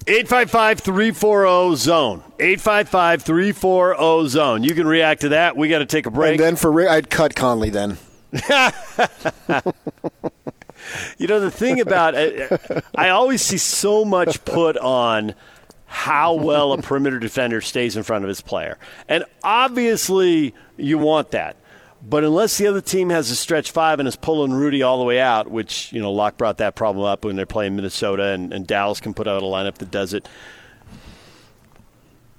855 0.09 0.79
340 0.79 1.75
zone. 1.75 2.23
855 2.39 3.21
340 3.21 4.27
zone. 4.29 4.63
You 4.63 4.73
can 4.73 4.87
react 4.87 5.21
to 5.21 5.29
that. 5.29 5.55
We 5.55 5.69
got 5.69 5.79
to 5.79 5.85
take 5.85 6.05
a 6.07 6.11
break. 6.11 6.31
And 6.31 6.39
then 6.39 6.55
for 6.55 6.71
Rick, 6.71 6.89
I'd 6.89 7.09
cut 7.09 7.35
Conley 7.35 7.69
then. 7.69 7.97
You 11.17 11.27
know, 11.27 11.39
the 11.39 11.51
thing 11.51 11.79
about 11.81 12.15
it, 12.15 12.83
I 12.95 13.09
always 13.09 13.41
see 13.41 13.57
so 13.57 14.05
much 14.05 14.43
put 14.45 14.77
on 14.77 15.35
how 15.85 16.33
well 16.35 16.73
a 16.73 16.81
perimeter 16.81 17.19
defender 17.19 17.61
stays 17.61 17.97
in 17.97 18.03
front 18.03 18.23
of 18.23 18.29
his 18.29 18.41
player. 18.41 18.77
And 19.07 19.25
obviously, 19.43 20.53
you 20.77 20.97
want 20.97 21.31
that. 21.31 21.57
But 22.01 22.23
unless 22.23 22.57
the 22.57 22.67
other 22.67 22.81
team 22.81 23.09
has 23.09 23.29
a 23.29 23.35
stretch 23.35 23.71
five 23.71 23.99
and 23.99 24.07
is 24.07 24.15
pulling 24.15 24.53
Rudy 24.53 24.81
all 24.81 24.99
the 24.99 25.03
way 25.03 25.19
out, 25.19 25.51
which, 25.51 25.91
you 25.91 26.01
know, 26.01 26.11
Locke 26.11 26.37
brought 26.37 26.57
that 26.57 26.75
problem 26.75 27.05
up 27.05 27.25
when 27.25 27.35
they're 27.35 27.45
playing 27.45 27.75
Minnesota 27.75 28.27
and, 28.27 28.53
and 28.53 28.65
Dallas 28.65 28.99
can 29.01 29.13
put 29.13 29.27
out 29.27 29.43
a 29.43 29.45
lineup 29.45 29.75
that 29.79 29.91
does 29.91 30.13
it, 30.13 30.27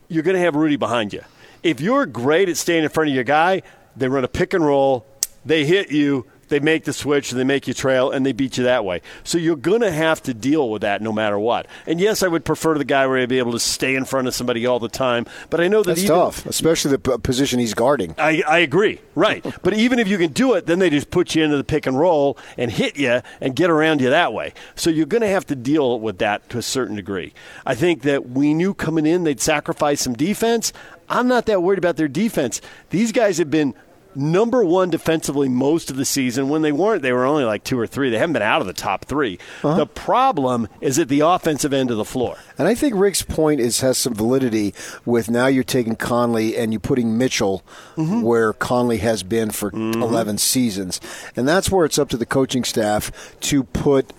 you're 0.08 0.22
going 0.22 0.34
to 0.34 0.40
have 0.40 0.56
Rudy 0.56 0.76
behind 0.76 1.12
you. 1.12 1.22
If 1.62 1.80
you're 1.80 2.06
great 2.06 2.48
at 2.48 2.56
staying 2.56 2.84
in 2.84 2.88
front 2.88 3.10
of 3.10 3.14
your 3.14 3.24
guy, 3.24 3.62
they 3.96 4.08
run 4.08 4.24
a 4.24 4.28
pick 4.28 4.54
and 4.54 4.64
roll, 4.64 5.06
they 5.44 5.66
hit 5.66 5.90
you, 5.90 6.26
they 6.50 6.60
make 6.60 6.84
the 6.84 6.92
switch, 6.92 7.32
and 7.32 7.40
they 7.40 7.44
make 7.44 7.66
you 7.66 7.72
trail, 7.74 8.10
and 8.10 8.26
they 8.26 8.32
beat 8.32 8.58
you 8.58 8.64
that 8.64 8.84
way. 8.84 9.00
So 9.24 9.38
you're 9.38 9.56
going 9.56 9.80
to 9.80 9.90
have 9.90 10.22
to 10.24 10.34
deal 10.34 10.68
with 10.68 10.82
that 10.82 11.00
no 11.00 11.12
matter 11.12 11.38
what. 11.38 11.66
And 11.86 11.98
yes, 11.98 12.22
I 12.22 12.28
would 12.28 12.44
prefer 12.44 12.76
the 12.76 12.84
guy 12.84 13.06
where 13.06 13.18
I'd 13.18 13.28
be 13.28 13.38
able 13.38 13.52
to 13.52 13.58
stay 13.58 13.96
in 13.96 14.04
front 14.04 14.28
of 14.28 14.34
somebody 14.34 14.66
all 14.66 14.78
the 14.78 14.88
time, 14.88 15.26
but 15.48 15.60
I 15.60 15.68
know 15.68 15.82
that 15.82 15.90
That's 15.90 16.04
even, 16.04 16.16
tough, 16.16 16.46
especially 16.46 16.90
the 16.90 16.98
p- 16.98 17.18
position 17.18 17.58
he's 17.58 17.74
guarding. 17.74 18.14
I, 18.18 18.42
I 18.46 18.58
agree, 18.58 19.00
right. 19.14 19.44
but 19.62 19.74
even 19.74 19.98
if 19.98 20.08
you 20.08 20.18
can 20.18 20.32
do 20.32 20.54
it, 20.54 20.66
then 20.66 20.78
they 20.78 20.90
just 20.90 21.10
put 21.10 21.34
you 21.34 21.42
into 21.42 21.56
the 21.56 21.64
pick 21.64 21.86
and 21.86 21.98
roll 21.98 22.36
and 22.58 22.70
hit 22.70 22.98
you 22.98 23.22
and 23.40 23.56
get 23.56 23.70
around 23.70 24.00
you 24.00 24.10
that 24.10 24.32
way. 24.32 24.52
So 24.74 24.90
you're 24.90 25.06
going 25.06 25.22
to 25.22 25.28
have 25.28 25.46
to 25.46 25.56
deal 25.56 25.98
with 25.98 26.18
that 26.18 26.48
to 26.50 26.58
a 26.58 26.62
certain 26.62 26.96
degree. 26.96 27.32
I 27.64 27.74
think 27.74 28.02
that 28.02 28.30
we 28.30 28.52
knew 28.54 28.74
coming 28.74 29.06
in 29.06 29.24
they'd 29.24 29.40
sacrifice 29.40 30.00
some 30.00 30.14
defense. 30.14 30.72
I'm 31.08 31.28
not 31.28 31.46
that 31.46 31.62
worried 31.62 31.78
about 31.78 31.96
their 31.96 32.08
defense. 32.08 32.60
These 32.90 33.12
guys 33.12 33.38
have 33.38 33.50
been 33.50 33.74
number 34.14 34.64
one 34.64 34.90
defensively 34.90 35.48
most 35.48 35.90
of 35.90 35.96
the 35.96 36.04
season. 36.04 36.48
When 36.48 36.62
they 36.62 36.72
weren't, 36.72 37.02
they 37.02 37.12
were 37.12 37.24
only 37.24 37.44
like 37.44 37.64
two 37.64 37.78
or 37.78 37.86
three. 37.86 38.10
They 38.10 38.18
haven't 38.18 38.34
been 38.34 38.42
out 38.42 38.60
of 38.60 38.66
the 38.66 38.72
top 38.72 39.04
3 39.04 39.38
uh-huh. 39.62 39.76
The 39.76 39.86
problem 39.86 40.68
is 40.80 40.98
at 40.98 41.08
the 41.08 41.20
offensive 41.20 41.72
end 41.72 41.90
of 41.90 41.96
the 41.96 42.04
floor. 42.04 42.36
And 42.58 42.68
I 42.68 42.74
think 42.74 42.94
Rick's 42.94 43.22
point 43.22 43.60
is 43.60 43.80
has 43.80 43.98
some 43.98 44.14
validity 44.14 44.74
with 45.04 45.30
now 45.30 45.46
you're 45.46 45.64
taking 45.64 45.96
Conley 45.96 46.56
and 46.56 46.72
you're 46.72 46.80
putting 46.80 47.16
Mitchell 47.16 47.62
mm-hmm. 47.96 48.22
where 48.22 48.52
Conley 48.52 48.98
has 48.98 49.22
been 49.22 49.50
for 49.50 49.70
mm-hmm. 49.70 50.02
11 50.02 50.38
seasons. 50.38 51.00
And 51.36 51.48
that's 51.48 51.70
where 51.70 51.84
it's 51.84 51.98
up 51.98 52.08
to 52.10 52.16
the 52.16 52.26
coaching 52.26 52.64
staff 52.64 53.10
to 53.40 53.64
put 53.64 54.12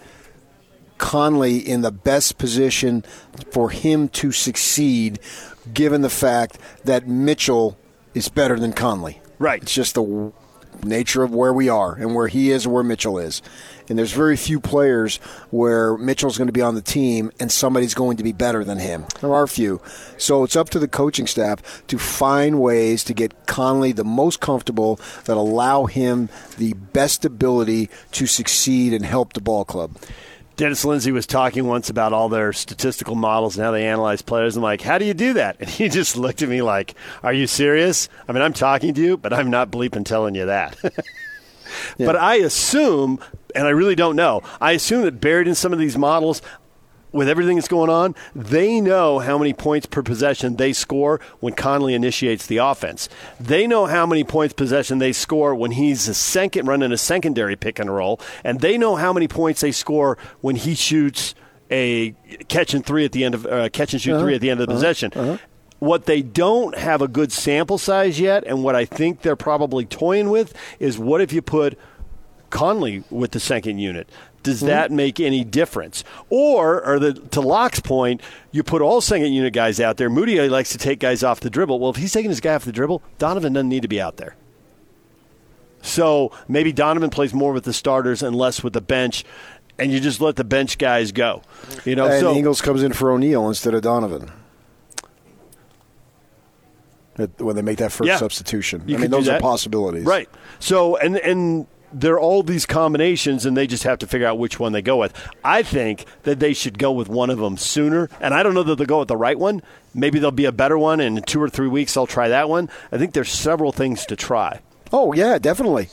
Conley 0.98 1.58
in 1.58 1.82
the 1.82 1.92
best 1.92 2.38
position 2.38 3.04
for 3.52 3.72
him 3.72 4.08
to 4.10 4.32
succeed 4.32 5.20
given 5.74 6.02
the 6.02 6.10
fact 6.10 6.58
that 6.84 7.08
Mitchell 7.08 7.78
is 8.14 8.30
better 8.30 8.60
than 8.60 8.74
Conley. 8.74 9.21
Right. 9.42 9.64
It's 9.64 9.74
just 9.74 9.96
the 9.96 10.32
nature 10.84 11.24
of 11.24 11.34
where 11.34 11.52
we 11.52 11.68
are 11.68 11.96
and 11.96 12.14
where 12.14 12.28
he 12.28 12.52
is 12.52 12.66
and 12.66 12.74
where 12.76 12.84
Mitchell 12.84 13.18
is. 13.18 13.42
And 13.90 13.98
there's 13.98 14.12
very 14.12 14.38
few 14.38 14.60
players 14.60 15.18
where 15.50 15.98
Mitchell's 15.98 16.38
going 16.38 16.48
to 16.48 16.54
be 16.54 16.62
on 16.62 16.76
the 16.76 16.82
team 16.82 17.32
and 17.40 17.52
somebody's 17.52 17.96
going 17.96 18.18
to 18.18 18.24
be 18.24 18.34
better 18.34 18.64
than 18.64 18.78
him. 18.78 19.06
There 19.20 19.34
are 19.34 19.48
few. 19.48 19.82
So 20.20 20.44
it's 20.44 20.56
up 20.56 20.70
to 20.70 20.80
the 20.80 20.88
coaching 20.88 21.26
staff 21.26 21.84
to 21.88 21.98
find 21.98 22.62
ways 22.62 23.04
to 23.06 23.16
get 23.16 23.48
Conley 23.48 23.94
the 23.94 24.04
most 24.04 24.42
comfortable 24.42 25.00
that 25.26 25.38
allow 25.38 25.86
him 25.86 26.30
the 26.60 26.74
best 26.74 27.26
ability 27.26 27.90
to 28.12 28.28
succeed 28.28 28.94
and 28.94 29.04
help 29.04 29.34
the 29.34 29.42
ball 29.42 29.66
club. 29.66 29.98
Dennis 30.58 30.86
Lindsey 30.86 31.12
was 31.12 31.26
talking 31.26 31.66
once 31.66 31.90
about 31.90 32.14
all 32.14 32.30
their 32.30 32.54
statistical 32.54 33.16
models 33.16 33.58
and 33.58 33.66
how 33.66 33.72
they 33.72 33.88
analyze 33.88 34.22
players. 34.22 34.56
I'm 34.56 34.64
like, 34.64 34.82
how 34.82 34.98
do 34.98 35.06
you 35.06 35.14
do 35.14 35.34
that? 35.34 35.58
And 35.60 35.70
he 35.70 35.90
just 35.90 36.18
looked 36.18 36.42
at 36.42 36.50
me 36.50 36.62
like, 36.62 36.94
are 37.24 37.34
you 37.34 37.48
serious? 37.48 38.10
I 38.28 38.32
mean, 38.32 38.42
I'm 38.42 38.54
talking 38.54 38.94
to 38.94 39.02
you, 39.02 39.18
but 39.18 39.34
I'm 39.34 39.50
not 39.50 39.72
bleeping 39.72 40.06
telling 40.06 40.36
you 40.36 40.46
that. 40.46 40.78
But 41.98 42.16
I 42.18 42.36
assume, 42.36 43.20
and 43.56 43.68
I 43.68 43.72
really 43.72 43.96
don't 43.96 44.16
know, 44.16 44.42
I 44.60 44.74
assume 44.74 45.04
that 45.04 45.22
buried 45.22 45.48
in 45.48 45.56
some 45.56 45.74
of 45.74 45.80
these 45.80 45.98
models, 45.98 46.42
with 47.12 47.28
everything 47.28 47.56
that's 47.56 47.68
going 47.68 47.90
on, 47.90 48.16
they 48.36 48.80
know 48.80 49.20
how 49.20 49.38
many 49.38 49.54
points 49.54 49.86
per 49.86 50.02
possession 50.02 50.56
they 50.56 50.74
score 50.74 51.20
when 51.40 51.54
Conley 51.54 51.94
initiates 51.94 52.46
the 52.48 52.58
offense. 52.58 53.10
They 53.40 53.68
know 53.68 53.86
how 53.86 54.06
many 54.06 54.24
points 54.24 54.54
possession 54.54 55.00
they 55.00 55.14
score 55.14 55.54
when 55.54 55.72
he's 55.72 56.08
a 56.08 56.14
second 56.14 56.68
running 56.68 56.92
a 56.92 56.98
secondary 56.98 57.56
pick 57.56 57.80
and 57.80 57.94
roll, 57.94 58.20
and 58.44 58.62
they 58.62 58.78
know 58.78 58.96
how 58.96 59.12
many 59.14 59.28
points 59.28 59.62
they 59.62 59.72
score 59.72 60.18
when 60.42 60.56
he 60.56 60.76
shoots 60.76 61.36
a 61.70 62.14
catch 62.48 62.74
and 62.74 62.86
three 62.86 63.06
at 63.06 63.12
the 63.12 63.24
end 63.24 63.36
of 63.36 63.46
uh, 63.46 63.70
catch 63.70 63.94
and 63.94 64.02
shoot 64.02 64.20
three 64.20 64.34
uh-huh. 64.34 64.36
at 64.36 64.42
the 64.42 64.50
end 64.50 64.60
of 64.60 64.68
the 64.68 64.74
uh-huh. 64.74 64.80
possession. 64.80 65.12
Uh-huh. 65.16 65.38
What 65.80 66.06
they 66.06 66.22
don't 66.22 66.78
have 66.78 67.02
a 67.02 67.08
good 67.08 67.32
sample 67.32 67.80
size 67.80 68.20
yet, 68.20 68.44
and 68.46 68.64
what 68.64 68.76
I 68.76 68.86
think 68.86 69.22
they're 69.22 69.36
probably 69.36 69.84
toying 69.86 70.30
with, 70.30 70.54
is 70.80 71.00
what 71.00 71.22
if 71.22 71.34
you 71.34 71.42
put 71.42 71.78
Conley 72.52 73.04
with 73.10 73.32
the 73.32 73.40
second 73.40 73.80
unit. 73.80 74.08
Does 74.44 74.62
hmm? 74.62 74.68
that 74.68 74.92
make 74.92 75.20
any 75.20 75.44
difference? 75.44 76.04
Or, 76.30 76.86
or 76.86 77.00
the, 77.00 77.14
to 77.14 77.42
Locke's 77.42 77.80
point, 77.80 78.22
you 78.52 78.64
put 78.64 78.82
all 78.82 79.02
second 79.02 79.34
unit 79.34 79.54
guys 79.54 79.80
out 79.80 79.98
there. 79.98 80.10
Mudiay 80.10 80.50
likes 80.50 80.72
to 80.72 80.78
take 80.78 81.00
guys 81.00 81.24
off 81.24 81.40
the 81.40 81.50
dribble. 81.50 81.80
Well, 81.80 81.92
if 81.92 81.98
he's 81.98 82.14
taking 82.14 82.30
his 82.30 82.40
guy 82.40 82.56
off 82.56 82.66
the 82.66 82.72
dribble, 82.72 83.02
Donovan 83.18 83.54
doesn't 83.54 83.70
need 83.70 83.82
to 83.82 83.88
be 83.88 84.02
out 84.02 84.18
there. 84.18 84.36
So 85.82 86.32
maybe 86.48 86.72
Donovan 86.72 87.10
plays 87.10 87.34
more 87.34 87.54
with 87.54 87.64
the 87.64 87.74
starters 87.74 88.22
and 88.22 88.36
less 88.36 88.64
with 88.64 88.74
the 88.74 88.82
bench, 88.82 89.26
and 89.80 89.92
you 89.92 90.00
just 90.00 90.22
let 90.22 90.36
the 90.36 90.44
bench 90.44 90.78
guys 90.78 91.12
go. 91.12 91.42
You 91.86 91.96
know, 91.96 92.06
and 92.06 92.20
so 92.20 92.36
Ingles 92.36 92.62
comes 92.62 92.84
in 92.84 92.94
for 92.94 93.12
O'Neale 93.12 93.48
instead 93.48 93.74
of 93.74 93.82
Donovan. 93.82 94.32
When 97.38 97.56
they 97.56 97.62
make 97.62 97.78
that 97.80 97.92
first 97.92 98.08
Yeah. 98.08 98.18
substitution. 98.18 98.84
I 98.88 98.98
mean, 98.98 99.12
those 99.12 99.28
are 99.28 99.40
possibilities. 99.40 100.06
Right. 100.06 100.30
So 100.60 100.98
and 100.98 101.18
and 101.18 101.68
there 101.94 102.14
are 102.16 102.20
all 102.20 102.44
these 102.44 102.66
combinations, 102.66 103.46
and 103.46 103.56
they 103.58 103.68
just 103.68 103.84
have 103.84 104.00
to 104.00 104.08
figure 104.08 104.28
out 104.28 104.38
which 104.40 104.60
one 104.60 104.72
they 104.72 104.82
go 104.82 104.98
with. 104.98 105.14
I 105.44 105.64
think 105.64 106.06
that 106.24 106.40
they 106.40 106.54
should 106.54 106.78
go 106.80 106.92
with 106.92 107.10
one 107.10 107.30
of 107.30 107.38
them 107.40 107.58
sooner, 107.58 108.10
and 108.20 108.34
I 108.34 108.44
don't 108.44 108.54
know 108.54 108.64
that 108.64 108.76
they'll 108.78 108.88
go 108.88 109.00
with 109.00 109.08
the 109.08 109.18
right 109.18 109.38
one. 109.38 109.62
Maybe 109.94 110.20
there'll 110.20 110.32
be 110.32 110.46
a 110.46 110.52
better 110.52 110.78
one, 110.78 111.00
and 111.00 111.18
in 111.18 111.24
two 111.24 111.42
or 111.42 111.50
three 111.50 111.68
weeks 111.68 111.98
I'll 111.98 112.08
try 112.08 112.30
that 112.30 112.48
one. 112.50 112.70
I 112.92 112.98
think 112.98 113.14
there's 113.14 113.32
several 113.32 113.72
things 113.72 114.06
to 114.06 114.16
try. 114.16 114.62
Oh, 114.94 115.14
yeah, 115.14 115.38
definitely. 115.40 115.90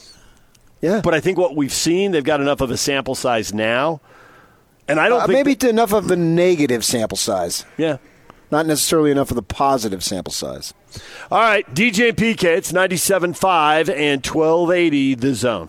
Yeah. 0.80 1.00
But 1.02 1.14
I 1.14 1.20
think 1.20 1.38
what 1.38 1.56
we've 1.56 1.72
seen, 1.72 2.12
they've 2.12 2.22
got 2.22 2.40
enough 2.40 2.60
of 2.60 2.70
a 2.70 2.76
sample 2.76 3.14
size 3.16 3.52
now, 3.52 4.00
and 4.86 5.00
I 5.00 5.08
don't 5.08 5.20
Uh, 5.22 5.26
think 5.26 5.46
maybe 5.46 5.68
enough 5.68 5.92
of 5.92 6.08
the 6.08 6.16
negative 6.16 6.84
sample 6.84 7.16
size, 7.18 7.64
yeah. 7.76 7.96
not 8.50 8.64
necessarily 8.66 9.10
enough 9.10 9.30
of 9.30 9.34
the 9.34 9.42
positive 9.42 10.02
sample 10.04 10.32
size. 10.32 10.72
All 11.30 11.40
right, 11.40 11.66
DJ 11.74 12.10
and 12.10 12.16
PK, 12.16 12.44
it's 12.44 12.72
97.5 12.72 13.88
and 13.88 14.24
1280 14.24 15.14
the 15.16 15.34
zone. 15.34 15.68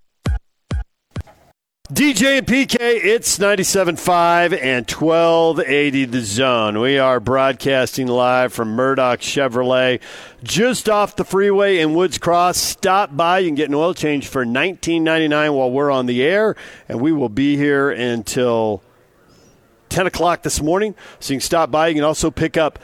DJ 1.91 2.37
and 2.37 2.47
PK, 2.47 2.79
it's 2.79 3.37
97.5 3.37 4.57
and 4.63 4.89
1280 4.89 6.05
The 6.05 6.21
Zone. 6.21 6.79
We 6.79 6.97
are 6.97 7.19
broadcasting 7.19 8.07
live 8.07 8.53
from 8.53 8.69
Murdock 8.69 9.19
Chevrolet, 9.19 9.99
just 10.41 10.87
off 10.87 11.17
the 11.17 11.25
freeway 11.25 11.79
in 11.79 11.93
Woods 11.93 12.17
Cross. 12.17 12.59
Stop 12.59 13.17
by. 13.17 13.39
You 13.39 13.49
can 13.49 13.55
get 13.55 13.67
an 13.67 13.75
oil 13.75 13.93
change 13.93 14.29
for 14.29 14.45
$19.99 14.45 15.53
while 15.53 15.69
we're 15.69 15.91
on 15.91 16.05
the 16.05 16.23
air, 16.23 16.55
and 16.87 17.01
we 17.01 17.11
will 17.11 17.27
be 17.27 17.57
here 17.57 17.91
until 17.91 18.81
10 19.89 20.07
o'clock 20.07 20.43
this 20.43 20.61
morning. 20.61 20.95
So 21.19 21.33
you 21.33 21.39
can 21.39 21.45
stop 21.45 21.71
by. 21.71 21.89
You 21.89 21.95
can 21.95 22.05
also 22.05 22.31
pick 22.31 22.55
up 22.55 22.79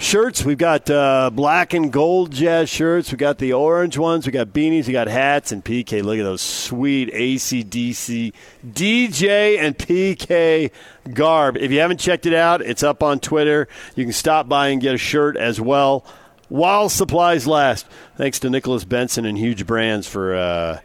shirts. 0.00 0.44
We've 0.44 0.58
got 0.58 0.90
uh, 0.90 1.30
black 1.30 1.74
and 1.74 1.92
gold 1.92 2.32
jazz 2.32 2.68
shirts. 2.68 3.12
We 3.12 3.18
got 3.18 3.38
the 3.38 3.52
orange 3.52 3.98
ones. 3.98 4.26
We 4.26 4.32
got 4.32 4.48
beanies. 4.48 4.86
We 4.86 4.92
got 4.92 5.06
hats 5.06 5.52
and 5.52 5.64
PK. 5.64 6.02
Look 6.02 6.18
at 6.18 6.24
those 6.24 6.40
sweet 6.40 7.12
ACDC 7.12 8.32
DJ 8.66 9.58
and 9.58 9.76
PK 9.76 10.70
garb. 11.12 11.56
If 11.56 11.70
you 11.70 11.80
haven't 11.80 12.00
checked 12.00 12.26
it 12.26 12.34
out, 12.34 12.62
it's 12.62 12.82
up 12.82 13.02
on 13.02 13.20
Twitter. 13.20 13.68
You 13.94 14.04
can 14.04 14.12
stop 14.12 14.48
by 14.48 14.68
and 14.68 14.80
get 14.80 14.94
a 14.94 14.98
shirt 14.98 15.36
as 15.36 15.60
well 15.60 16.04
while 16.48 16.88
supplies 16.88 17.46
last. 17.46 17.86
Thanks 18.16 18.40
to 18.40 18.50
Nicholas 18.50 18.84
Benson 18.84 19.24
and 19.24 19.38
Huge 19.38 19.66
Brands 19.66 20.06
for 20.08 20.34
uh, 20.34 20.80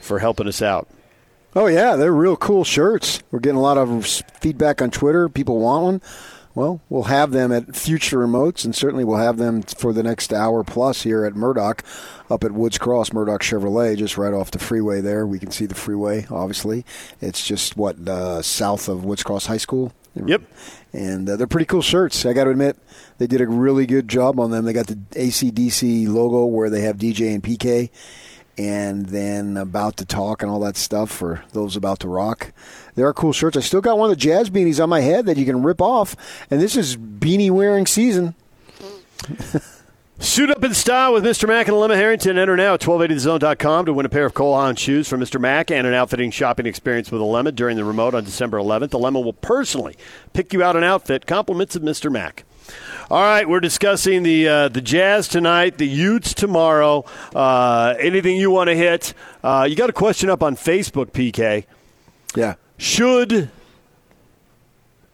for 0.00 0.18
helping 0.18 0.48
us 0.48 0.62
out. 0.62 0.88
Oh 1.56 1.66
yeah, 1.66 1.94
they're 1.94 2.12
real 2.12 2.36
cool 2.36 2.64
shirts. 2.64 3.22
We're 3.30 3.38
getting 3.38 3.58
a 3.58 3.62
lot 3.62 3.78
of 3.78 4.04
feedback 4.40 4.82
on 4.82 4.90
Twitter. 4.90 5.28
People 5.28 5.60
want 5.60 5.84
one. 5.84 6.02
Well, 6.54 6.80
we'll 6.88 7.04
have 7.04 7.32
them 7.32 7.50
at 7.50 7.74
future 7.74 8.18
remotes, 8.18 8.64
and 8.64 8.74
certainly 8.74 9.02
we'll 9.04 9.18
have 9.18 9.38
them 9.38 9.62
for 9.62 9.92
the 9.92 10.04
next 10.04 10.32
hour 10.32 10.62
plus 10.62 11.02
here 11.02 11.24
at 11.24 11.34
Murdock, 11.34 11.82
up 12.30 12.44
at 12.44 12.52
Woods 12.52 12.78
Cross, 12.78 13.12
Murdock 13.12 13.42
Chevrolet, 13.42 13.96
just 13.96 14.16
right 14.16 14.32
off 14.32 14.52
the 14.52 14.60
freeway 14.60 15.00
there. 15.00 15.26
We 15.26 15.40
can 15.40 15.50
see 15.50 15.66
the 15.66 15.74
freeway, 15.74 16.26
obviously. 16.30 16.84
It's 17.20 17.44
just, 17.44 17.76
what, 17.76 18.08
uh, 18.08 18.40
south 18.42 18.88
of 18.88 19.04
Woods 19.04 19.24
Cross 19.24 19.46
High 19.46 19.56
School? 19.56 19.92
Yep. 20.14 20.42
And 20.92 21.28
uh, 21.28 21.36
they're 21.36 21.48
pretty 21.48 21.66
cool 21.66 21.82
shirts. 21.82 22.24
I 22.24 22.32
got 22.32 22.44
to 22.44 22.50
admit, 22.50 22.76
they 23.18 23.26
did 23.26 23.40
a 23.40 23.48
really 23.48 23.84
good 23.84 24.06
job 24.06 24.38
on 24.38 24.52
them. 24.52 24.64
They 24.64 24.72
got 24.72 24.86
the 24.86 24.94
ACDC 24.94 26.06
logo 26.06 26.44
where 26.44 26.70
they 26.70 26.82
have 26.82 26.98
DJ 26.98 27.34
and 27.34 27.42
PK 27.42 27.90
and 28.56 29.06
then 29.06 29.56
about 29.56 29.96
to 29.98 30.04
talk 30.04 30.42
and 30.42 30.50
all 30.50 30.60
that 30.60 30.76
stuff 30.76 31.10
for 31.10 31.42
those 31.52 31.76
about 31.76 32.00
to 32.00 32.08
rock. 32.08 32.52
There 32.94 33.06
are 33.06 33.14
cool 33.14 33.32
shirts. 33.32 33.56
I 33.56 33.60
still 33.60 33.80
got 33.80 33.98
one 33.98 34.10
of 34.10 34.16
the 34.16 34.20
jazz 34.20 34.50
beanies 34.50 34.82
on 34.82 34.88
my 34.88 35.00
head 35.00 35.26
that 35.26 35.36
you 35.36 35.44
can 35.44 35.62
rip 35.62 35.80
off, 35.80 36.16
and 36.50 36.60
this 36.60 36.76
is 36.76 36.96
beanie 36.96 37.50
wearing 37.50 37.86
season. 37.86 38.34
Suit 40.20 40.48
up 40.48 40.62
in 40.62 40.72
style 40.72 41.12
with 41.12 41.24
Mr. 41.24 41.48
Mac 41.48 41.66
and 41.66 41.76
Lemma 41.76 41.96
Harrington. 41.96 42.38
Enter 42.38 42.56
now 42.56 42.74
at 42.74 42.80
1280thezone.com 42.80 43.86
to 43.86 43.92
win 43.92 44.06
a 44.06 44.08
pair 44.08 44.24
of 44.24 44.32
Cole 44.32 44.54
Haan 44.54 44.76
shoes 44.76 45.08
from 45.08 45.20
Mr. 45.20 45.40
Mac 45.40 45.72
and 45.72 45.88
an 45.88 45.92
outfitting 45.92 46.30
shopping 46.30 46.66
experience 46.66 47.10
with 47.10 47.20
Lemma 47.20 47.52
during 47.52 47.76
the 47.76 47.84
remote 47.84 48.14
on 48.14 48.22
December 48.22 48.58
11th. 48.58 48.90
Lemma 48.90 49.22
will 49.22 49.32
personally 49.32 49.96
pick 50.32 50.52
you 50.52 50.62
out 50.62 50.76
an 50.76 50.84
outfit, 50.84 51.26
compliments 51.26 51.74
of 51.74 51.82
Mr. 51.82 52.12
Mac. 52.12 52.44
All 53.10 53.20
right, 53.20 53.48
we're 53.48 53.60
discussing 53.60 54.22
the 54.22 54.48
uh, 54.48 54.68
the 54.68 54.80
Jazz 54.80 55.28
tonight, 55.28 55.78
the 55.78 55.86
Utes 55.86 56.32
tomorrow. 56.32 57.04
Uh, 57.34 57.94
anything 57.98 58.36
you 58.36 58.50
want 58.50 58.68
to 58.68 58.74
hit? 58.76 59.12
Uh, 59.42 59.66
you 59.68 59.76
got 59.76 59.90
a 59.90 59.92
question 59.92 60.30
up 60.30 60.42
on 60.42 60.56
Facebook, 60.56 61.10
PK. 61.12 61.64
Yeah. 62.34 62.54
Should 62.78 63.50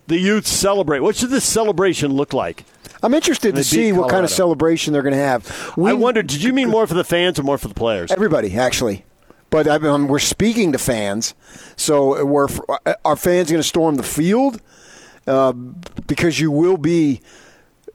the 0.07 0.19
Utes 0.19 0.51
celebrate? 0.51 1.01
What 1.01 1.17
should 1.17 1.31
this 1.31 1.45
celebration 1.45 2.13
look 2.13 2.33
like? 2.33 2.65
I'm 3.03 3.15
interested 3.15 3.55
to 3.55 3.65
see 3.65 3.93
what 3.93 4.11
kind 4.11 4.25
of 4.25 4.31
celebration 4.31 4.93
they're 4.93 5.03
going 5.03 5.15
to 5.15 5.19
have. 5.19 5.73
We- 5.77 5.91
I 5.91 5.95
wonder, 5.95 6.23
did 6.23 6.43
you 6.43 6.53
mean 6.53 6.69
more 6.69 6.87
for 6.87 6.95
the 6.95 7.05
fans 7.05 7.39
or 7.39 7.43
more 7.43 7.59
for 7.59 7.69
the 7.69 7.75
players? 7.75 8.11
Everybody, 8.13 8.55
actually. 8.57 9.05
But 9.51 9.67
I 9.67 9.79
mean, 9.79 10.07
we're 10.07 10.21
speaking 10.21 10.71
to 10.73 10.79
fans, 10.79 11.35
so 11.77 12.25
we're 12.25 12.47
are 13.05 13.17
fans 13.17 13.51
going 13.51 13.61
to 13.61 13.67
storm 13.67 13.97
the 13.97 14.05
field 14.05 14.61
uh, 15.27 15.53
because 15.53 16.41
you 16.41 16.51
will 16.51 16.77
be 16.77 17.21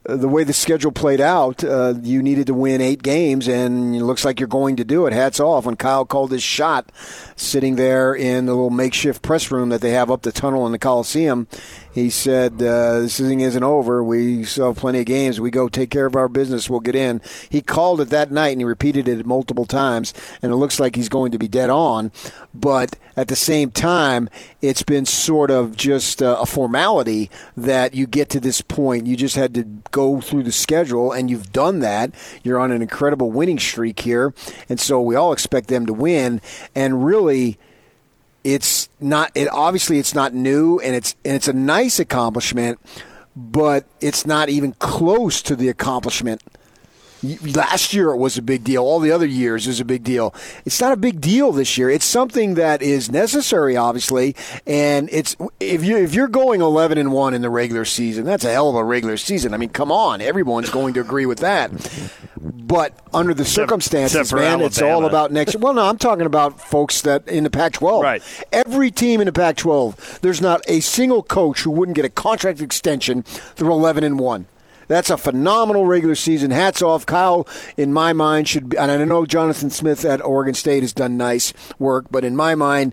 uh, 0.08 0.16
the 0.16 0.28
way 0.28 0.44
the 0.44 0.52
schedule 0.52 0.92
played 0.92 1.20
out. 1.20 1.64
Uh, 1.64 1.94
you 2.02 2.22
needed 2.22 2.46
to 2.46 2.54
win 2.54 2.80
eight 2.80 3.02
games, 3.02 3.48
and 3.48 3.94
it 3.94 4.02
looks 4.02 4.24
like 4.24 4.38
you're 4.38 4.46
going 4.46 4.76
to 4.76 4.84
do 4.84 5.06
it. 5.06 5.12
Hats 5.12 5.40
off 5.40 5.66
when 5.66 5.76
Kyle 5.76 6.04
called 6.04 6.30
his 6.30 6.42
shot, 6.42 6.92
sitting 7.34 7.76
there 7.76 8.14
in 8.14 8.46
the 8.46 8.52
little 8.54 8.70
makeshift 8.70 9.22
press 9.22 9.50
room 9.50 9.70
that 9.70 9.80
they 9.80 9.90
have 9.90 10.10
up 10.10 10.22
the 10.22 10.32
tunnel 10.32 10.66
in 10.66 10.72
the 10.72 10.78
Coliseum. 10.78 11.48
He 11.96 12.10
said, 12.10 12.60
uh, 12.60 13.00
"This 13.00 13.18
thing 13.18 13.40
isn't 13.40 13.62
over. 13.64 14.04
We 14.04 14.44
still 14.44 14.66
have 14.66 14.76
plenty 14.76 15.00
of 15.00 15.06
games. 15.06 15.40
We 15.40 15.50
go 15.50 15.66
take 15.66 15.88
care 15.88 16.04
of 16.04 16.14
our 16.14 16.28
business. 16.28 16.68
We'll 16.68 16.80
get 16.80 16.94
in." 16.94 17.22
He 17.48 17.62
called 17.62 18.02
it 18.02 18.10
that 18.10 18.30
night, 18.30 18.50
and 18.50 18.60
he 18.60 18.66
repeated 18.66 19.08
it 19.08 19.24
multiple 19.24 19.64
times. 19.64 20.12
And 20.42 20.52
it 20.52 20.56
looks 20.56 20.78
like 20.78 20.94
he's 20.94 21.08
going 21.08 21.32
to 21.32 21.38
be 21.38 21.48
dead 21.48 21.70
on. 21.70 22.12
But 22.52 22.96
at 23.16 23.28
the 23.28 23.34
same 23.34 23.70
time, 23.70 24.28
it's 24.60 24.82
been 24.82 25.06
sort 25.06 25.50
of 25.50 25.74
just 25.74 26.22
uh, 26.22 26.36
a 26.38 26.44
formality 26.44 27.30
that 27.56 27.94
you 27.94 28.06
get 28.06 28.28
to 28.28 28.40
this 28.40 28.60
point. 28.60 29.06
You 29.06 29.16
just 29.16 29.36
had 29.36 29.54
to 29.54 29.62
go 29.90 30.20
through 30.20 30.42
the 30.42 30.52
schedule, 30.52 31.12
and 31.12 31.30
you've 31.30 31.50
done 31.50 31.78
that. 31.80 32.10
You're 32.42 32.60
on 32.60 32.72
an 32.72 32.82
incredible 32.82 33.30
winning 33.30 33.58
streak 33.58 34.00
here, 34.00 34.34
and 34.68 34.78
so 34.78 35.00
we 35.00 35.14
all 35.16 35.32
expect 35.32 35.68
them 35.68 35.86
to 35.86 35.94
win. 35.94 36.42
And 36.74 37.06
really 37.06 37.56
it's 38.46 38.88
not 39.00 39.32
it 39.34 39.48
obviously 39.48 39.98
it's 39.98 40.14
not 40.14 40.32
new 40.32 40.78
and 40.78 40.94
it's 40.94 41.16
and 41.24 41.34
it's 41.34 41.48
a 41.48 41.52
nice 41.52 41.98
accomplishment 41.98 42.78
but 43.34 43.84
it's 44.00 44.24
not 44.24 44.48
even 44.48 44.72
close 44.74 45.42
to 45.42 45.56
the 45.56 45.68
accomplishment. 45.68 46.42
Last 47.54 47.92
year 47.92 48.10
it 48.10 48.18
was 48.18 48.38
a 48.38 48.42
big 48.42 48.62
deal. 48.62 48.84
All 48.84 49.00
the 49.00 49.10
other 49.10 49.26
years 49.26 49.66
is 49.66 49.80
a 49.80 49.84
big 49.84 50.04
deal. 50.04 50.32
It's 50.64 50.80
not 50.80 50.92
a 50.92 50.96
big 50.96 51.20
deal 51.20 51.50
this 51.50 51.76
year. 51.76 51.90
It's 51.90 52.04
something 52.04 52.54
that 52.54 52.82
is 52.82 53.10
necessary 53.10 53.76
obviously 53.76 54.36
and 54.64 55.08
it's 55.10 55.34
if 55.58 55.82
you 55.82 55.96
if 55.96 56.14
you're 56.14 56.28
going 56.28 56.60
11 56.60 56.98
and 56.98 57.12
1 57.12 57.34
in 57.34 57.42
the 57.42 57.50
regular 57.50 57.84
season 57.84 58.24
that's 58.24 58.44
a 58.44 58.52
hell 58.52 58.70
of 58.70 58.76
a 58.76 58.84
regular 58.84 59.16
season. 59.16 59.54
I 59.54 59.56
mean 59.56 59.70
come 59.70 59.90
on. 59.90 60.20
Everyone's 60.20 60.70
going 60.70 60.94
to 60.94 61.00
agree 61.00 61.26
with 61.26 61.40
that 61.40 61.72
but 62.66 62.92
under 63.14 63.32
the 63.32 63.44
circumstances 63.44 64.32
man 64.32 64.60
it's 64.60 64.80
all 64.82 65.04
about 65.06 65.30
next 65.30 65.54
well 65.56 65.72
no 65.74 65.86
i'm 65.88 65.98
talking 65.98 66.26
about 66.26 66.60
folks 66.60 67.02
that 67.02 67.26
in 67.28 67.44
the 67.44 67.50
pac 67.50 67.72
12 67.74 68.02
Right. 68.02 68.22
Every 68.52 68.90
team 68.90 69.20
in 69.20 69.26
the 69.26 69.32
Pac-12, 69.32 70.20
there's 70.20 70.40
not 70.40 70.62
a 70.68 70.80
single 70.80 71.22
coach 71.22 71.60
who 71.62 71.70
wouldn't 71.70 71.96
get 71.96 72.04
a 72.04 72.08
contract 72.08 72.60
extension 72.60 73.22
through 73.22 73.72
11 73.72 74.04
and 74.04 74.18
one. 74.18 74.46
That's 74.88 75.10
a 75.10 75.16
phenomenal 75.16 75.86
regular 75.86 76.14
season. 76.14 76.50
Hats 76.50 76.80
off, 76.82 77.04
Kyle. 77.06 77.46
In 77.76 77.92
my 77.92 78.12
mind, 78.12 78.48
should 78.48 78.70
be, 78.70 78.78
and 78.78 78.90
I 78.90 79.04
know 79.04 79.26
Jonathan 79.26 79.70
Smith 79.70 80.04
at 80.04 80.24
Oregon 80.24 80.54
State 80.54 80.82
has 80.82 80.92
done 80.92 81.16
nice 81.16 81.52
work, 81.78 82.06
but 82.10 82.24
in 82.24 82.36
my 82.36 82.54
mind, 82.54 82.92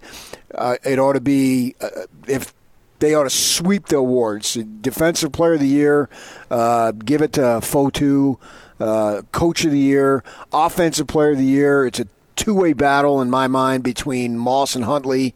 uh, 0.56 0.78
it 0.84 1.00
ought 1.00 1.14
to 1.14 1.22
be 1.22 1.76
uh, 1.82 1.90
if 2.28 2.54
they 3.00 3.14
ought 3.14 3.24
to 3.24 3.30
sweep 3.30 3.88
the 3.88 3.98
awards. 3.98 4.56
Defensive 4.82 5.32
Player 5.32 5.54
of 5.54 5.60
the 5.60 5.68
Year, 5.68 6.10
uh, 6.50 6.92
give 6.92 7.22
it 7.22 7.34
to 7.34 7.42
Fotu. 7.42 8.40
Uh, 8.80 9.22
Coach 9.32 9.66
of 9.66 9.72
the 9.72 9.80
Year, 9.80 10.24
Offensive 10.52 11.08
Player 11.08 11.32
of 11.32 11.38
the 11.38 11.46
Year. 11.46 11.86
It's 11.86 12.00
a 12.00 12.08
two-way 12.36 12.74
battle 12.74 13.22
in 13.22 13.30
my 13.30 13.48
mind 13.48 13.84
between 13.84 14.38
Moss 14.38 14.76
and 14.76 14.86
Huntley, 14.86 15.36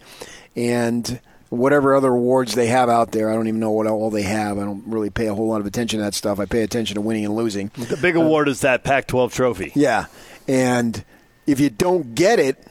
and 0.56 1.20
whatever 1.50 1.96
other 1.96 2.10
awards 2.10 2.56
they 2.56 2.68
have 2.68 2.90
out 2.90 3.12
there. 3.12 3.30
I 3.30 3.36
don't 3.36 3.48
even 3.48 3.60
know 3.60 3.72
what 3.72 3.88
all 3.88 4.10
they 4.10 4.24
have. 4.24 4.58
I 4.58 4.64
don't 4.64 4.84
really 4.88 5.10
pay 5.10 5.28
a 5.28 5.34
whole 5.34 5.48
lot 5.48 5.62
of 5.62 5.68
attention 5.68 6.00
to 6.00 6.04
that 6.06 6.14
stuff. 6.14 6.40
I 6.40 6.46
pay 6.46 6.64
attention 6.64 6.96
to 6.96 7.02
winning 7.02 7.26
and 7.26 7.36
losing. 7.36 7.72
The 7.76 7.98
big 7.98 8.16
award 8.16 8.50
is 8.50 8.62
that 8.62 8.84
Pac 8.84 9.08
12 9.08 9.34
trophy. 9.34 9.72
Yeah, 9.76 10.08
and 10.48 11.04
if 11.46 11.60
you 11.60 11.70
don't 11.70 12.16
get 12.16 12.40
it, 12.40 12.64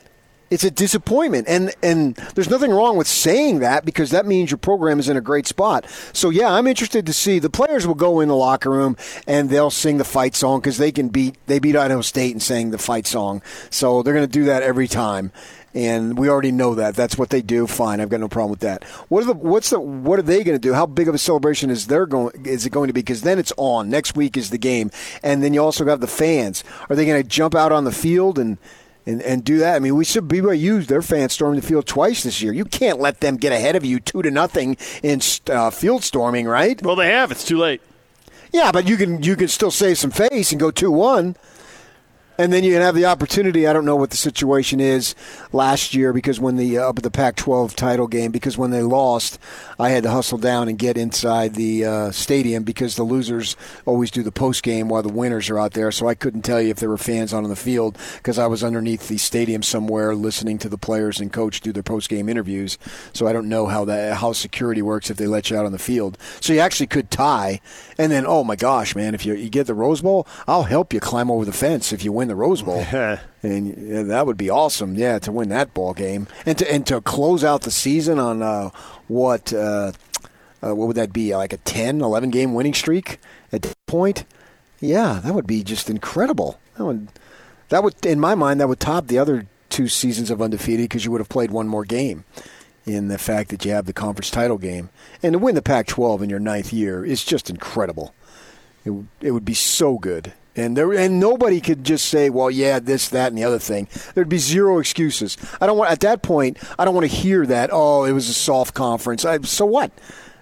it's 0.50 0.64
a 0.64 0.70
disappointment. 0.70 1.48
And 1.48 1.72
and 1.82 2.14
there's 2.34 2.50
nothing 2.50 2.70
wrong 2.70 2.96
with 2.96 3.06
saying 3.06 3.60
that 3.60 3.84
because 3.84 4.10
that 4.10 4.26
means 4.26 4.50
your 4.50 4.58
program 4.58 4.98
is 4.98 5.08
in 5.08 5.16
a 5.16 5.20
great 5.20 5.46
spot. 5.46 5.86
So 6.12 6.30
yeah, 6.30 6.52
I'm 6.52 6.66
interested 6.66 7.06
to 7.06 7.12
see 7.12 7.38
the 7.38 7.50
players 7.50 7.86
will 7.86 7.94
go 7.94 8.20
in 8.20 8.28
the 8.28 8.36
locker 8.36 8.70
room 8.70 8.96
and 9.26 9.50
they'll 9.50 9.70
sing 9.70 9.98
the 9.98 10.04
fight 10.04 10.34
song 10.34 10.60
because 10.60 10.78
they 10.78 10.92
can 10.92 11.08
beat 11.08 11.36
they 11.46 11.58
beat 11.58 11.76
Idaho 11.76 12.00
State 12.00 12.32
and 12.32 12.42
sang 12.42 12.70
the 12.70 12.78
fight 12.78 13.06
song. 13.06 13.42
So 13.70 14.02
they're 14.02 14.14
going 14.14 14.26
to 14.26 14.32
do 14.32 14.44
that 14.44 14.62
every 14.62 14.88
time. 14.88 15.32
And 15.74 16.18
we 16.18 16.30
already 16.30 16.52
know 16.52 16.74
that. 16.76 16.94
That's 16.94 17.18
what 17.18 17.28
they 17.28 17.42
do. 17.42 17.66
Fine, 17.66 18.00
I've 18.00 18.08
got 18.08 18.20
no 18.20 18.28
problem 18.28 18.50
with 18.50 18.60
that. 18.60 18.82
What 19.08 19.24
are 19.24 19.26
the 19.26 19.34
what's 19.34 19.68
the 19.68 19.78
what 19.78 20.18
are 20.18 20.22
they 20.22 20.42
going 20.42 20.54
to 20.54 20.58
do? 20.58 20.72
How 20.72 20.86
big 20.86 21.06
of 21.06 21.14
a 21.14 21.18
celebration 21.18 21.68
is 21.68 21.88
there 21.88 22.06
going 22.06 22.46
is 22.46 22.64
it 22.64 22.70
going 22.70 22.86
to 22.86 22.94
be? 22.94 23.00
Because 23.00 23.22
then 23.22 23.38
it's 23.38 23.52
on. 23.58 23.90
Next 23.90 24.16
week 24.16 24.38
is 24.38 24.48
the 24.48 24.58
game, 24.58 24.90
and 25.22 25.42
then 25.42 25.52
you 25.52 25.62
also 25.62 25.84
have 25.86 26.00
the 26.00 26.06
fans. 26.06 26.64
Are 26.88 26.96
they 26.96 27.04
going 27.04 27.22
to 27.22 27.28
jump 27.28 27.54
out 27.54 27.72
on 27.72 27.84
the 27.84 27.92
field 27.92 28.38
and 28.38 28.56
and, 29.06 29.22
and 29.22 29.44
do 29.44 29.58
that. 29.58 29.76
I 29.76 29.78
mean, 29.78 29.94
we 29.94 30.04
should 30.04 30.28
BYU 30.28 30.84
their 30.86 31.02
fans 31.02 31.32
stormed 31.32 31.58
the 31.58 31.66
field 31.66 31.86
twice 31.86 32.24
this 32.24 32.42
year. 32.42 32.52
You 32.52 32.64
can't 32.64 33.00
let 33.00 33.20
them 33.20 33.36
get 33.36 33.52
ahead 33.52 33.76
of 33.76 33.84
you 33.84 34.00
two 34.00 34.22
to 34.22 34.30
nothing 34.30 34.76
in 35.02 35.20
uh, 35.48 35.70
field 35.70 36.02
storming, 36.02 36.46
right? 36.46 36.82
Well, 36.82 36.96
they 36.96 37.08
have. 37.08 37.30
It's 37.30 37.44
too 37.44 37.58
late. 37.58 37.80
Yeah, 38.52 38.72
but 38.72 38.88
you 38.88 38.96
can 38.96 39.22
you 39.22 39.36
can 39.36 39.48
still 39.48 39.70
save 39.70 39.98
some 39.98 40.10
face 40.10 40.50
and 40.50 40.60
go 40.60 40.70
two 40.70 40.90
one. 40.90 41.36
And 42.38 42.52
then 42.52 42.64
you 42.64 42.74
have 42.74 42.94
the 42.94 43.06
opportunity. 43.06 43.66
I 43.66 43.72
don't 43.72 43.86
know 43.86 43.96
what 43.96 44.10
the 44.10 44.16
situation 44.16 44.78
is 44.78 45.14
last 45.52 45.94
year 45.94 46.12
because 46.12 46.38
when 46.38 46.56
the 46.56 46.78
uh, 46.78 46.90
up 46.90 46.98
at 46.98 47.02
the 47.02 47.10
Pac-12 47.10 47.74
title 47.74 48.06
game, 48.06 48.30
because 48.30 48.58
when 48.58 48.70
they 48.70 48.82
lost, 48.82 49.38
I 49.78 49.88
had 49.88 50.02
to 50.02 50.10
hustle 50.10 50.36
down 50.36 50.68
and 50.68 50.78
get 50.78 50.98
inside 50.98 51.54
the 51.54 51.84
uh, 51.84 52.10
stadium 52.10 52.62
because 52.62 52.96
the 52.96 53.04
losers 53.04 53.56
always 53.86 54.10
do 54.10 54.22
the 54.22 54.32
post 54.32 54.62
game 54.62 54.88
while 54.88 55.02
the 55.02 55.12
winners 55.12 55.48
are 55.48 55.58
out 55.58 55.72
there. 55.72 55.90
So 55.90 56.08
I 56.08 56.14
couldn't 56.14 56.42
tell 56.42 56.60
you 56.60 56.70
if 56.70 56.76
there 56.76 56.90
were 56.90 56.98
fans 56.98 57.32
on 57.32 57.44
the 57.44 57.56
field 57.56 57.96
because 58.16 58.38
I 58.38 58.46
was 58.46 58.62
underneath 58.62 59.08
the 59.08 59.16
stadium 59.16 59.62
somewhere 59.62 60.14
listening 60.14 60.58
to 60.58 60.68
the 60.68 60.78
players 60.78 61.20
and 61.20 61.32
coach 61.32 61.62
do 61.62 61.72
their 61.72 61.82
post 61.82 62.10
game 62.10 62.28
interviews. 62.28 62.76
So 63.14 63.26
I 63.26 63.32
don't 63.32 63.48
know 63.48 63.66
how 63.66 63.86
that 63.86 64.18
how 64.18 64.32
security 64.32 64.82
works 64.82 65.10
if 65.10 65.16
they 65.16 65.26
let 65.26 65.48
you 65.48 65.56
out 65.56 65.64
on 65.64 65.72
the 65.72 65.78
field. 65.78 66.18
So 66.40 66.52
you 66.52 66.60
actually 66.60 66.88
could 66.88 67.10
tie, 67.10 67.60
and 67.96 68.12
then 68.12 68.26
oh 68.26 68.44
my 68.44 68.56
gosh, 68.56 68.94
man, 68.94 69.14
if 69.14 69.24
you 69.24 69.34
you 69.34 69.48
get 69.48 69.66
the 69.66 69.74
Rose 69.74 70.02
Bowl, 70.02 70.26
I'll 70.46 70.64
help 70.64 70.92
you 70.92 71.00
climb 71.00 71.30
over 71.30 71.44
the 71.44 71.52
fence 71.52 71.92
if 71.92 72.04
you 72.04 72.12
win 72.12 72.25
the 72.28 72.36
Rose 72.36 72.62
Bowl, 72.62 72.84
and 73.42 73.76
yeah, 73.76 74.02
that 74.02 74.26
would 74.26 74.36
be 74.36 74.50
awesome. 74.50 74.94
Yeah, 74.94 75.18
to 75.20 75.32
win 75.32 75.48
that 75.50 75.74
ball 75.74 75.94
game 75.94 76.26
and 76.44 76.58
to 76.58 76.72
and 76.72 76.86
to 76.86 77.00
close 77.00 77.44
out 77.44 77.62
the 77.62 77.70
season 77.70 78.18
on 78.18 78.42
uh, 78.42 78.70
what 79.08 79.52
uh, 79.52 79.92
uh, 80.62 80.74
what 80.74 80.88
would 80.88 80.96
that 80.96 81.12
be 81.12 81.34
like 81.36 81.52
a 81.52 81.58
10, 81.58 82.00
11 82.00 82.30
game 82.30 82.54
winning 82.54 82.74
streak 82.74 83.18
at 83.52 83.62
that 83.62 83.86
point? 83.86 84.24
Yeah, 84.80 85.20
that 85.22 85.34
would 85.34 85.46
be 85.46 85.62
just 85.62 85.88
incredible. 85.88 86.58
That 86.76 86.84
would 86.84 87.08
that 87.68 87.82
would 87.82 88.04
in 88.04 88.20
my 88.20 88.34
mind 88.34 88.60
that 88.60 88.68
would 88.68 88.80
top 88.80 89.06
the 89.06 89.18
other 89.18 89.46
two 89.68 89.88
seasons 89.88 90.30
of 90.30 90.40
undefeated 90.40 90.84
because 90.84 91.04
you 91.04 91.10
would 91.10 91.20
have 91.20 91.28
played 91.28 91.50
one 91.50 91.68
more 91.68 91.84
game. 91.84 92.24
In 92.84 93.08
the 93.08 93.18
fact 93.18 93.50
that 93.50 93.64
you 93.64 93.72
have 93.72 93.86
the 93.86 93.92
conference 93.92 94.30
title 94.30 94.58
game 94.58 94.90
and 95.20 95.32
to 95.32 95.40
win 95.40 95.56
the 95.56 95.62
Pac-12 95.62 96.22
in 96.22 96.30
your 96.30 96.38
ninth 96.38 96.72
year 96.72 97.04
is 97.04 97.24
just 97.24 97.50
incredible. 97.50 98.14
It, 98.84 98.92
it 99.20 99.32
would 99.32 99.44
be 99.44 99.54
so 99.54 99.98
good. 99.98 100.32
And 100.56 100.76
there, 100.76 100.92
and 100.94 101.20
nobody 101.20 101.60
could 101.60 101.84
just 101.84 102.08
say, 102.08 102.30
"Well, 102.30 102.50
yeah, 102.50 102.78
this, 102.78 103.08
that, 103.10 103.28
and 103.28 103.38
the 103.38 103.44
other 103.44 103.58
thing." 103.58 103.88
There'd 104.14 104.28
be 104.28 104.38
zero 104.38 104.78
excuses. 104.78 105.36
I 105.60 105.66
don't 105.66 105.76
want 105.76 105.90
at 105.90 106.00
that 106.00 106.22
point. 106.22 106.58
I 106.78 106.84
don't 106.84 106.94
want 106.94 107.08
to 107.08 107.14
hear 107.14 107.44
that. 107.46 107.68
Oh, 107.72 108.04
it 108.04 108.12
was 108.12 108.28
a 108.28 108.34
soft 108.34 108.74
conference. 108.74 109.24
I, 109.24 109.38
so 109.42 109.66
what? 109.66 109.92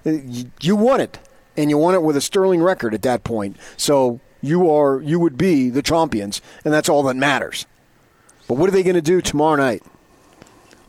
Uh, 0.07 0.11
you, 0.11 0.51
you 0.61 0.77
won 0.77 1.01
it, 1.01 1.19
and 1.57 1.69
you 1.69 1.79
won 1.79 1.95
it 1.95 2.03
with 2.03 2.17
a 2.17 2.21
sterling 2.21 2.63
record 2.63 2.95
at 2.95 3.03
that 3.03 3.25
point. 3.25 3.57
So 3.77 4.21
you 4.41 4.71
are, 4.71 5.01
you 5.01 5.19
would 5.19 5.37
be 5.37 5.71
the 5.71 5.83
champions, 5.83 6.41
and 6.65 6.73
that's 6.73 6.89
all 6.89 7.03
that 7.05 7.17
matters. 7.17 7.67
But 8.47 8.59
what 8.59 8.69
are 8.69 8.73
they 8.73 8.83
going 8.83 8.95
to 8.95 9.03
do 9.03 9.21
tomorrow 9.21 9.57
night? 9.57 9.83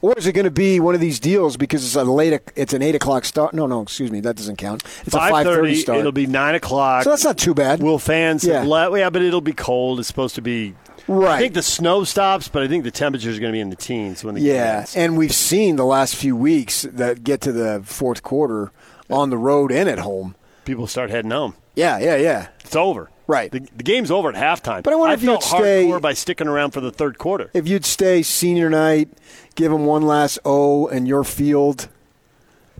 Or 0.05 0.13
is 0.19 0.27
it 0.27 0.33
going 0.33 0.45
to 0.45 0.51
be 0.51 0.79
one 0.79 0.93
of 0.93 1.01
these 1.01 1.19
deals 1.19 1.57
because 1.57 1.83
it's 1.83 1.95
a 1.95 2.03
late, 2.03 2.39
it's 2.55 2.73
an 2.73 2.83
eight 2.83 2.93
o'clock 2.93 3.25
start? 3.25 3.55
No, 3.55 3.65
no, 3.65 3.81
excuse 3.81 4.11
me, 4.11 4.19
that 4.19 4.35
doesn't 4.35 4.57
count. 4.57 4.83
It's 5.03 5.15
a 5.15 5.19
five 5.19 5.43
thirty 5.47 5.73
start. 5.73 5.97
It'll 5.97 6.11
be 6.11 6.27
nine 6.27 6.53
o'clock. 6.53 7.03
So 7.05 7.09
that's 7.09 7.23
not 7.23 7.39
too 7.39 7.55
bad. 7.55 7.81
Will 7.81 7.97
fans 7.97 8.43
Yeah. 8.43 8.61
let? 8.63 8.91
Yeah, 8.95 9.09
but 9.09 9.23
it'll 9.23 9.41
be 9.41 9.53
cold. 9.53 9.97
It's 9.99 10.07
supposed 10.07 10.35
to 10.35 10.43
be. 10.43 10.75
Right. 11.07 11.31
I 11.37 11.39
think 11.39 11.55
the 11.55 11.63
snow 11.63 12.03
stops, 12.03 12.47
but 12.49 12.61
I 12.61 12.67
think 12.67 12.83
the 12.83 12.91
temperature 12.91 13.31
is 13.31 13.39
going 13.39 13.51
to 13.51 13.55
be 13.55 13.59
in 13.61 13.71
the 13.71 13.75
teens 13.75 14.23
when 14.23 14.35
the 14.35 14.41
Yeah, 14.41 14.77
ends. 14.79 14.95
and 14.95 15.17
we've 15.17 15.33
seen 15.33 15.75
the 15.75 15.85
last 15.85 16.15
few 16.15 16.35
weeks 16.35 16.83
that 16.83 17.23
get 17.23 17.41
to 17.41 17.51
the 17.51 17.81
fourth 17.83 18.21
quarter 18.21 18.71
on 19.09 19.31
the 19.31 19.37
road 19.37 19.71
and 19.71 19.89
at 19.89 19.99
home. 19.99 20.35
people 20.65 20.85
start 20.85 21.09
heading 21.09 21.31
home. 21.31 21.55
Yeah, 21.75 21.97
yeah, 21.97 22.15
yeah. 22.15 22.47
It's 22.63 22.75
over. 22.75 23.09
Right. 23.27 23.51
The, 23.51 23.59
the 23.75 23.83
game's 23.83 24.11
over 24.11 24.29
at 24.29 24.35
halftime. 24.35 24.83
But 24.83 24.93
I 24.93 24.95
wonder 24.97 25.15
if 25.15 25.21
felt 25.21 25.41
you'd 25.43 25.57
stay- 25.57 25.99
by 25.99 26.13
sticking 26.13 26.47
around 26.47 26.71
for 26.71 26.81
the 26.81 26.91
third 26.91 27.17
quarter. 27.17 27.49
If 27.53 27.67
you'd 27.67 27.85
stay 27.85 28.21
senior 28.21 28.69
night, 28.69 29.09
give 29.55 29.71
them 29.71 29.85
one 29.85 30.03
last 30.03 30.39
O 30.45 30.87
and 30.87 31.07
your 31.07 31.23
field. 31.23 31.89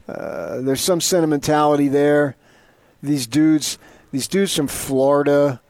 Uh, 0.07 0.61
there's 0.61 0.81
some 0.81 1.01
sentimentality 1.01 1.87
there. 1.87 2.35
These 3.01 3.27
dudes, 3.27 3.77
these 4.11 4.27
dudes 4.27 4.55
from 4.55 4.67
Florida. 4.67 5.61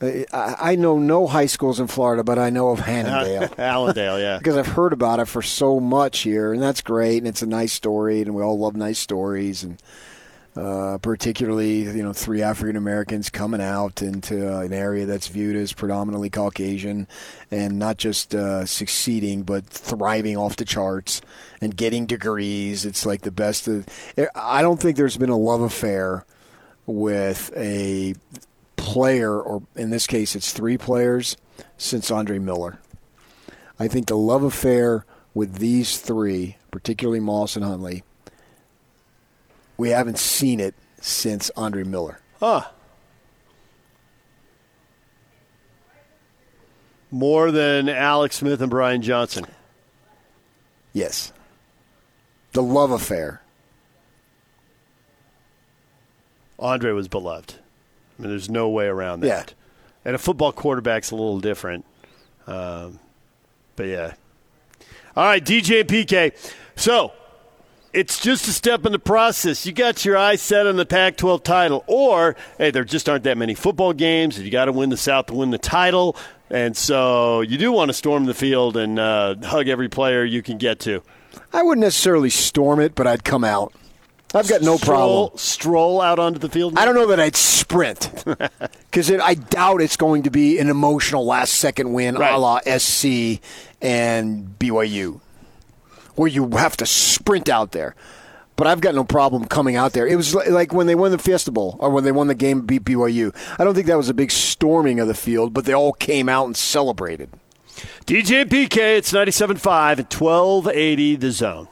uh, 0.00 0.06
I, 0.32 0.72
I 0.72 0.74
know 0.74 0.98
no 0.98 1.26
high 1.28 1.46
schools 1.46 1.78
in 1.78 1.86
Florida, 1.86 2.24
but 2.24 2.38
I 2.38 2.50
know 2.50 2.70
of 2.70 2.80
Hallandale. 2.80 3.48
Hallandale, 3.56 4.20
yeah. 4.20 4.38
because 4.38 4.56
I've 4.56 4.66
heard 4.66 4.92
about 4.92 5.20
it 5.20 5.26
for 5.26 5.42
so 5.42 5.78
much 5.78 6.20
here, 6.20 6.52
and 6.52 6.60
that's 6.60 6.80
great, 6.80 7.18
and 7.18 7.28
it's 7.28 7.42
a 7.42 7.46
nice 7.46 7.72
story, 7.72 8.20
and 8.22 8.34
we 8.34 8.42
all 8.42 8.58
love 8.58 8.74
nice 8.76 8.98
stories, 8.98 9.62
and 9.62 9.80
uh, 10.58 10.98
particularly 10.98 11.82
you 11.82 12.02
know 12.02 12.12
three 12.12 12.42
African 12.42 12.76
Americans 12.76 13.30
coming 13.30 13.60
out 13.60 14.02
into 14.02 14.52
uh, 14.52 14.60
an 14.60 14.72
area 14.72 15.06
that's 15.06 15.28
viewed 15.28 15.54
as 15.54 15.72
predominantly 15.72 16.30
Caucasian, 16.30 17.06
and 17.50 17.78
not 17.78 17.96
just 17.96 18.34
uh, 18.34 18.66
succeeding 18.66 19.42
but 19.44 19.64
thriving 19.66 20.36
off 20.36 20.56
the 20.56 20.64
charts 20.64 21.20
and 21.60 21.76
getting 21.76 22.06
degrees. 22.06 22.84
It's 22.84 23.06
like 23.06 23.22
the 23.22 23.30
best. 23.30 23.68
Of, 23.68 23.86
I 24.34 24.62
don't 24.62 24.80
think 24.80 24.96
there's 24.96 25.16
been 25.16 25.30
a 25.30 25.38
love 25.38 25.60
affair 25.60 26.24
with 26.86 27.52
a 27.56 28.14
player, 28.76 29.40
or 29.40 29.62
in 29.76 29.90
this 29.90 30.08
case, 30.08 30.34
it's 30.34 30.52
three 30.52 30.76
players 30.76 31.36
since 31.76 32.10
Andre 32.10 32.38
Miller. 32.38 32.80
I 33.78 33.86
think 33.86 34.06
the 34.06 34.16
love 34.16 34.42
affair 34.42 35.04
with 35.34 35.58
these 35.58 35.98
three, 36.00 36.56
particularly 36.72 37.20
Moss 37.20 37.54
and 37.54 37.64
Huntley, 37.64 38.02
we 39.78 39.90
haven't 39.90 40.18
seen 40.18 40.60
it 40.60 40.74
since 41.00 41.50
Andre 41.56 41.84
Miller. 41.84 42.20
Huh. 42.40 42.64
More 47.10 47.50
than 47.50 47.88
Alex 47.88 48.36
Smith 48.36 48.60
and 48.60 48.68
Brian 48.68 49.00
Johnson. 49.00 49.46
Yes. 50.92 51.32
The 52.52 52.62
love 52.62 52.90
affair. 52.90 53.40
Andre 56.58 56.90
was 56.92 57.08
beloved. 57.08 57.54
I 58.18 58.22
mean, 58.22 58.30
there's 58.30 58.50
no 58.50 58.68
way 58.68 58.86
around 58.86 59.20
that. 59.20 59.26
Yeah. 59.26 59.44
And 60.04 60.14
a 60.16 60.18
football 60.18 60.52
quarterback's 60.52 61.12
a 61.12 61.14
little 61.14 61.38
different. 61.38 61.84
Um, 62.46 62.98
but 63.76 63.86
yeah. 63.86 64.14
All 65.16 65.24
right, 65.24 65.44
DJ 65.44 65.80
and 65.80 65.88
PK. 65.88 66.52
So 66.76 67.12
it's 67.92 68.20
just 68.20 68.46
a 68.48 68.52
step 68.52 68.84
in 68.86 68.92
the 68.92 68.98
process. 68.98 69.64
You 69.66 69.72
got 69.72 70.04
your 70.04 70.16
eyes 70.16 70.40
set 70.42 70.66
on 70.66 70.76
the 70.76 70.86
Pac 70.86 71.16
12 71.16 71.42
title, 71.42 71.84
or, 71.86 72.36
hey, 72.58 72.70
there 72.70 72.84
just 72.84 73.08
aren't 73.08 73.24
that 73.24 73.38
many 73.38 73.54
football 73.54 73.92
games, 73.92 74.36
and 74.36 74.44
you 74.44 74.50
got 74.52 74.66
to 74.66 74.72
win 74.72 74.90
the 74.90 74.96
South 74.96 75.26
to 75.26 75.34
win 75.34 75.50
the 75.50 75.58
title. 75.58 76.16
And 76.50 76.76
so 76.76 77.40
you 77.42 77.58
do 77.58 77.72
want 77.72 77.88
to 77.90 77.92
storm 77.94 78.24
the 78.26 78.34
field 78.34 78.76
and 78.76 78.98
uh, 78.98 79.36
hug 79.42 79.68
every 79.68 79.88
player 79.88 80.24
you 80.24 80.42
can 80.42 80.56
get 80.58 80.78
to. 80.80 81.02
I 81.52 81.62
wouldn't 81.62 81.84
necessarily 81.84 82.30
storm 82.30 82.80
it, 82.80 82.94
but 82.94 83.06
I'd 83.06 83.24
come 83.24 83.44
out. 83.44 83.72
I've 84.34 84.48
got 84.48 84.60
no 84.60 84.76
stroll, 84.76 85.28
problem. 85.28 85.38
Stroll 85.38 86.00
out 86.02 86.18
onto 86.18 86.38
the 86.38 86.50
field. 86.50 86.78
I 86.78 86.84
don't 86.84 86.94
know 86.94 87.06
that 87.06 87.18
I'd 87.20 87.36
sprint 87.36 88.24
because 88.90 89.10
I 89.10 89.32
doubt 89.34 89.80
it's 89.80 89.96
going 89.96 90.24
to 90.24 90.30
be 90.30 90.58
an 90.58 90.68
emotional 90.68 91.24
last 91.24 91.54
second 91.54 91.94
win 91.94 92.14
Right. 92.14 92.34
a 92.34 92.36
la 92.38 92.60
SC 92.60 93.40
and 93.80 94.54
BYU, 94.58 95.20
where 96.18 96.28
you 96.28 96.48
have 96.50 96.76
to 96.78 96.86
sprint 96.86 97.48
out 97.48 97.72
there. 97.72 97.94
But 98.56 98.66
I've 98.66 98.80
got 98.80 98.96
no 98.96 99.04
problem 99.04 99.44
coming 99.44 99.76
out 99.76 99.92
there. 99.92 100.06
It 100.06 100.16
was 100.16 100.34
like 100.34 100.72
when 100.72 100.88
they 100.88 100.96
won 100.96 101.12
the 101.12 101.18
Fiesta 101.18 101.52
Bowl 101.52 101.76
or 101.78 101.90
when 101.90 102.02
they 102.02 102.10
won 102.10 102.26
the 102.26 102.34
game 102.34 102.62
beat 102.62 102.82
BYU. 102.84 103.32
I 103.56 103.62
don't 103.62 103.74
think 103.74 103.86
that 103.86 103.96
was 103.96 104.08
a 104.08 104.14
big 104.14 104.32
storming 104.32 104.98
of 104.98 105.06
the 105.06 105.14
field, 105.14 105.54
but 105.54 105.64
they 105.64 105.72
all 105.72 105.92
came 105.92 106.28
out 106.28 106.46
and 106.46 106.56
celebrated. 106.56 107.30
DJ 108.04 108.42
and 108.42 108.50
PK, 108.50 108.98
it's 108.98 109.12
97.5 109.12 109.98
at 110.00 110.12
1280 110.12 111.16
The 111.16 111.30
Zone. 111.30 111.68